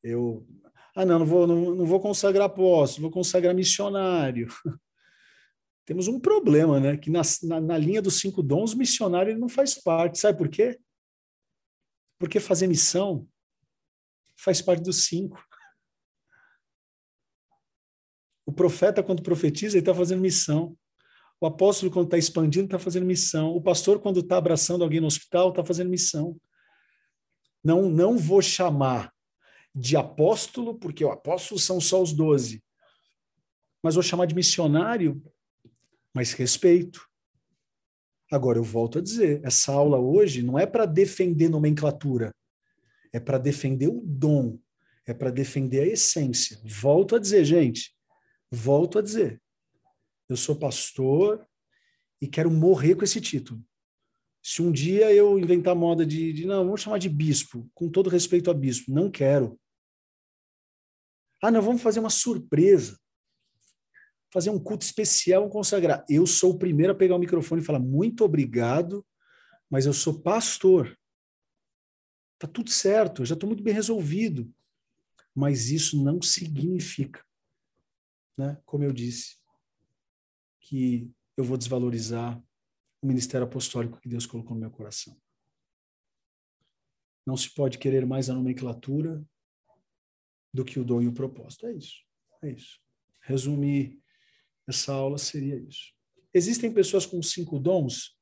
Eu. 0.00 0.46
Ah, 0.94 1.04
não, 1.04 1.18
não 1.18 1.26
vou, 1.26 1.44
não, 1.44 1.74
não 1.74 1.84
vou 1.84 1.98
consagrar 1.98 2.46
apóstolo, 2.46 3.02
vou 3.02 3.10
consagrar 3.10 3.52
missionário. 3.52 4.46
Temos 5.84 6.06
um 6.06 6.20
problema, 6.20 6.78
né? 6.78 6.96
Que 6.96 7.10
na, 7.10 7.22
na, 7.42 7.60
na 7.60 7.76
linha 7.76 8.00
dos 8.00 8.20
cinco 8.20 8.44
dons, 8.44 8.74
o 8.74 8.78
missionário 8.78 9.32
ele 9.32 9.40
não 9.40 9.48
faz 9.48 9.74
parte. 9.74 10.20
Sabe 10.20 10.38
por 10.38 10.48
quê? 10.48 10.78
Porque 12.16 12.38
fazer 12.38 12.68
missão 12.68 13.28
faz 14.36 14.62
parte 14.62 14.84
dos 14.84 15.06
cinco. 15.06 15.44
O 18.46 18.52
profeta, 18.52 19.02
quando 19.02 19.20
profetiza, 19.20 19.76
ele 19.76 19.82
está 19.82 19.92
fazendo 19.92 20.20
missão. 20.20 20.78
O 21.40 21.46
apóstolo, 21.46 21.90
quando 21.90 22.06
está 22.06 22.18
expandindo, 22.18 22.66
está 22.66 22.78
fazendo 22.78 23.04
missão. 23.04 23.50
O 23.50 23.60
pastor, 23.60 24.00
quando 24.00 24.20
está 24.20 24.36
abraçando 24.36 24.84
alguém 24.84 25.00
no 25.00 25.08
hospital, 25.08 25.48
está 25.48 25.64
fazendo 25.64 25.90
missão. 25.90 26.38
Não, 27.62 27.88
não 27.88 28.18
vou 28.18 28.42
chamar 28.42 29.12
de 29.74 29.96
apóstolo, 29.96 30.74
porque 30.78 31.04
o 31.04 31.10
apóstolo 31.10 31.58
são 31.58 31.80
só 31.80 32.02
os 32.02 32.12
doze. 32.12 32.62
Mas 33.82 33.94
vou 33.94 34.02
chamar 34.02 34.26
de 34.26 34.34
missionário, 34.34 35.22
mas 36.14 36.32
respeito. 36.32 37.06
Agora, 38.30 38.58
eu 38.58 38.64
volto 38.64 38.98
a 38.98 39.02
dizer, 39.02 39.40
essa 39.44 39.72
aula 39.72 39.98
hoje 39.98 40.42
não 40.42 40.58
é 40.58 40.66
para 40.66 40.86
defender 40.86 41.48
nomenclatura, 41.48 42.34
é 43.12 43.20
para 43.20 43.38
defender 43.38 43.88
o 43.88 44.00
dom, 44.04 44.58
é 45.06 45.12
para 45.12 45.30
defender 45.30 45.82
a 45.82 45.86
essência. 45.86 46.58
Volto 46.64 47.16
a 47.16 47.18
dizer, 47.18 47.44
gente, 47.44 47.94
volto 48.50 48.98
a 48.98 49.02
dizer. 49.02 49.40
Eu 50.28 50.36
sou 50.36 50.56
pastor 50.56 51.46
e 52.20 52.26
quero 52.26 52.50
morrer 52.50 52.94
com 52.94 53.04
esse 53.04 53.20
título. 53.20 53.62
Se 54.42 54.60
um 54.60 54.72
dia 54.72 55.12
eu 55.14 55.38
inventar 55.38 55.74
moda 55.76 56.04
de, 56.04 56.32
de, 56.32 56.44
não, 56.44 56.64
vamos 56.64 56.80
chamar 56.80 56.98
de 56.98 57.08
bispo, 57.08 57.70
com 57.72 57.88
todo 57.88 58.10
respeito 58.10 58.50
a 58.50 58.54
bispo, 58.54 58.92
não 58.92 59.08
quero. 59.08 59.58
Ah, 61.40 61.50
não, 61.50 61.62
vamos 61.62 61.80
fazer 61.80 62.00
uma 62.00 62.10
surpresa. 62.10 62.98
Fazer 64.32 64.50
um 64.50 64.58
culto 64.58 64.84
especial, 64.84 65.46
um 65.46 65.48
consagrar. 65.48 66.04
Eu 66.08 66.26
sou 66.26 66.52
o 66.52 66.58
primeiro 66.58 66.92
a 66.92 66.96
pegar 66.96 67.14
o 67.14 67.20
microfone 67.20 67.62
e 67.62 67.64
falar 67.64 67.78
muito 67.78 68.24
obrigado, 68.24 69.06
mas 69.70 69.86
eu 69.86 69.92
sou 69.92 70.20
pastor. 70.20 70.98
Tá 72.36 72.48
tudo 72.48 72.70
certo, 72.70 73.22
eu 73.22 73.26
já 73.26 73.34
estou 73.34 73.46
muito 73.46 73.62
bem 73.62 73.72
resolvido. 73.72 74.52
Mas 75.32 75.70
isso 75.70 76.02
não 76.02 76.20
significa, 76.20 77.24
né, 78.36 78.60
como 78.64 78.82
eu 78.82 78.92
disse, 78.92 79.36
que 80.60 81.10
eu 81.36 81.44
vou 81.44 81.56
desvalorizar 81.56 82.42
o 83.02 83.06
ministério 83.06 83.46
apostólico 83.46 84.00
que 84.00 84.08
Deus 84.08 84.26
colocou 84.26 84.54
no 84.54 84.60
meu 84.60 84.70
coração. 84.70 85.20
Não 87.26 87.36
se 87.36 87.52
pode 87.52 87.78
querer 87.78 88.06
mais 88.06 88.30
a 88.30 88.34
nomenclatura 88.34 89.24
do 90.54 90.64
que 90.64 90.78
o 90.78 90.84
dom 90.84 91.02
e 91.02 91.08
o 91.08 91.12
propósito. 91.12 91.66
É 91.66 91.72
isso. 91.72 91.96
É 92.42 92.50
isso. 92.50 92.80
resumir 93.20 94.00
essa 94.66 94.92
aula, 94.92 95.18
seria 95.18 95.56
isso. 95.56 95.92
Existem 96.34 96.72
pessoas 96.72 97.06
com 97.06 97.22
cinco 97.22 97.58
dons? 97.58 98.18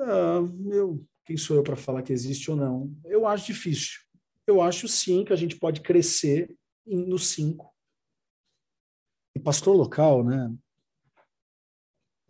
Ah, 0.00 0.40
eu, 0.70 1.04
quem 1.24 1.36
sou 1.36 1.56
eu 1.56 1.62
para 1.62 1.76
falar 1.76 2.02
que 2.02 2.12
existe 2.12 2.50
ou 2.50 2.56
não? 2.56 2.94
Eu 3.04 3.26
acho 3.26 3.46
difícil. 3.46 4.00
Eu 4.46 4.60
acho 4.60 4.86
sim 4.86 5.24
que 5.24 5.32
a 5.32 5.36
gente 5.36 5.56
pode 5.56 5.80
crescer 5.80 6.54
nos 6.86 7.28
cinco. 7.28 7.74
E 9.34 9.40
pastor 9.40 9.76
local, 9.76 10.24
né? 10.24 10.54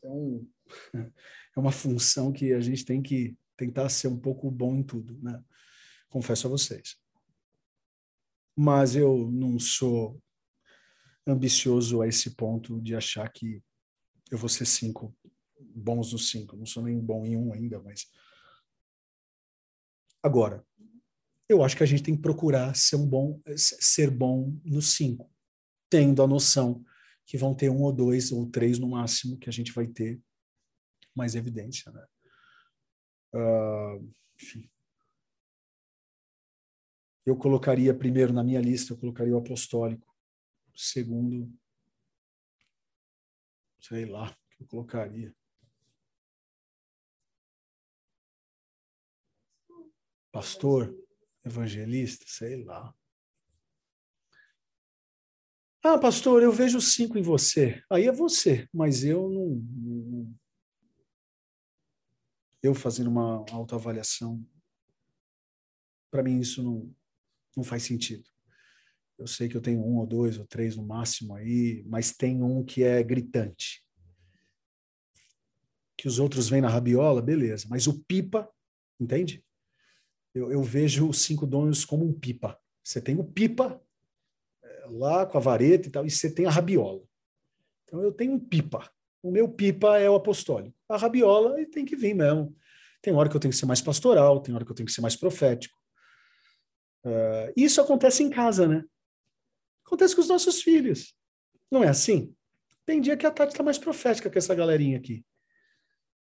É, 0.03 0.09
um, 0.09 0.49
é 0.95 1.61
uma 1.61 1.73
função 1.73 2.33
que 2.33 2.53
a 2.53 2.61
gente 2.61 2.85
tem 2.85 3.03
que 3.03 3.37
tentar 3.57 3.89
ser 3.89 4.09
um 4.09 4.19
pouco 4.19 4.51
bom 4.51 4.75
em 4.75 4.83
tudo, 4.83 5.19
né? 5.23 5.43
Confesso 6.09 6.47
a 6.47 6.51
vocês. 6.51 6.97
Mas 8.57 8.97
eu 8.97 9.31
não 9.31 9.59
sou 9.59 10.21
ambicioso 11.27 12.03
a 12.03 12.09
esse 12.09 12.35
ponto 12.35 12.81
de 12.81 12.95
achar 12.95 13.31
que 13.31 13.63
eu 14.31 14.39
vou 14.39 14.49
ser 14.49 14.67
cinco, 14.67 15.17
bons 15.59 16.13
nos 16.13 16.31
cinco. 16.31 16.57
Não 16.57 16.67
sou 16.67 16.83
nem 16.83 16.99
bom 16.99 17.25
em 17.27 17.37
um 17.37 17.53
ainda, 17.53 17.81
mas. 17.81 18.07
Agora, 20.23 20.65
eu 21.49 21.63
acho 21.65 21.77
que 21.77 21.83
a 21.83 21.87
gente 21.87 22.03
tem 22.03 22.15
que 22.15 22.23
procurar 22.23 22.75
ser 22.77 22.97
um 22.97 23.07
bom, 23.07 23.41
ser 23.57 24.11
bom 24.11 24.57
nos 24.65 24.95
cinco, 24.95 25.31
tendo 25.89 26.23
a 26.23 26.27
noção 26.27 26.85
que 27.27 27.37
vão 27.37 27.55
ter 27.55 27.71
um 27.71 27.83
ou 27.83 27.93
dois 27.93 28.33
ou 28.33 28.47
três 28.51 28.79
no 28.79 28.89
máximo 28.89 29.39
que 29.39 29.49
a 29.49 29.53
gente 29.53 29.73
vai 29.73 29.87
ter 29.87 30.21
mais 31.21 31.35
evidência, 31.35 31.93
né? 31.93 32.07
Uh, 33.35 34.13
enfim. 34.35 34.71
Eu 37.27 37.37
colocaria 37.37 37.95
primeiro 37.95 38.33
na 38.33 38.43
minha 38.43 38.61
lista, 38.61 38.95
eu 38.95 38.99
colocaria 38.99 39.35
o 39.35 39.39
apostólico. 39.39 40.07
Segundo, 40.75 41.53
sei 43.79 44.07
lá, 44.07 44.35
que 44.51 44.63
eu 44.63 44.67
colocaria. 44.67 45.35
Pastor, 50.33 50.97
evangelista, 51.45 52.25
sei 52.27 52.65
lá. 52.65 52.95
Ah, 55.83 55.99
pastor, 55.99 56.43
eu 56.43 56.53
vejo 56.53 56.81
cinco 56.81 57.19
em 57.19 57.23
você. 57.23 57.83
Aí 57.91 58.07
é 58.07 58.13
você, 58.13 58.69
mas 58.73 59.03
eu 59.03 59.29
não. 59.31 59.47
não 59.49 60.40
eu 62.63 62.75
fazendo 62.75 63.09
uma 63.09 63.45
autoavaliação, 63.51 64.45
para 66.11 66.23
mim 66.23 66.41
isso 66.41 66.63
não, 66.63 66.95
não 67.57 67.65
faz 67.65 67.85
sentido. 67.85 68.29
Eu 69.19 69.27
sei 69.27 69.49
que 69.49 69.57
eu 69.57 69.61
tenho 69.61 69.81
um 69.81 69.99
ou 69.99 70.07
dois 70.07 70.39
ou 70.39 70.47
três 70.47 70.77
no 70.77 70.87
máximo 70.87 71.35
aí, 71.35 71.85
mas 71.87 72.13
tem 72.13 72.43
um 72.43 72.65
que 72.65 72.83
é 72.83 73.03
gritante. 73.03 73.85
Que 75.97 76.09
os 76.09 76.19
outros 76.19 76.49
vêm 76.49 76.63
na 76.63 76.71
rabiola, 76.71 77.21
beleza. 77.21 77.67
Mas 77.69 77.87
o 77.87 78.03
pipa, 78.05 78.51
entende? 78.99 79.45
Eu, 80.35 80.51
eu 80.51 80.63
vejo 80.63 81.09
os 81.09 81.21
cinco 81.23 81.47
donos 81.47 81.85
como 81.85 82.07
um 82.07 82.19
pipa. 82.19 82.59
Você 82.83 83.01
tem 83.01 83.19
o 83.19 83.25
pipa 83.25 83.83
é, 84.63 84.87
lá 84.89 85.27
com 85.27 85.37
a 85.37 85.41
vareta 85.41 85.89
e 85.89 85.91
tal, 85.91 86.07
e 86.07 86.11
você 86.11 86.33
tem 86.33 86.47
a 86.47 86.51
rabiola. 86.51 87.03
Então 87.85 88.03
eu 88.03 88.13
tenho 88.13 88.33
um 88.33 88.41
pipa. 88.41 88.91
O 89.23 89.31
meu 89.31 89.49
pipa 89.49 89.99
é 89.99 90.09
o 90.09 90.15
apostólico. 90.15 90.77
A 90.89 90.97
rabiola 90.97 91.57
tem 91.67 91.85
que 91.85 91.97
vir 91.97 92.15
mesmo. 92.15 92.57
Tem 93.03 93.15
hora 93.15 93.29
que 93.29 93.37
eu 93.37 93.41
tenho 93.41 93.53
que 93.53 93.59
ser 93.59 93.67
mais 93.67 93.81
pastoral, 93.81 94.41
tem 94.41 94.55
hora 94.55 94.65
que 94.65 94.71
eu 94.71 94.75
tenho 94.75 94.87
que 94.87 94.93
ser 94.93 95.01
mais 95.01 95.17
profético. 95.17 95.79
Uh, 97.05 97.53
isso 97.57 97.81
acontece 97.81 98.23
em 98.23 98.31
casa, 98.31 98.67
né? 98.67 98.85
Acontece 99.87 100.15
com 100.15 100.21
os 100.21 100.29
nossos 100.29 100.63
filhos. 100.63 101.15
Não 101.71 101.83
é 101.83 101.89
assim? 101.89 102.35
Tem 102.85 103.01
dia 103.01 103.17
que 103.17 103.27
a 103.27 103.31
Tati 103.31 103.53
está 103.53 103.63
mais 103.63 103.79
profética 103.79 104.29
que 104.29 104.39
essa 104.39 104.55
galerinha 104.55 104.99
aqui. 104.99 105.25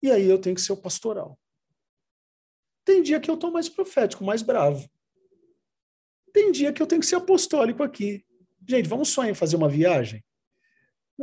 E 0.02 0.10
aí 0.12 0.28
eu 0.28 0.39
tenho 0.39 0.56
que 0.56 0.62
ser 0.62 0.72
o 0.74 0.78
pastoral. 0.78 1.39
Tem 2.84 3.02
dia 3.02 3.20
que 3.20 3.30
eu 3.30 3.36
estou 3.36 3.52
mais 3.52 3.70
profético, 3.70 4.24
mais 4.24 4.42
bravo. 4.42 4.89
Tem 6.34 6.52
dia 6.52 6.72
que 6.74 6.82
eu 6.82 6.88
tenho 6.88 7.02
que 7.02 7.08
ser 7.08 7.16
apostólico 7.16 7.84
aqui. 7.84 8.26
Gente, 8.68 8.88
vamos 8.88 9.10
sonhar 9.10 9.32
em 9.32 9.36
fazer 9.36 9.56
uma 9.56 9.70
viagem? 9.70 10.24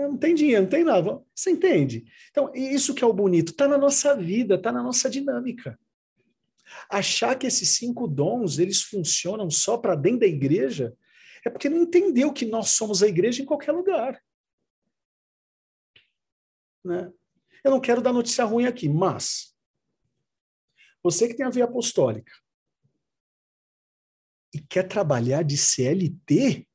Não 0.06 0.16
tem 0.16 0.34
dinheiro, 0.34 0.62
não 0.62 0.68
tem 0.68 0.84
nada. 0.84 1.20
Você 1.34 1.50
entende? 1.50 2.04
Então, 2.30 2.52
isso 2.54 2.94
que 2.94 3.02
é 3.02 3.06
o 3.06 3.12
bonito, 3.12 3.50
está 3.50 3.66
na 3.66 3.76
nossa 3.76 4.14
vida, 4.14 4.54
está 4.54 4.70
na 4.70 4.82
nossa 4.82 5.10
dinâmica. 5.10 5.78
Achar 6.88 7.36
que 7.36 7.46
esses 7.46 7.70
cinco 7.70 8.06
dons 8.06 8.58
eles 8.58 8.82
funcionam 8.82 9.50
só 9.50 9.76
para 9.76 9.96
dentro 9.96 10.20
da 10.20 10.26
igreja 10.26 10.96
é 11.44 11.50
porque 11.50 11.68
não 11.68 11.82
entendeu 11.82 12.32
que 12.32 12.46
nós 12.46 12.70
somos 12.70 13.02
a 13.02 13.08
igreja 13.08 13.42
em 13.42 13.46
qualquer 13.46 13.72
lugar. 13.72 14.22
Né? 16.84 17.12
Eu 17.64 17.70
não 17.72 17.80
quero 17.80 18.00
dar 18.00 18.12
notícia 18.12 18.44
ruim 18.44 18.66
aqui, 18.66 18.88
mas 18.88 19.56
você 21.02 21.26
que 21.26 21.34
tem 21.34 21.46
a 21.46 21.50
via 21.50 21.64
apostólica 21.64 22.32
e 24.54 24.60
quer 24.60 24.86
trabalhar 24.86 25.42
de 25.42 25.56
CLT, 25.56 26.67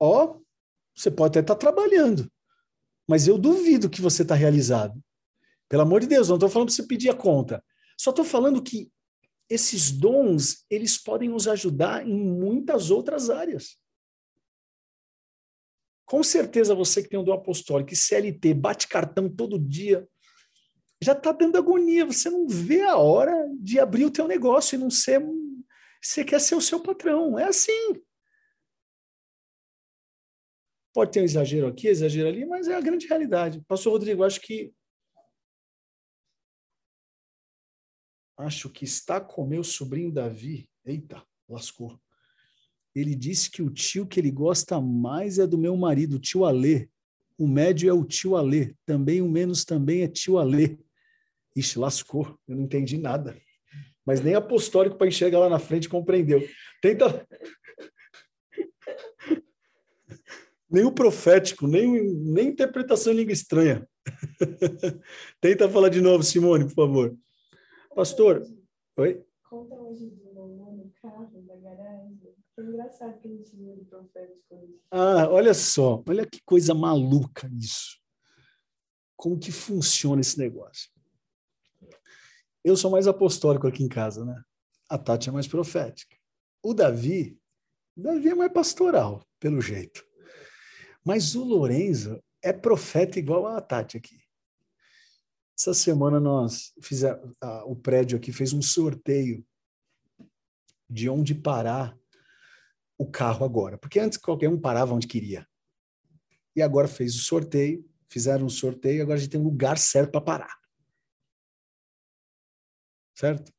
Ó, 0.00 0.38
você 0.94 1.10
pode 1.10 1.32
até 1.32 1.40
estar 1.40 1.54
tá 1.54 1.58
trabalhando, 1.58 2.30
mas 3.08 3.26
eu 3.26 3.38
duvido 3.38 3.90
que 3.90 4.00
você 4.00 4.22
está 4.22 4.34
realizado. 4.34 5.02
Pelo 5.68 5.82
amor 5.82 6.00
de 6.00 6.06
Deus, 6.06 6.28
não 6.28 6.36
estou 6.36 6.48
falando 6.48 6.68
para 6.68 6.76
você 6.76 6.82
pedir 6.82 7.10
a 7.10 7.14
conta. 7.14 7.62
Só 7.96 8.10
estou 8.10 8.24
falando 8.24 8.62
que 8.62 8.90
esses 9.48 9.90
dons, 9.90 10.64
eles 10.68 10.98
podem 10.98 11.28
nos 11.28 11.48
ajudar 11.48 12.06
em 12.06 12.14
muitas 12.14 12.90
outras 12.90 13.30
áreas. 13.30 13.78
Com 16.04 16.22
certeza 16.22 16.74
você 16.74 17.02
que 17.02 17.08
tem 17.08 17.18
o 17.18 17.22
dom 17.22 17.34
apostólico, 17.34 17.90
que 17.90 17.96
CLT, 17.96 18.54
bate 18.54 18.88
cartão 18.88 19.28
todo 19.28 19.58
dia, 19.58 20.08
já 21.02 21.12
está 21.12 21.32
dando 21.32 21.58
agonia. 21.58 22.06
Você 22.06 22.30
não 22.30 22.46
vê 22.48 22.82
a 22.82 22.96
hora 22.96 23.48
de 23.60 23.78
abrir 23.78 24.04
o 24.04 24.10
teu 24.10 24.26
negócio 24.26 24.76
e 24.76 24.78
não 24.78 24.90
ser... 24.90 25.22
Você 26.02 26.24
quer 26.24 26.40
ser 26.40 26.54
o 26.54 26.60
seu 26.60 26.80
patrão. 26.80 27.38
É 27.38 27.44
assim. 27.44 28.00
Pode 30.98 31.12
ter 31.12 31.20
um 31.20 31.24
exagero 31.24 31.68
aqui, 31.68 31.86
exagero 31.86 32.26
ali, 32.26 32.44
mas 32.44 32.66
é 32.66 32.74
a 32.74 32.80
grande 32.80 33.06
realidade. 33.06 33.62
Pastor 33.68 33.92
Rodrigo, 33.92 34.24
acho 34.24 34.40
que 34.40 34.74
acho 38.36 38.68
que 38.68 38.84
está 38.84 39.20
com 39.20 39.46
meu 39.46 39.62
sobrinho 39.62 40.10
Davi. 40.10 40.68
Eita, 40.84 41.24
lascou. 41.48 42.00
Ele 42.92 43.14
disse 43.14 43.48
que 43.48 43.62
o 43.62 43.70
tio 43.70 44.08
que 44.08 44.18
ele 44.18 44.32
gosta 44.32 44.80
mais 44.80 45.38
é 45.38 45.46
do 45.46 45.56
meu 45.56 45.76
marido, 45.76 46.16
o 46.16 46.18
tio 46.18 46.44
Alê. 46.44 46.88
O 47.38 47.46
médio 47.46 47.88
é 47.88 47.92
o 47.92 48.04
tio 48.04 48.34
Alê. 48.34 48.74
Também 48.84 49.22
o 49.22 49.28
menos 49.28 49.64
também 49.64 50.02
é 50.02 50.08
tio 50.08 50.36
Alê. 50.36 50.76
Ixi, 51.54 51.78
lascou. 51.78 52.36
Eu 52.48 52.56
não 52.56 52.64
entendi 52.64 52.98
nada. 52.98 53.40
Mas 54.04 54.20
nem 54.20 54.34
apostólico 54.34 54.96
para 54.96 55.06
enxergar 55.06 55.38
lá 55.38 55.48
na 55.48 55.60
frente 55.60 55.88
compreendeu. 55.88 56.44
Tenta 56.82 57.24
nem 60.70 60.84
o 60.84 60.92
profético, 60.92 61.66
nem, 61.66 62.12
nem 62.14 62.48
interpretação 62.48 63.12
em 63.12 63.16
língua 63.16 63.32
estranha. 63.32 63.88
Tenta 65.40 65.68
falar 65.68 65.88
de 65.88 66.00
novo, 66.00 66.22
Simone, 66.22 66.64
por 66.64 66.74
favor. 66.74 67.16
Pastor, 67.94 68.46
oi? 68.96 69.24
Conta 69.48 69.74
hoje 69.76 70.10
de 70.10 70.28
no 70.34 70.92
carro 71.00 71.42
da 71.42 71.56
garagem. 71.56 72.18
Foi 72.54 72.64
engraçado 72.64 73.18
que 73.20 73.28
a 73.28 73.30
gente 73.30 73.56
viu 73.56 73.72
o 73.72 73.84
profético 73.84 74.80
Ah, 74.90 75.28
olha 75.30 75.54
só, 75.54 76.02
olha 76.06 76.26
que 76.26 76.40
coisa 76.44 76.74
maluca 76.74 77.48
isso. 77.58 77.98
Como 79.16 79.38
que 79.38 79.50
funciona 79.50 80.20
esse 80.20 80.38
negócio? 80.38 80.90
Eu 82.64 82.76
sou 82.76 82.90
mais 82.90 83.06
apostólico 83.06 83.66
aqui 83.66 83.82
em 83.82 83.88
casa, 83.88 84.24
né? 84.24 84.42
A 84.88 84.98
Tati 84.98 85.28
é 85.28 85.32
mais 85.32 85.46
profética. 85.46 86.16
O 86.62 86.74
Davi, 86.74 87.38
o 87.96 88.02
Davi 88.02 88.28
é 88.28 88.34
mais 88.34 88.52
pastoral, 88.52 89.24
pelo 89.38 89.60
jeito. 89.60 90.07
Mas 91.08 91.34
o 91.34 91.42
Lorenzo 91.42 92.22
é 92.42 92.52
profeta 92.52 93.18
igual 93.18 93.46
a 93.46 93.62
Tati 93.62 93.96
aqui. 93.96 94.20
Essa 95.58 95.72
semana 95.72 96.20
nós 96.20 96.74
fizemos, 96.82 97.34
o 97.64 97.74
prédio 97.74 98.18
aqui 98.18 98.30
fez 98.30 98.52
um 98.52 98.60
sorteio 98.60 99.42
de 100.86 101.08
onde 101.08 101.34
parar 101.34 101.98
o 102.98 103.10
carro 103.10 103.42
agora. 103.42 103.78
Porque 103.78 103.98
antes 103.98 104.18
qualquer 104.18 104.50
um 104.50 104.60
parava 104.60 104.92
onde 104.92 105.06
queria. 105.06 105.48
E 106.54 106.60
agora 106.60 106.86
fez 106.86 107.14
o 107.14 107.20
sorteio, 107.20 107.90
fizeram 108.10 108.44
um 108.44 108.50
sorteio, 108.50 109.02
agora 109.02 109.16
a 109.16 109.20
gente 109.22 109.30
tem 109.30 109.40
um 109.40 109.44
lugar 109.44 109.78
certo 109.78 110.10
para 110.10 110.20
parar. 110.20 110.58
Certo? 113.14 113.50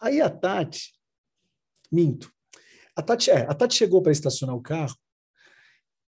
Aí 0.00 0.20
a 0.20 0.28
Tati, 0.28 0.92
minto. 1.92 2.34
A 2.96 3.02
Tati, 3.02 3.30
é, 3.30 3.42
a 3.42 3.54
Tati 3.54 3.76
chegou 3.76 4.02
para 4.02 4.10
estacionar 4.10 4.56
o 4.56 4.60
carro 4.60 5.00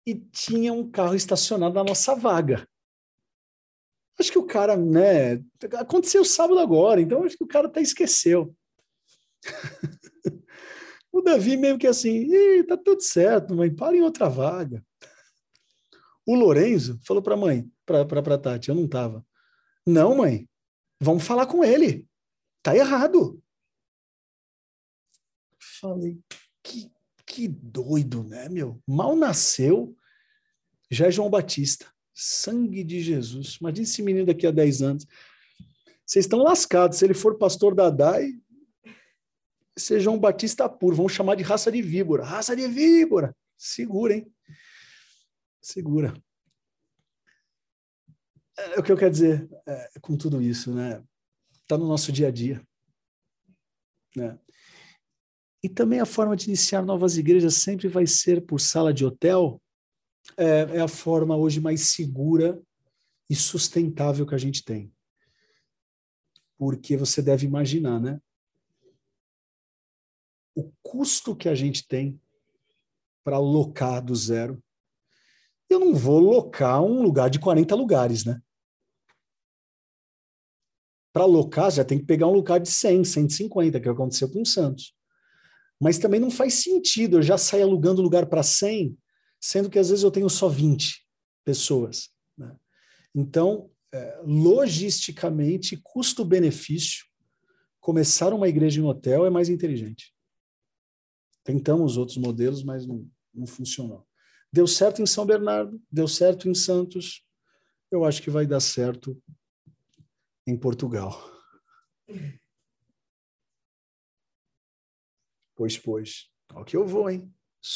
e 0.07 0.15
tinha 0.15 0.73
um 0.73 0.91
carro 0.91 1.15
estacionado 1.15 1.75
na 1.75 1.85
nossa 1.85 2.15
vaga. 2.15 2.69
Acho 4.19 4.33
que 4.33 4.39
o 4.39 4.47
cara, 4.47 4.77
né? 4.77 5.43
Aconteceu 5.79 6.25
sábado 6.25 6.59
agora, 6.59 7.01
então 7.01 7.25
acho 7.25 7.37
que 7.37 7.45
o 7.45 7.49
cara 7.49 7.67
até 7.67 7.81
esqueceu. 7.81 8.55
o 11.11 11.21
Davi 11.23 11.57
meio 11.57 11.79
que 11.79 11.87
assim, 11.87 12.29
tá 12.65 12.77
tudo 12.77 13.03
certo, 13.03 13.55
mãe, 13.55 13.75
para 13.75 13.97
em 13.97 14.03
outra 14.03 14.29
vaga. 14.29 14.85
O 16.27 16.35
Lorenzo 16.35 17.01
falou 17.05 17.23
para 17.23 17.35
a 17.35 17.39
mãe, 17.39 17.71
para 17.85 18.39
Tati, 18.39 18.69
eu 18.69 18.75
não 18.75 18.85
estava. 18.85 19.27
Não, 19.87 20.17
mãe, 20.17 20.49
vamos 21.01 21.25
falar 21.25 21.47
com 21.47 21.65
ele. 21.65 22.07
Tá 22.63 22.77
errado. 22.77 23.43
Falei, 25.59 26.21
que, 26.63 26.92
que 27.33 27.49
doido, 27.49 28.23
né, 28.23 28.47
meu? 28.51 28.79
Mal 28.87 29.17
nasceu, 29.17 29.97
já 30.91 31.07
é 31.07 31.11
João 31.11 31.31
Batista. 31.31 31.91
Sangue 32.13 32.85
de 32.85 33.01
Jesus. 33.01 33.57
Imagina 33.59 33.85
esse 33.85 34.03
menino 34.03 34.27
daqui 34.27 34.47
a 34.47 34.51
10 34.51 34.83
anos. 34.83 35.07
Vocês 36.05 36.27
estão 36.27 36.41
lascados. 36.41 36.99
Se 36.99 37.07
ele 37.07 37.15
for 37.15 37.39
pastor 37.39 37.75
da 37.75 37.89
DAI, 37.89 38.35
seja 39.79 40.11
um 40.11 40.19
batista 40.19 40.69
puro. 40.69 40.95
Vão 40.95 41.09
chamar 41.09 41.37
de 41.37 41.43
raça 41.43 41.73
de 41.73 41.81
víbora. 41.81 42.23
Raça 42.23 42.55
de 42.55 42.69
víbora. 42.69 43.35
Segura, 43.57 44.15
hein? 44.15 44.31
Segura. 45.63 46.13
É, 48.59 48.79
o 48.79 48.83
que 48.83 48.93
eu 48.93 48.97
quero 48.97 49.11
dizer 49.11 49.49
é, 49.67 49.91
com 50.03 50.19
tudo 50.19 50.43
isso, 50.43 50.75
né? 50.75 51.03
Está 51.63 51.79
no 51.79 51.89
nosso 51.89 52.13
dia 52.13 52.29
a 52.29 52.31
dia. 52.31 52.63
Né? 54.15 54.39
E 55.63 55.69
também 55.69 56.01
a 56.01 56.07
forma 56.07 56.37
de 56.37 56.47
iniciar 56.47 56.85
novas 56.85 57.17
igrejas 57.17 57.55
sempre 57.55 57.89
vai 57.89 58.07
ser 58.07 58.45
por 58.45 58.61
sala 58.61 58.93
de 58.93 59.05
hotel. 59.05 59.61
É, 60.37 60.77
é 60.77 60.81
a 60.81 60.89
forma 60.89 61.37
hoje 61.37 61.61
mais 61.61 61.83
segura 61.89 62.61
e 63.31 63.35
sustentável 63.35 64.27
que 64.27 64.35
a 64.35 64.39
gente 64.39 64.65
tem 64.65 64.93
porque 66.63 66.97
você 66.97 67.21
deve 67.21 67.45
imaginar, 67.45 67.99
né? 67.99 68.21
O 70.55 70.71
custo 70.81 71.35
que 71.35 71.49
a 71.49 71.57
gente 71.57 71.85
tem 71.89 72.21
para 73.25 73.37
locar 73.37 74.01
do 74.01 74.15
zero. 74.15 74.63
Eu 75.69 75.81
não 75.81 75.93
vou 75.93 76.21
locar 76.21 76.81
um 76.81 77.03
lugar 77.03 77.29
de 77.29 77.41
40 77.41 77.75
lugares, 77.75 78.25
né? 78.25 78.41
Para 81.13 81.25
locar, 81.25 81.69
já 81.69 81.85
tem 81.85 81.99
que 81.99 82.07
pegar 82.07 82.29
um 82.29 82.33
lugar 82.33 82.61
de 82.61 82.71
100, 82.71 83.07
150, 83.07 83.81
que 83.81 83.89
aconteceu 83.89 84.31
com 84.31 84.43
o 84.43 84.47
Santos. 84.47 84.95
Mas 85.83 85.99
também 85.99 86.21
não 86.21 86.31
faz 86.31 86.55
sentido 86.63 87.17
eu 87.17 87.23
já 87.23 87.37
sair 87.37 87.63
alugando 87.63 88.01
lugar 88.01 88.27
para 88.27 88.41
100, 88.41 88.97
sendo 89.41 89.69
que 89.69 89.81
às 89.81 89.89
vezes 89.89 90.05
eu 90.05 90.13
tenho 90.13 90.31
só 90.31 90.49
20 90.49 91.05
pessoas. 91.45 92.11
Né? 92.39 92.57
Então, 93.13 93.69
é, 93.93 94.21
logisticamente, 94.25 95.77
custo-benefício, 95.83 97.05
começar 97.81 98.33
uma 98.33 98.49
igreja 98.49 98.81
em 98.81 98.85
hotel 98.85 99.27
é 99.27 99.31
mais 99.31 99.49
inteligente. 99.49 100.15
Tentamos 101.43 101.97
outros 101.97 102.17
modelos, 102.17 102.63
mas 102.63 102.87
não, 102.87 103.05
não 103.35 103.45
funcionou. 103.45 104.07
Deu 104.53 104.69
certo 104.69 105.03
em 105.03 105.07
São 105.07 105.27
Bernardo, 105.27 105.83
deu 105.91 106.07
certo 106.07 106.49
em 106.49 106.55
Santos, 106.55 107.27
eu 107.91 108.05
acho 108.05 108.23
que 108.23 108.31
vai 108.31 108.47
dar 108.47 108.61
certo 108.61 109.21
em 110.47 110.57
Portugal. 110.57 111.29
Pois, 115.63 115.79
pois. 115.79 116.27
Ó 116.55 116.65
que 116.65 116.77
eu 116.77 116.85
vou, 116.85 117.09
hein? 117.09 117.33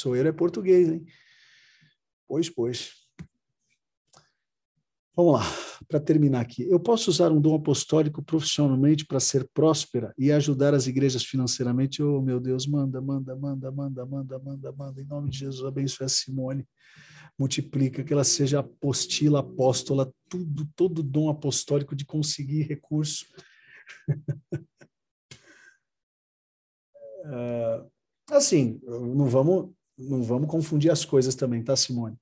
Ele 0.07 0.29
é 0.29 0.33
português, 0.33 0.89
hein? 0.89 1.07
Pois, 2.27 2.51
pois. 2.51 2.95
Vamos 5.15 5.35
lá, 5.35 5.43
para 5.87 6.01
terminar 6.01 6.41
aqui. 6.41 6.69
Eu 6.69 6.81
posso 6.81 7.09
usar 7.09 7.31
um 7.31 7.41
dom 7.41 7.55
apostólico 7.55 8.25
profissionalmente 8.25 9.07
para 9.07 9.21
ser 9.21 9.49
próspera 9.55 10.13
e 10.19 10.33
ajudar 10.33 10.75
as 10.75 10.89
igrejas 10.89 11.25
financeiramente? 11.25 12.03
Oh, 12.03 12.21
meu 12.21 12.41
Deus, 12.41 12.67
manda, 12.67 13.01
manda, 13.01 13.37
manda, 13.37 13.71
manda, 13.71 14.05
manda, 14.05 14.39
manda, 14.41 14.73
manda. 14.73 15.01
Em 15.01 15.07
nome 15.07 15.31
de 15.31 15.39
Jesus, 15.39 15.65
abençoe 15.65 16.07
a 16.07 16.09
Simone. 16.09 16.67
Multiplica, 17.39 18.03
que 18.03 18.13
ela 18.13 18.25
seja 18.25 18.59
apostila, 18.59 19.39
apóstola, 19.39 20.13
tudo, 20.29 20.69
todo 20.75 21.05
dom 21.05 21.29
apostólico 21.29 21.95
de 21.95 22.05
conseguir 22.05 22.63
recurso. 22.63 23.27
uh, 27.27 27.91
assim, 28.31 28.81
não 28.85 29.27
vamos, 29.27 29.73
não 29.99 30.23
vamos 30.23 30.49
confundir 30.49 30.91
as 30.91 31.05
coisas 31.05 31.35
também, 31.35 31.63
tá, 31.63 31.77
Simone? 31.77 32.17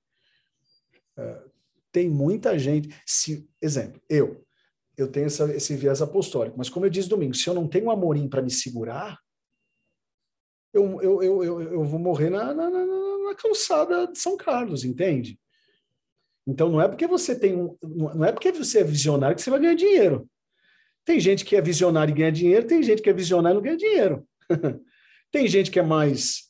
Uh, 1.19 1.51
tem 1.93 2.11
muita 2.11 2.59
gente. 2.59 2.95
Se, 3.07 3.49
exemplo, 3.63 4.03
eu, 4.09 4.45
eu 4.97 5.11
tenho 5.11 5.27
essa, 5.27 5.45
esse 5.55 5.77
viés 5.77 6.03
apostólico, 6.03 6.59
mas 6.59 6.69
como 6.69 6.87
eu 6.87 6.91
disse 6.91 7.09
domingo, 7.09 7.35
se 7.35 7.49
eu 7.49 7.55
não 7.55 7.69
tenho 7.69 7.87
um 7.87 7.91
amorim 7.91 8.29
para 8.29 8.43
me 8.43 8.51
segurar, 8.51 9.19
eu, 10.73 11.01
eu, 11.01 11.23
eu, 11.23 11.45
eu, 11.45 11.63
eu 11.63 11.85
vou 11.85 12.01
morrer 12.01 12.31
na, 12.31 12.53
na, 12.53 12.69
na, 12.69 12.85
na, 12.85 13.35
calçada 13.37 14.09
de 14.09 14.19
São 14.19 14.37
Carlos, 14.37 14.85
entende? 14.85 15.39
Então 16.45 16.69
não 16.69 16.81
é 16.81 16.89
porque 16.89 17.07
você 17.07 17.39
tem 17.39 17.57
um, 17.57 17.77
não 17.81 18.25
é 18.25 18.33
porque 18.33 18.51
você 18.51 18.81
é 18.81 18.85
visionário 18.85 19.37
que 19.37 19.43
você 19.43 19.51
vai 19.51 19.61
ganhar 19.61 19.75
dinheiro. 19.75 20.29
Tem 21.05 21.21
gente 21.21 21.45
que 21.45 21.55
é 21.55 21.61
visionário 21.61 22.13
e 22.13 22.17
ganha 22.17 22.33
dinheiro, 22.33 22.67
tem 22.67 22.83
gente 22.83 23.03
que 23.03 23.09
é 23.09 23.13
visionário 23.13 23.55
e 23.55 23.59
não 23.59 23.63
ganha 23.63 23.77
dinheiro. 23.77 24.27
tem 25.35 25.49
gente 25.49 25.69
que 25.69 25.81
é 25.81 25.83
mais 25.83 26.45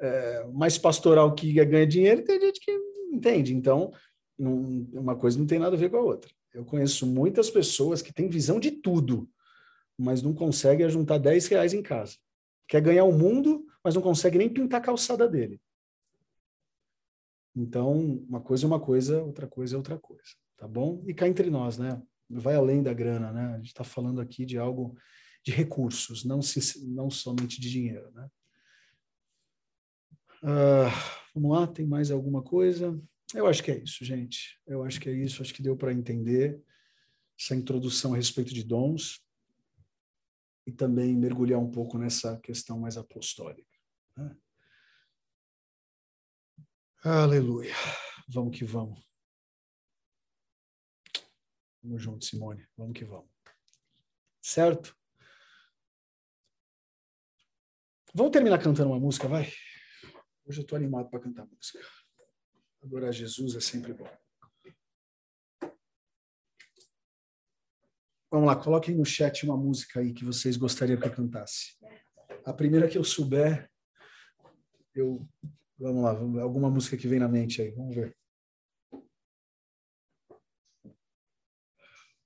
é, 0.00 0.44
mais 0.52 0.78
pastoral 0.78 1.34
que 1.34 1.52
ganha 1.52 1.84
dinheiro, 1.84 2.22
tem 2.22 2.40
gente 2.40 2.60
que 2.60 2.70
entende. 3.12 3.52
Então 3.52 3.92
não, 4.38 4.54
uma 4.92 5.16
coisa 5.16 5.36
não 5.36 5.44
tem 5.44 5.58
nada 5.58 5.74
a 5.74 5.78
ver 5.78 5.90
com 5.90 5.96
a 5.96 6.02
outra. 6.02 6.30
Eu 6.54 6.64
conheço 6.64 7.04
muitas 7.04 7.50
pessoas 7.50 8.00
que 8.00 8.12
têm 8.12 8.28
visão 8.28 8.60
de 8.60 8.70
tudo, 8.70 9.28
mas 9.98 10.22
não 10.22 10.32
conseguem 10.32 10.88
juntar 10.88 11.18
10 11.18 11.48
reais 11.48 11.74
em 11.74 11.82
casa. 11.82 12.16
Quer 12.68 12.80
ganhar 12.80 13.04
o 13.04 13.12
mundo, 13.12 13.66
mas 13.82 13.96
não 13.96 14.02
consegue 14.02 14.38
nem 14.38 14.48
pintar 14.48 14.80
a 14.80 14.84
calçada 14.84 15.28
dele. 15.28 15.60
Então, 17.56 18.22
uma 18.28 18.40
coisa 18.40 18.66
é 18.66 18.68
uma 18.68 18.78
coisa, 18.78 19.20
outra 19.20 19.48
coisa 19.48 19.74
é 19.74 19.76
outra 19.76 19.98
coisa, 19.98 20.30
tá 20.56 20.68
bom? 20.68 21.02
E 21.08 21.12
cá 21.12 21.26
entre 21.26 21.50
nós, 21.50 21.76
né? 21.76 22.00
Vai 22.30 22.54
além 22.54 22.84
da 22.84 22.92
grana, 22.92 23.32
né? 23.32 23.54
A 23.54 23.56
gente 23.56 23.68
está 23.68 23.82
falando 23.82 24.20
aqui 24.20 24.44
de 24.44 24.56
algo 24.58 24.94
de 25.48 25.54
recursos, 25.54 26.24
não, 26.24 26.42
se, 26.42 26.86
não 26.86 27.08
somente 27.08 27.58
de 27.58 27.70
dinheiro, 27.70 28.10
né? 28.12 28.30
Uh, 30.42 30.92
vamos 31.34 31.58
lá, 31.58 31.66
tem 31.66 31.86
mais 31.86 32.10
alguma 32.10 32.42
coisa? 32.42 33.00
Eu 33.34 33.46
acho 33.46 33.62
que 33.62 33.70
é 33.70 33.78
isso, 33.78 34.04
gente. 34.04 34.60
Eu 34.66 34.84
acho 34.84 35.00
que 35.00 35.08
é 35.08 35.12
isso. 35.12 35.40
Acho 35.40 35.54
que 35.54 35.62
deu 35.62 35.74
para 35.74 35.92
entender 35.92 36.62
essa 37.38 37.56
introdução 37.56 38.12
a 38.12 38.16
respeito 38.16 38.52
de 38.52 38.62
dons 38.62 39.24
e 40.66 40.72
também 40.72 41.16
mergulhar 41.16 41.58
um 41.58 41.70
pouco 41.70 41.96
nessa 41.96 42.38
questão 42.40 42.78
mais 42.78 42.98
apostólica. 42.98 43.78
Né? 44.16 44.36
Aleluia. 47.02 47.74
Vamos 48.28 48.56
que 48.56 48.66
vamos. 48.66 49.02
Vamos 51.82 52.02
junto, 52.02 52.24
Simone. 52.24 52.68
Vamos 52.76 52.92
que 52.92 53.04
vamos. 53.06 53.30
Certo? 54.42 54.97
Vamos 58.14 58.32
terminar 58.32 58.58
cantando 58.58 58.90
uma 58.90 58.98
música, 58.98 59.28
vai? 59.28 59.52
Hoje 60.46 60.60
eu 60.60 60.62
estou 60.62 60.76
animado 60.76 61.10
para 61.10 61.20
cantar 61.20 61.46
música. 61.46 61.78
Adorar 62.82 63.12
Jesus 63.12 63.54
é 63.54 63.60
sempre 63.60 63.92
bom. 63.92 64.08
Vamos 68.30 68.46
lá, 68.46 68.56
coloquem 68.56 68.94
no 68.94 69.04
chat 69.04 69.44
uma 69.44 69.56
música 69.56 70.00
aí 70.00 70.12
que 70.12 70.24
vocês 70.24 70.56
gostariam 70.56 70.98
que 70.98 71.06
eu 71.06 71.14
cantasse. 71.14 71.76
A 72.44 72.52
primeira 72.52 72.88
que 72.88 72.96
eu 72.96 73.04
souber, 73.04 73.70
eu. 74.94 75.26
Vamos 75.78 76.02
lá, 76.02 76.10
alguma 76.42 76.68
música 76.68 76.96
que 76.96 77.06
vem 77.06 77.20
na 77.20 77.28
mente 77.28 77.62
aí, 77.62 77.70
vamos 77.70 77.94
ver. 77.94 78.16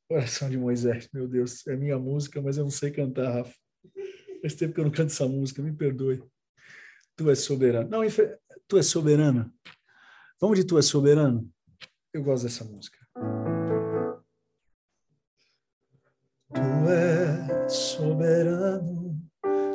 Coração 0.08 0.48
de 0.48 0.56
Moisés, 0.56 1.08
meu 1.12 1.28
Deus, 1.28 1.66
é 1.66 1.76
minha 1.76 1.98
música, 1.98 2.40
mas 2.40 2.56
eu 2.56 2.64
não 2.64 2.70
sei 2.70 2.90
cantar, 2.90 3.30
Rafa. 3.30 3.54
Faz 4.42 4.54
tempo 4.54 4.74
que 4.74 4.80
eu 4.80 4.84
não 4.84 4.90
canto 4.90 5.12
essa 5.12 5.26
música, 5.26 5.62
me 5.62 5.72
perdoe. 5.72 6.22
Tu 7.16 7.30
és 7.30 7.38
soberano. 7.38 7.88
Não, 7.88 8.00
tu 8.68 8.76
és 8.76 8.86
soberana. 8.86 9.50
Vamos 10.40 10.58
de 10.58 10.64
Tu 10.64 10.76
és 10.76 10.84
soberano? 10.84 11.48
Eu 12.12 12.22
gosto 12.22 12.42
dessa 12.42 12.64
música. 12.64 12.98
Tu 16.52 16.60
és 16.90 17.72
soberano 17.72 19.16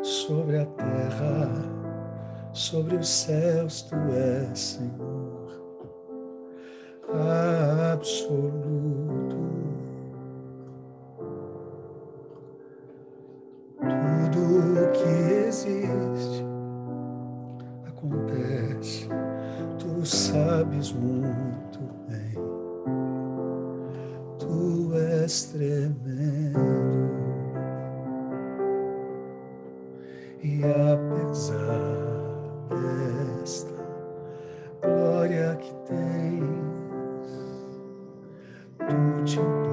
sobre 0.03 0.57
a 0.57 0.65
terra, 0.65 2.51
sobre 2.53 2.97
os 2.97 3.07
céus, 3.07 3.83
tu 3.83 3.95
és 3.95 4.59
Senhor 4.59 5.17
absoluto. 7.93 9.46
O 14.49 14.91
que 14.93 15.09
existe 15.45 16.45
acontece, 17.85 19.09
tu 19.77 20.05
sabes 20.05 20.93
muito 20.93 21.79
bem, 22.07 22.33
tu 24.39 24.93
és 24.95 25.43
tremendo. 25.51 26.57
E 30.41 30.61
apesar 30.63 31.57
desta 32.69 33.75
glória 34.81 35.57
que 35.57 35.73
tens, 35.85 36.47
tu 38.77 39.23
te 39.25 39.66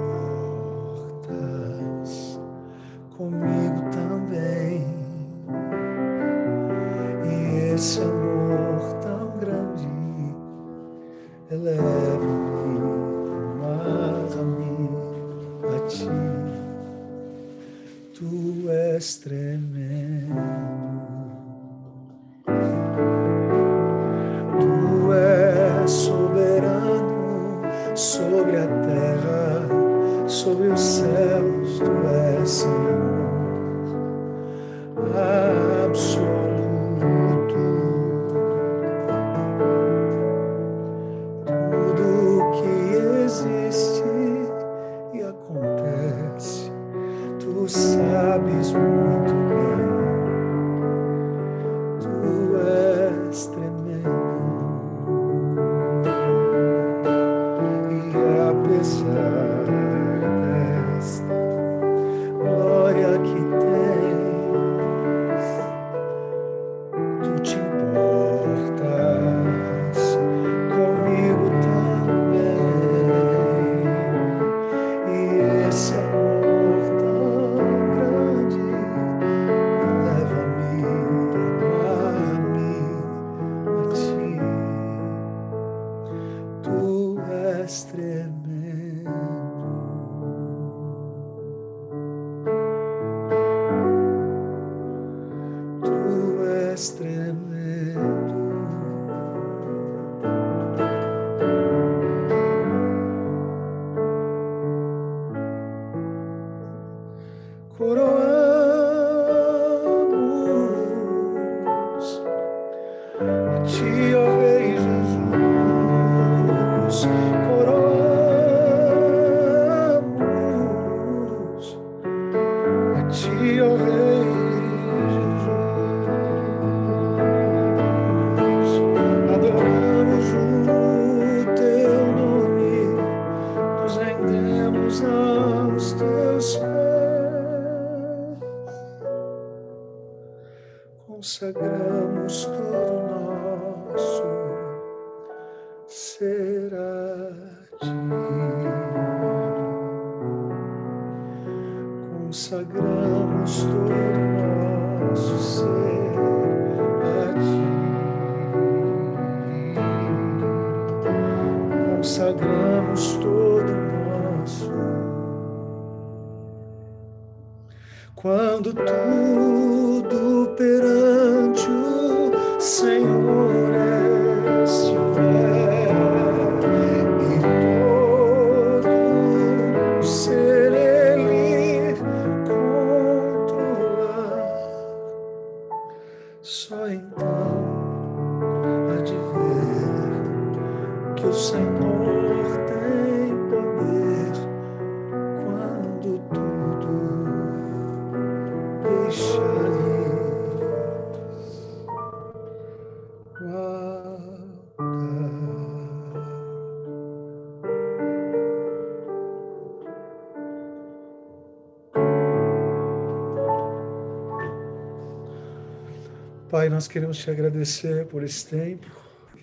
nós 216.74 216.88
queremos 216.88 217.18
te 217.18 217.30
agradecer 217.30 218.04
por 218.08 218.24
esse 218.24 218.48
tempo, 218.48 218.84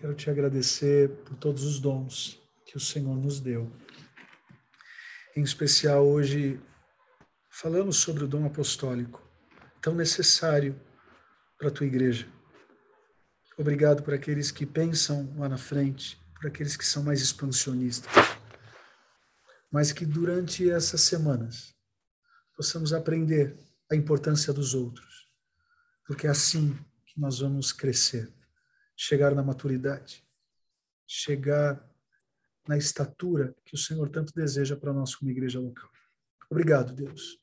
quero 0.02 0.14
te 0.14 0.30
agradecer 0.30 1.08
por 1.24 1.38
todos 1.38 1.64
os 1.64 1.80
dons 1.80 2.38
que 2.66 2.76
o 2.76 2.80
Senhor 2.80 3.16
nos 3.16 3.40
deu. 3.40 3.72
Em 5.34 5.42
especial 5.42 6.06
hoje, 6.06 6.60
falamos 7.50 7.96
sobre 7.96 8.26
o 8.26 8.28
dom 8.28 8.46
apostólico, 8.46 9.26
tão 9.82 9.96
necessário 9.96 10.78
para 11.58 11.70
a 11.70 11.72
tua 11.72 11.88
igreja. 11.88 12.28
Obrigado 13.58 14.04
por 14.04 14.14
aqueles 14.14 14.52
que 14.52 14.66
pensam 14.66 15.34
lá 15.38 15.48
na 15.48 15.58
frente, 15.58 16.22
por 16.36 16.48
aqueles 16.48 16.76
que 16.76 16.86
são 16.86 17.02
mais 17.02 17.22
expansionistas. 17.22 18.12
Mas 19.72 19.94
que 19.94 20.06
durante 20.06 20.70
essas 20.70 21.00
semanas 21.00 21.74
possamos 22.58 22.92
aprender 22.92 23.58
a 23.90 23.96
importância 23.96 24.52
dos 24.52 24.74
outros, 24.74 25.30
porque 26.06 26.28
é 26.28 26.30
assim 26.30 26.78
que 27.12 27.20
nós 27.20 27.40
vamos 27.40 27.74
crescer, 27.74 28.34
chegar 28.96 29.36
na 29.36 29.44
maturidade, 29.44 30.26
chegar 31.06 31.86
na 32.66 32.78
estatura 32.78 33.54
que 33.66 33.76
o 33.76 33.78
Senhor 33.78 34.10
tanto 34.10 34.34
deseja 34.34 34.78
para 34.78 34.94
nós 34.94 35.14
como 35.14 35.30
igreja 35.30 35.60
local. 35.60 35.92
Obrigado, 36.50 36.94
Deus. 36.94 37.38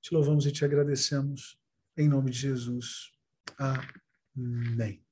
Te 0.00 0.12
louvamos 0.12 0.44
e 0.44 0.50
te 0.50 0.64
agradecemos 0.64 1.60
em 1.96 2.08
nome 2.08 2.32
de 2.32 2.38
Jesus. 2.38 3.12
Amém. 3.56 5.04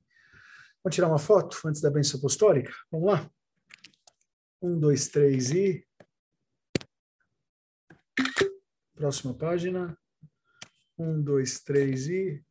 Vamos 0.82 0.94
tirar 0.94 1.08
uma 1.08 1.18
foto 1.18 1.56
antes 1.66 1.80
da 1.80 1.90
bênção 1.90 2.18
apostólica? 2.18 2.72
Vamos 2.90 3.12
lá? 3.12 3.30
Um, 4.60 4.78
dois, 4.78 5.06
três 5.08 5.50
e. 5.52 5.86
Próxima 8.94 9.34
página. 9.34 9.96
Um, 10.98 11.22
dois, 11.22 11.60
três 11.60 12.08
e. 12.08 12.44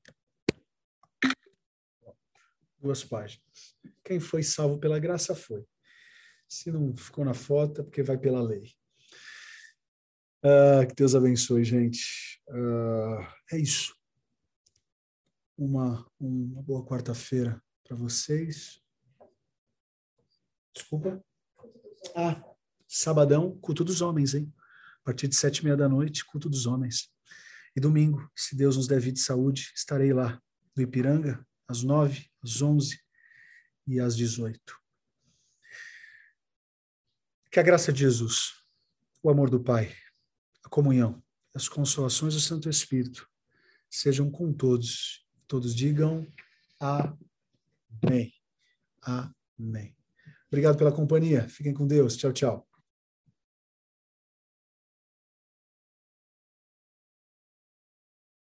Duas 2.79 3.03
páginas. 3.03 3.75
Quem 4.03 4.19
foi 4.19 4.43
salvo 4.43 4.79
pela 4.79 4.99
graça 4.99 5.35
foi. 5.35 5.65
Se 6.47 6.71
não 6.71 6.95
ficou 6.95 7.25
na 7.25 7.33
foto, 7.33 7.81
é 7.81 7.83
porque 7.83 8.03
vai 8.03 8.17
pela 8.17 8.41
lei. 8.41 8.71
Ah, 10.43 10.85
que 10.85 10.95
Deus 10.95 11.15
abençoe, 11.15 11.63
gente. 11.63 12.41
Ah, 12.49 13.35
é 13.51 13.57
isso. 13.57 13.95
Uma, 15.57 16.09
uma 16.19 16.61
boa 16.61 16.85
quarta-feira 16.85 17.61
para 17.83 17.97
vocês. 17.97 18.79
Desculpa. 20.73 21.23
Ah, 22.15 22.43
Sabadão, 22.87 23.57
culto 23.59 23.83
dos 23.83 24.01
homens, 24.01 24.33
hein? 24.33 24.53
A 25.01 25.05
partir 25.05 25.27
de 25.27 25.35
sete 25.35 25.57
e 25.57 25.63
meia 25.63 25.75
da 25.75 25.89
noite, 25.89 26.25
culto 26.25 26.49
dos 26.49 26.65
homens. 26.65 27.11
E 27.75 27.79
domingo, 27.79 28.29
se 28.35 28.55
Deus 28.55 28.77
nos 28.77 28.87
der 28.87 28.99
vida 28.99 29.19
e 29.19 29.21
saúde, 29.21 29.71
estarei 29.75 30.13
lá, 30.13 30.41
do 30.73 30.81
Ipiranga, 30.81 31.45
às 31.67 31.83
nove, 31.83 32.29
às 32.43 32.61
onze 32.61 33.01
e 33.85 33.99
às 33.99 34.15
dezoito. 34.15 34.79
Que 37.51 37.59
a 37.59 37.63
graça 37.63 37.91
de 37.91 37.99
Jesus, 37.99 38.53
o 39.21 39.29
amor 39.29 39.49
do 39.49 39.59
Pai, 39.59 39.95
a 40.63 40.69
comunhão, 40.69 41.23
as 41.53 41.67
consolações 41.67 42.33
do 42.33 42.39
Santo 42.39 42.69
Espírito 42.69 43.27
sejam 43.89 44.29
com 44.29 44.53
todos. 44.53 45.25
Todos 45.47 45.73
digam 45.73 46.27
amém. 46.79 48.33
Amém. 49.01 49.95
Obrigado 50.47 50.77
pela 50.77 50.91
companhia. 50.91 51.47
Fiquem 51.47 51.73
com 51.73 51.87
Deus. 51.87 52.15
Tchau, 52.15 52.33
tchau. 52.33 52.67